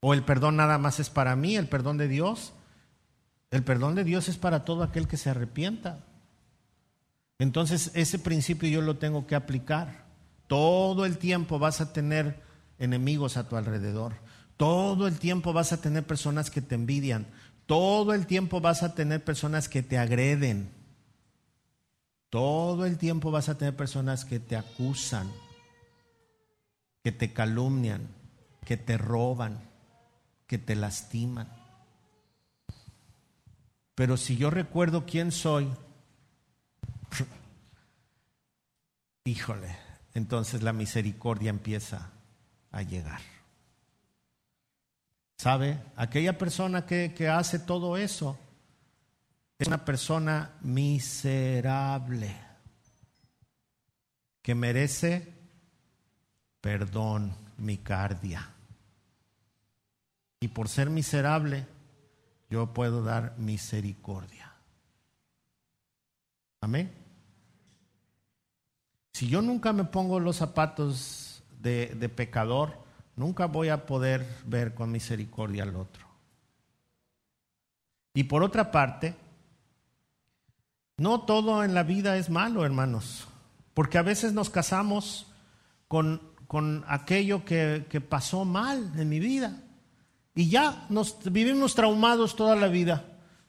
O 0.00 0.14
el 0.14 0.24
perdón 0.24 0.56
nada 0.56 0.78
más 0.78 0.98
es 0.98 1.10
para 1.10 1.36
mí, 1.36 1.56
el 1.56 1.68
perdón 1.68 1.98
de 1.98 2.08
Dios. 2.08 2.54
El 3.50 3.62
perdón 3.62 3.94
de 3.94 4.04
Dios 4.04 4.28
es 4.28 4.36
para 4.36 4.64
todo 4.64 4.82
aquel 4.82 5.06
que 5.06 5.16
se 5.16 5.30
arrepienta. 5.30 6.04
Entonces 7.38 7.92
ese 7.94 8.18
principio 8.18 8.68
yo 8.68 8.82
lo 8.82 8.96
tengo 8.96 9.26
que 9.26 9.36
aplicar. 9.36 10.06
Todo 10.48 11.06
el 11.06 11.18
tiempo 11.18 11.58
vas 11.58 11.80
a 11.80 11.92
tener 11.92 12.42
enemigos 12.78 13.36
a 13.36 13.48
tu 13.48 13.56
alrededor. 13.56 14.14
Todo 14.56 15.06
el 15.06 15.18
tiempo 15.18 15.52
vas 15.52 15.72
a 15.72 15.80
tener 15.80 16.04
personas 16.04 16.50
que 16.50 16.60
te 16.60 16.74
envidian. 16.74 17.26
Todo 17.66 18.12
el 18.14 18.26
tiempo 18.26 18.60
vas 18.60 18.82
a 18.82 18.94
tener 18.94 19.22
personas 19.22 19.68
que 19.68 19.82
te 19.82 19.98
agreden. 19.98 20.72
Todo 22.30 22.86
el 22.86 22.98
tiempo 22.98 23.30
vas 23.30 23.48
a 23.48 23.56
tener 23.56 23.76
personas 23.76 24.24
que 24.24 24.40
te 24.40 24.56
acusan, 24.56 25.30
que 27.02 27.12
te 27.12 27.32
calumnian, 27.32 28.08
que 28.64 28.76
te 28.76 28.98
roban, 28.98 29.60
que 30.46 30.58
te 30.58 30.74
lastiman. 30.74 31.48
Pero 33.94 34.16
si 34.16 34.36
yo 34.36 34.50
recuerdo 34.50 35.06
quién 35.06 35.32
soy, 35.32 35.68
híjole, 39.24 39.76
entonces 40.14 40.62
la 40.62 40.72
misericordia 40.72 41.50
empieza 41.50 42.10
a 42.70 42.82
llegar. 42.82 43.20
¿Sabe? 45.36 45.80
Aquella 45.96 46.36
persona 46.36 46.84
que, 46.84 47.14
que 47.14 47.28
hace 47.28 47.60
todo 47.60 47.96
eso 47.96 48.38
es 49.58 49.68
una 49.68 49.84
persona 49.84 50.52
miserable 50.62 52.34
que 54.42 54.54
merece 54.54 55.38
perdón, 56.60 57.34
micardia. 57.56 58.50
Y 60.40 60.48
por 60.48 60.68
ser 60.68 60.90
miserable, 60.90 61.66
yo 62.50 62.72
puedo 62.72 63.02
dar 63.02 63.36
misericordia. 63.38 64.47
Amén. 66.60 66.92
Si 69.12 69.28
yo 69.28 69.42
nunca 69.42 69.72
me 69.72 69.84
pongo 69.84 70.20
los 70.20 70.36
zapatos 70.36 71.42
de, 71.60 72.08
pecador, 72.14 72.78
nunca 73.16 73.46
voy 73.46 73.68
a 73.68 73.84
poder 73.84 74.26
ver 74.46 74.74
con 74.74 74.92
misericordia 74.92 75.64
al 75.64 75.74
otro. 75.76 76.06
Y 78.14 78.24
por 78.24 78.42
otra 78.42 78.70
parte, 78.70 79.16
no 80.98 81.22
todo 81.22 81.64
en 81.64 81.74
la 81.74 81.82
vida 81.82 82.16
es 82.16 82.30
malo, 82.30 82.64
hermanos, 82.64 83.26
porque 83.74 83.98
a 83.98 84.02
veces 84.02 84.32
nos 84.32 84.50
casamos 84.50 85.26
con, 85.88 86.22
con 86.46 86.84
aquello 86.88 87.44
que, 87.44 87.86
que, 87.88 88.00
pasó 88.00 88.44
mal 88.44 88.92
en 88.96 89.08
mi 89.08 89.20
vida 89.20 89.62
y 90.34 90.48
ya 90.48 90.86
nos 90.90 91.18
vivimos 91.30 91.74
traumados 91.74 92.36
toda 92.36 92.56
la 92.56 92.68
vida. 92.68 93.04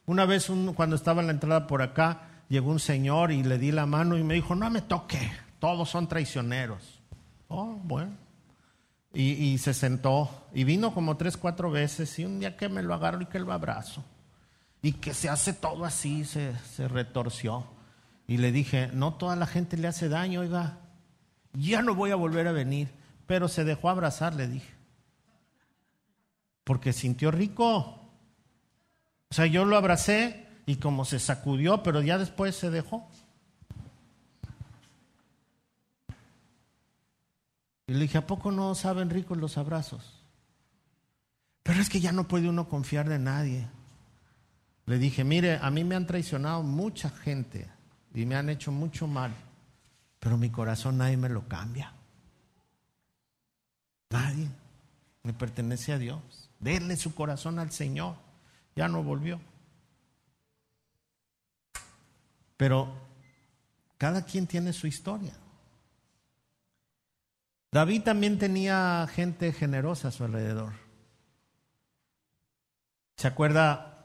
Una 0.06 0.24
vez 0.24 0.50
cuando 0.74 0.96
estaba 0.96 1.20
en 1.20 1.28
la 1.28 1.32
entrada 1.32 1.66
por 1.68 1.82
acá, 1.82 2.29
llegó 2.50 2.70
un 2.70 2.80
señor 2.80 3.32
y 3.32 3.42
le 3.42 3.56
di 3.56 3.72
la 3.72 3.86
mano 3.86 4.18
y 4.18 4.22
me 4.22 4.34
dijo, 4.34 4.54
no 4.54 4.68
me 4.68 4.82
toque, 4.82 5.32
todos 5.58 5.88
son 5.88 6.06
traicioneros. 6.06 7.00
Oh, 7.48 7.78
bueno. 7.82 8.12
Y, 9.14 9.32
y, 9.32 9.58
se 9.58 9.72
sentó 9.72 10.46
y 10.52 10.64
vino 10.64 10.92
como 10.92 11.16
tres, 11.16 11.36
cuatro 11.36 11.70
veces 11.70 12.16
y 12.18 12.24
un 12.24 12.38
día 12.38 12.56
que 12.56 12.68
me 12.68 12.82
lo 12.82 12.94
agarro 12.94 13.22
y 13.22 13.26
que 13.26 13.40
lo 13.40 13.52
abrazo 13.52 14.04
y 14.82 14.92
que 14.92 15.14
se 15.14 15.28
hace 15.28 15.52
todo 15.52 15.84
así, 15.84 16.24
se, 16.24 16.56
se 16.58 16.88
retorció. 16.88 17.66
Y 18.26 18.36
le 18.36 18.52
dije, 18.52 18.90
no 18.92 19.14
toda 19.14 19.36
la 19.36 19.46
gente 19.46 19.76
le 19.76 19.88
hace 19.88 20.08
daño, 20.08 20.40
oiga, 20.40 20.78
ya 21.52 21.82
no 21.82 21.94
voy 21.94 22.12
a 22.12 22.16
volver 22.16 22.46
a 22.46 22.52
venir. 22.52 22.88
Pero 23.26 23.48
se 23.48 23.64
dejó 23.64 23.90
abrazar, 23.90 24.34
le 24.34 24.48
dije. 24.48 24.72
Porque 26.64 26.92
sintió 26.92 27.30
rico. 27.30 27.68
O 29.30 29.34
sea, 29.34 29.46
yo 29.46 29.64
lo 29.64 29.76
abracé 29.76 30.46
y 30.70 30.76
como 30.76 31.04
se 31.04 31.18
sacudió, 31.18 31.82
pero 31.82 32.00
ya 32.00 32.16
después 32.16 32.54
se 32.54 32.70
dejó. 32.70 33.04
Y 37.88 37.94
le 37.94 37.98
dije, 37.98 38.18
¿a 38.18 38.26
poco 38.28 38.52
no 38.52 38.76
saben 38.76 39.10
ricos 39.10 39.36
los 39.36 39.58
abrazos? 39.58 40.22
Pero 41.64 41.80
es 41.80 41.90
que 41.90 41.98
ya 41.98 42.12
no 42.12 42.28
puede 42.28 42.48
uno 42.48 42.68
confiar 42.68 43.08
de 43.08 43.18
nadie. 43.18 43.66
Le 44.86 44.98
dije, 44.98 45.24
mire, 45.24 45.58
a 45.60 45.72
mí 45.72 45.82
me 45.82 45.96
han 45.96 46.06
traicionado 46.06 46.62
mucha 46.62 47.10
gente 47.10 47.68
y 48.14 48.24
me 48.24 48.36
han 48.36 48.48
hecho 48.48 48.70
mucho 48.70 49.08
mal, 49.08 49.34
pero 50.20 50.38
mi 50.38 50.50
corazón 50.50 50.98
nadie 50.98 51.16
me 51.16 51.28
lo 51.28 51.48
cambia. 51.48 51.92
Nadie. 54.10 54.48
Me 55.24 55.32
pertenece 55.32 55.92
a 55.92 55.98
Dios. 55.98 56.48
Denle 56.60 56.96
su 56.96 57.12
corazón 57.12 57.58
al 57.58 57.72
Señor. 57.72 58.14
Ya 58.76 58.86
no 58.86 59.02
volvió. 59.02 59.40
Pero 62.60 62.92
cada 63.96 64.26
quien 64.26 64.46
tiene 64.46 64.74
su 64.74 64.86
historia. 64.86 65.32
David 67.72 68.02
también 68.02 68.38
tenía 68.38 69.08
gente 69.10 69.54
generosa 69.54 70.08
a 70.08 70.10
su 70.10 70.24
alrededor. 70.24 70.74
¿Se 73.16 73.28
acuerda 73.28 74.04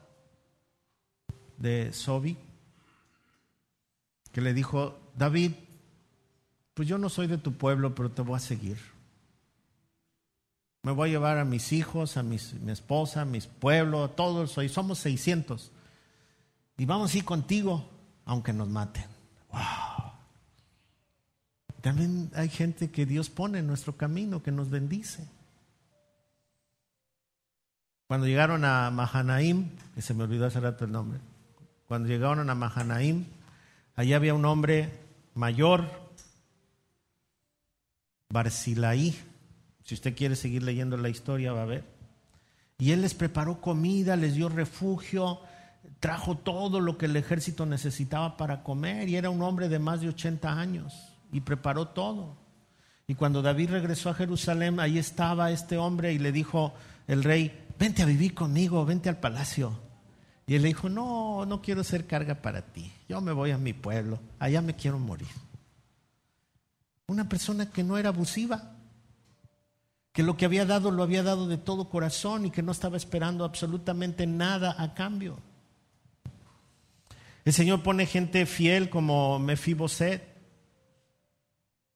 de 1.57 1.91
Sobi, 1.91 2.37
que 4.31 4.39
le 4.39 4.53
dijo, 4.53 5.01
David, 5.17 5.51
pues 6.75 6.87
yo 6.87 6.97
no 6.97 7.09
soy 7.09 7.27
de 7.27 7.37
tu 7.37 7.57
pueblo, 7.57 7.93
pero 7.93 8.09
te 8.09 8.21
voy 8.21 8.37
a 8.37 8.39
seguir. 8.39 8.77
Me 10.81 10.93
voy 10.93 11.09
a 11.09 11.11
llevar 11.11 11.39
a 11.39 11.43
mis 11.43 11.73
hijos, 11.73 12.15
a 12.15 12.23
mi 12.23 12.37
esposa, 12.71 13.23
a 13.23 13.25
mis 13.25 13.47
pueblos, 13.47 14.09
a 14.09 14.15
todos, 14.15 14.57
somos 14.71 14.99
600. 14.99 15.73
Y 16.77 16.85
vamos 16.85 17.13
a 17.13 17.17
ir 17.17 17.25
contigo, 17.25 17.89
aunque 18.25 18.53
nos 18.53 18.67
maten. 18.67 19.05
Wow. 19.51 20.11
También 21.81 22.31
hay 22.33 22.49
gente 22.49 22.89
que 22.89 23.05
Dios 23.05 23.29
pone 23.29 23.59
en 23.59 23.67
nuestro 23.67 23.95
camino, 23.95 24.41
que 24.41 24.51
nos 24.51 24.69
bendice. 24.69 25.27
Cuando 28.07 28.27
llegaron 28.27 28.65
a 28.65 28.89
Mahanaim, 28.91 29.69
que 29.93 30.01
se 30.01 30.13
me 30.13 30.23
olvidó 30.23 30.47
hace 30.47 30.59
rato 30.59 30.85
el 30.85 30.91
nombre, 30.91 31.19
cuando 31.87 32.09
llegaron 32.09 32.49
a 32.49 32.55
Mahanaim, 32.55 33.25
allí 33.95 34.13
había 34.13 34.33
un 34.33 34.45
hombre 34.45 34.91
mayor, 35.35 35.89
Barcilaí. 38.29 39.15
Si 39.83 39.93
usted 39.93 40.15
quiere 40.15 40.35
seguir 40.35 40.63
leyendo 40.63 40.97
la 40.97 41.09
historia, 41.09 41.53
va 41.53 41.63
a 41.63 41.67
ver. 41.67 41.83
Y 42.77 42.91
él 42.91 43.01
les 43.01 43.13
preparó 43.13 43.61
comida, 43.61 44.15
les 44.15 44.33
dio 44.33 44.49
refugio, 44.49 45.39
trajo 45.99 46.37
todo 46.37 46.79
lo 46.79 46.97
que 46.97 47.05
el 47.05 47.15
ejército 47.15 47.65
necesitaba 47.65 48.37
para 48.37 48.63
comer. 48.63 49.09
Y 49.09 49.15
era 49.15 49.29
un 49.29 49.41
hombre 49.41 49.69
de 49.69 49.79
más 49.79 50.01
de 50.01 50.09
80 50.09 50.59
años 50.59 50.93
y 51.31 51.41
preparó 51.41 51.89
todo. 51.89 52.37
Y 53.07 53.15
cuando 53.15 53.41
David 53.41 53.69
regresó 53.71 54.09
a 54.09 54.15
Jerusalén, 54.15 54.79
ahí 54.79 54.97
estaba 54.97 55.51
este 55.51 55.77
hombre 55.77 56.13
y 56.13 56.19
le 56.19 56.31
dijo 56.31 56.73
el 57.07 57.23
rey, 57.23 57.65
vente 57.77 58.01
a 58.01 58.05
vivir 58.05 58.33
conmigo, 58.33 58.85
vente 58.85 59.09
al 59.09 59.19
palacio. 59.19 59.79
Y 60.47 60.55
él 60.55 60.61
le 60.61 60.69
dijo, 60.69 60.89
no, 60.89 61.45
no 61.45 61.61
quiero 61.61 61.83
ser 61.83 62.05
carga 62.05 62.35
para 62.35 62.61
ti. 62.61 62.91
Yo 63.09 63.21
me 63.21 63.31
voy 63.31 63.51
a 63.51 63.57
mi 63.57 63.73
pueblo, 63.73 64.19
allá 64.39 64.61
me 64.61 64.75
quiero 64.75 64.99
morir. 64.99 65.27
Una 67.07 67.29
persona 67.29 67.69
que 67.69 67.83
no 67.83 67.97
era 67.97 68.09
abusiva, 68.09 68.71
que 70.11 70.23
lo 70.23 70.37
que 70.37 70.45
había 70.45 70.65
dado 70.65 70.91
lo 70.91 71.03
había 71.03 71.23
dado 71.23 71.47
de 71.47 71.57
todo 71.57 71.89
corazón 71.89 72.45
y 72.45 72.51
que 72.51 72.63
no 72.63 72.71
estaba 72.71 72.97
esperando 72.97 73.43
absolutamente 73.43 74.25
nada 74.25 74.75
a 74.77 74.93
cambio. 74.93 75.37
El 77.45 77.53
Señor 77.53 77.83
pone 77.83 78.07
gente 78.07 78.47
fiel 78.47 78.89
como 78.89 79.37
Mefiboset, 79.37 80.23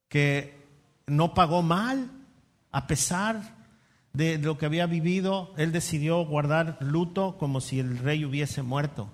que 0.07 0.57
no 1.07 1.33
pagó 1.33 1.63
mal 1.63 2.11
a 2.71 2.85
pesar 2.85 3.57
de 4.13 4.37
lo 4.37 4.57
que 4.57 4.67
había 4.67 4.85
vivido, 4.85 5.53
él 5.57 5.71
decidió 5.71 6.23
guardar 6.25 6.77
luto 6.81 7.37
como 7.37 7.61
si 7.61 7.79
el 7.79 7.97
rey 7.97 8.25
hubiese 8.25 8.61
muerto. 8.61 9.11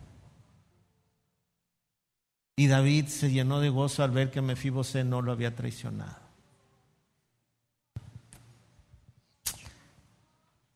Y 2.58 2.68
David 2.68 3.08
se 3.08 3.32
llenó 3.32 3.60
de 3.60 3.70
gozo 3.70 4.04
al 4.04 4.12
ver 4.12 4.32
que 4.32 4.42
Mefibosé 4.42 5.04
no 5.04 5.22
lo 5.22 5.32
había 5.32 5.56
traicionado. 5.56 6.20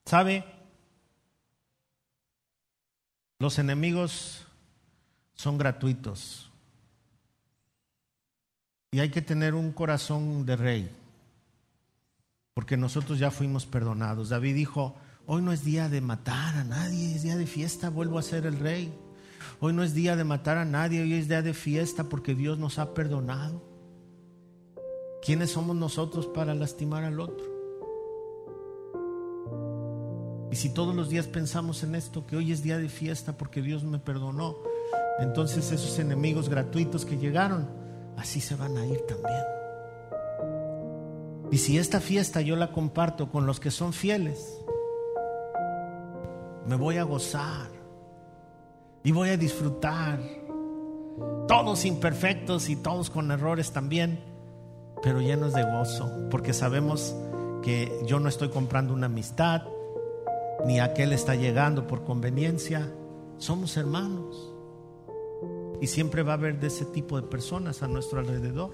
¿Sabe? 0.05 0.43
Los 3.39 3.59
enemigos 3.59 4.45
son 5.39 5.57
gratuitos. 5.57 6.51
Y 8.91 8.99
hay 8.99 9.09
que 9.09 9.21
tener 9.21 9.55
un 9.55 9.71
corazón 9.71 10.45
de 10.45 10.57
rey 10.57 10.91
porque 12.53 12.75
nosotros 12.75 13.19
ya 13.19 13.31
fuimos 13.31 13.65
perdonados. 13.65 14.27
David 14.27 14.53
dijo, 14.53 14.97
hoy 15.27 15.41
no 15.41 15.53
es 15.53 15.63
día 15.63 15.87
de 15.87 16.01
matar 16.01 16.57
a 16.57 16.65
nadie, 16.65 17.15
es 17.15 17.23
día 17.23 17.37
de 17.37 17.47
fiesta, 17.47 17.89
vuelvo 17.89 18.19
a 18.19 18.21
ser 18.21 18.45
el 18.45 18.59
rey. 18.59 18.93
Hoy 19.61 19.71
no 19.71 19.81
es 19.81 19.93
día 19.93 20.17
de 20.17 20.25
matar 20.25 20.57
a 20.57 20.65
nadie, 20.65 21.03
hoy 21.03 21.13
es 21.13 21.29
día 21.29 21.41
de 21.41 21.53
fiesta 21.53 22.03
porque 22.03 22.35
Dios 22.35 22.59
nos 22.59 22.77
ha 22.77 22.93
perdonado. 22.93 23.63
¿Quiénes 25.25 25.51
somos 25.51 25.77
nosotros 25.77 26.27
para 26.27 26.53
lastimar 26.53 27.05
al 27.05 27.21
otro? 27.21 27.45
Y 30.51 30.57
si 30.57 30.73
todos 30.73 30.93
los 30.93 31.07
días 31.07 31.27
pensamos 31.27 31.81
en 31.83 31.95
esto, 31.95 32.27
que 32.27 32.35
hoy 32.35 32.51
es 32.51 32.61
día 32.61 32.77
de 32.77 32.89
fiesta 32.89 33.37
porque 33.37 33.61
Dios 33.61 33.85
me 33.85 33.99
perdonó, 33.99 34.57
entonces 35.21 35.71
esos 35.71 35.99
enemigos 35.99 36.49
gratuitos 36.49 37.05
que 37.05 37.17
llegaron, 37.17 37.67
así 38.17 38.41
se 38.41 38.55
van 38.55 38.77
a 38.77 38.85
ir 38.85 39.01
también. 39.01 39.43
Y 41.51 41.57
si 41.57 41.77
esta 41.77 41.99
fiesta 41.99 42.41
yo 42.41 42.55
la 42.55 42.71
comparto 42.71 43.31
con 43.31 43.45
los 43.45 43.59
que 43.59 43.71
son 43.71 43.91
fieles, 43.91 44.61
me 46.65 46.75
voy 46.75 46.97
a 46.97 47.03
gozar 47.03 47.67
y 49.03 49.11
voy 49.11 49.29
a 49.29 49.37
disfrutar. 49.37 50.19
Todos 51.47 51.85
imperfectos 51.85 52.69
y 52.69 52.75
todos 52.75 53.09
con 53.09 53.31
errores 53.31 53.71
también, 53.71 54.23
pero 55.01 55.19
llenos 55.19 55.53
de 55.53 55.63
gozo, 55.63 56.09
porque 56.29 56.53
sabemos 56.53 57.15
que 57.63 57.91
yo 58.05 58.19
no 58.19 58.29
estoy 58.29 58.49
comprando 58.49 58.93
una 58.93 59.07
amistad, 59.07 59.63
ni 60.65 60.79
aquel 60.79 61.11
está 61.11 61.35
llegando 61.35 61.87
por 61.87 62.03
conveniencia. 62.03 62.87
Somos 63.37 63.75
hermanos. 63.77 64.48
Y 65.81 65.87
siempre 65.87 66.23
va 66.23 66.33
a 66.33 66.35
haber 66.35 66.59
de 66.59 66.67
ese 66.67 66.85
tipo 66.85 67.19
de 67.19 67.27
personas 67.27 67.83
a 67.83 67.87
nuestro 67.87 68.19
alrededor. 68.19 68.71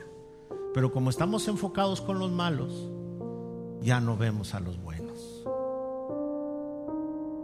Pero 0.74 0.92
como 0.92 1.10
estamos 1.10 1.48
enfocados 1.48 2.02
con 2.02 2.20
los 2.20 2.32
malos, 2.32 2.90
ya 3.82 4.02
no 4.02 4.18
vemos 4.18 4.54
a 4.54 4.60
los 4.60 4.82
buenos. 4.82 5.44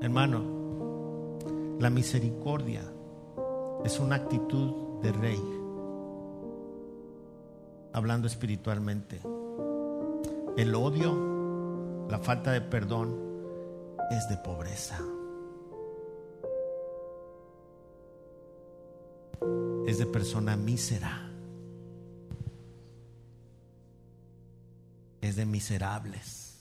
Hermano, 0.02 0.42
la 1.80 1.90
misericordia 1.90 2.82
es 3.86 4.00
una 4.00 4.16
actitud 4.16 5.00
de 5.02 5.12
rey, 5.12 5.42
hablando 7.94 8.28
espiritualmente. 8.28 9.22
el 10.58 10.76
odio, 10.76 12.08
la 12.10 12.20
falta 12.20 12.52
de 12.52 12.62
perdón 12.62 13.16
es 14.12 14.28
de 14.28 14.38
pobreza. 14.38 15.00
Es 19.88 19.98
de 19.98 20.06
persona 20.06 20.56
mísera. 20.56 21.30
Es 25.22 25.36
de 25.36 25.46
miserables. 25.46 26.60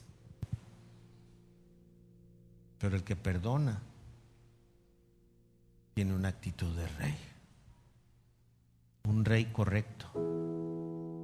Pero 2.79 2.97
el 2.97 3.05
que 3.05 3.16
perdona 3.16 3.81
tiene 5.95 6.14
una 6.14 6.29
actitud 6.29 6.75
de 6.77 6.89
rey. 6.89 7.16
Un 9.05 9.25
rey 9.25 9.47
correcto, 9.47 10.07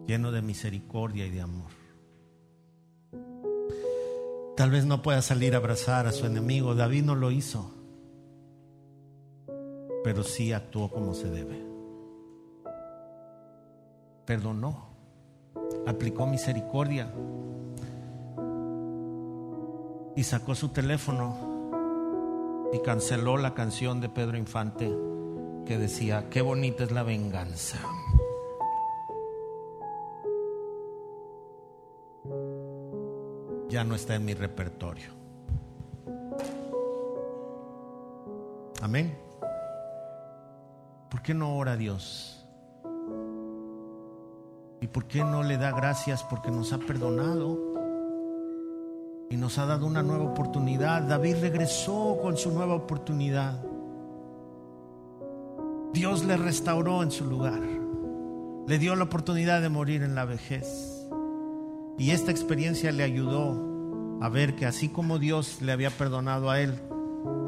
lleno 0.06 0.32
de 0.32 0.42
misericordia 0.42 1.26
y 1.26 1.30
de 1.30 1.40
amor. 1.40 1.70
Tal 4.56 4.70
vez 4.70 4.86
no 4.86 5.02
pueda 5.02 5.20
salir 5.20 5.54
a 5.54 5.58
abrazar 5.58 6.06
a 6.06 6.12
su 6.12 6.24
enemigo. 6.26 6.74
David 6.74 7.04
no 7.04 7.14
lo 7.14 7.30
hizo, 7.30 7.74
pero 10.06 10.22
sí 10.22 10.52
actuó 10.52 10.88
como 10.88 11.14
se 11.14 11.28
debe. 11.28 11.60
Perdonó, 14.24 14.86
aplicó 15.84 16.28
misericordia 16.28 17.12
y 20.14 20.22
sacó 20.22 20.54
su 20.54 20.68
teléfono 20.68 22.70
y 22.72 22.78
canceló 22.82 23.36
la 23.36 23.52
canción 23.54 24.00
de 24.00 24.08
Pedro 24.08 24.36
Infante 24.36 24.96
que 25.66 25.76
decía, 25.76 26.30
qué 26.30 26.40
bonita 26.40 26.84
es 26.84 26.92
la 26.92 27.02
venganza. 27.02 27.78
Ya 33.68 33.82
no 33.82 33.96
está 33.96 34.14
en 34.14 34.24
mi 34.24 34.34
repertorio. 34.34 35.10
Amén. 38.80 39.25
¿Por 41.26 41.34
qué 41.34 41.38
no 41.40 41.56
ora 41.56 41.76
Dios? 41.76 42.46
¿Y 44.80 44.86
por 44.86 45.08
qué 45.08 45.24
no 45.24 45.42
le 45.42 45.56
da 45.56 45.72
gracias 45.72 46.22
porque 46.22 46.52
nos 46.52 46.72
ha 46.72 46.78
perdonado? 46.78 47.74
y 49.28 49.36
nos 49.36 49.58
ha 49.58 49.66
dado 49.66 49.86
una 49.86 50.04
nueva 50.04 50.22
oportunidad. 50.22 51.02
David 51.02 51.38
regresó 51.40 52.16
con 52.22 52.36
su 52.36 52.52
nueva 52.52 52.76
oportunidad. 52.76 53.60
Dios 55.92 56.24
le 56.24 56.36
restauró 56.36 57.02
en 57.02 57.10
su 57.10 57.24
lugar. 57.24 57.60
Le 58.68 58.78
dio 58.78 58.94
la 58.94 59.02
oportunidad 59.02 59.60
de 59.60 59.68
morir 59.68 60.04
en 60.04 60.14
la 60.14 60.26
vejez. 60.26 61.08
Y 61.98 62.12
esta 62.12 62.30
experiencia 62.30 62.92
le 62.92 63.02
ayudó 63.02 64.20
a 64.20 64.28
ver 64.28 64.54
que 64.54 64.64
así 64.64 64.90
como 64.90 65.18
Dios 65.18 65.60
le 65.60 65.72
había 65.72 65.90
perdonado 65.90 66.50
a 66.50 66.60
él, 66.60 66.80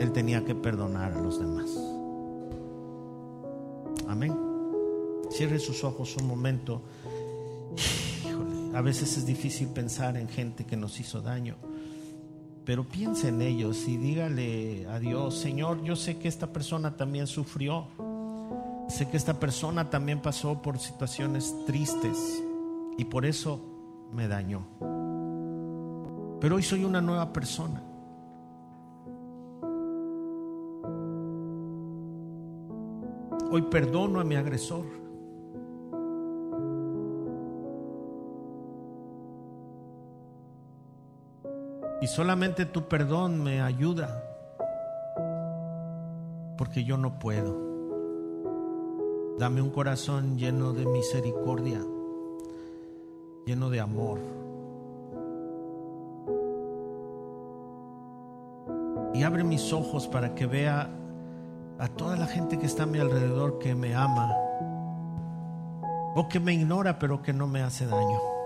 él 0.00 0.10
tenía 0.10 0.44
que 0.44 0.56
perdonar 0.56 1.12
a 1.12 1.20
los 1.20 1.38
demás. 1.38 1.87
Amén. 4.08 4.34
Cierre 5.30 5.58
sus 5.58 5.84
ojos 5.84 6.16
un 6.16 6.26
momento. 6.26 6.82
A 8.74 8.80
veces 8.80 9.16
es 9.16 9.26
difícil 9.26 9.68
pensar 9.68 10.16
en 10.16 10.28
gente 10.28 10.64
que 10.64 10.76
nos 10.76 10.98
hizo 11.00 11.20
daño, 11.20 11.56
pero 12.64 12.84
piense 12.84 13.28
en 13.28 13.42
ellos 13.42 13.88
y 13.88 13.96
dígale 13.96 14.86
a 14.86 14.98
Dios, 14.98 15.38
Señor, 15.38 15.82
yo 15.82 15.96
sé 15.96 16.18
que 16.18 16.28
esta 16.28 16.52
persona 16.52 16.96
también 16.96 17.26
sufrió, 17.26 17.86
sé 18.88 19.08
que 19.08 19.16
esta 19.16 19.40
persona 19.40 19.90
también 19.90 20.20
pasó 20.20 20.60
por 20.62 20.78
situaciones 20.78 21.54
tristes 21.66 22.42
y 22.96 23.04
por 23.04 23.26
eso 23.26 23.60
me 24.12 24.28
dañó. 24.28 24.66
Pero 26.40 26.56
hoy 26.56 26.62
soy 26.62 26.84
una 26.84 27.00
nueva 27.00 27.32
persona. 27.32 27.82
Hoy 33.50 33.62
perdono 33.62 34.20
a 34.20 34.24
mi 34.24 34.36
agresor. 34.36 34.84
Y 42.02 42.06
solamente 42.06 42.66
tu 42.66 42.82
perdón 42.88 43.42
me 43.42 43.62
ayuda, 43.62 44.22
porque 46.58 46.84
yo 46.84 46.98
no 46.98 47.18
puedo. 47.18 47.56
Dame 49.38 49.62
un 49.62 49.70
corazón 49.70 50.36
lleno 50.36 50.74
de 50.74 50.84
misericordia, 50.84 51.80
lleno 53.46 53.70
de 53.70 53.80
amor. 53.80 54.18
Y 59.14 59.22
abre 59.22 59.42
mis 59.42 59.72
ojos 59.72 60.06
para 60.06 60.34
que 60.34 60.46
vea 60.46 60.97
a 61.78 61.88
toda 61.88 62.16
la 62.16 62.26
gente 62.26 62.58
que 62.58 62.66
está 62.66 62.82
a 62.82 62.86
mi 62.86 62.98
alrededor 62.98 63.58
que 63.58 63.74
me 63.74 63.94
ama 63.94 64.34
o 66.14 66.26
que 66.28 66.40
me 66.40 66.52
ignora 66.52 66.98
pero 66.98 67.22
que 67.22 67.32
no 67.32 67.46
me 67.46 67.62
hace 67.62 67.86
daño. 67.86 68.37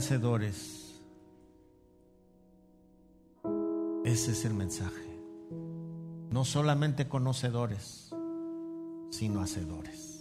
Hacedores 0.00 0.80
Ese 4.02 4.32
es 4.32 4.46
el 4.46 4.54
mensaje. 4.54 5.20
No 6.30 6.46
solamente 6.46 7.06
conocedores, 7.06 8.10
sino 9.10 9.42
hacedores. 9.42 10.19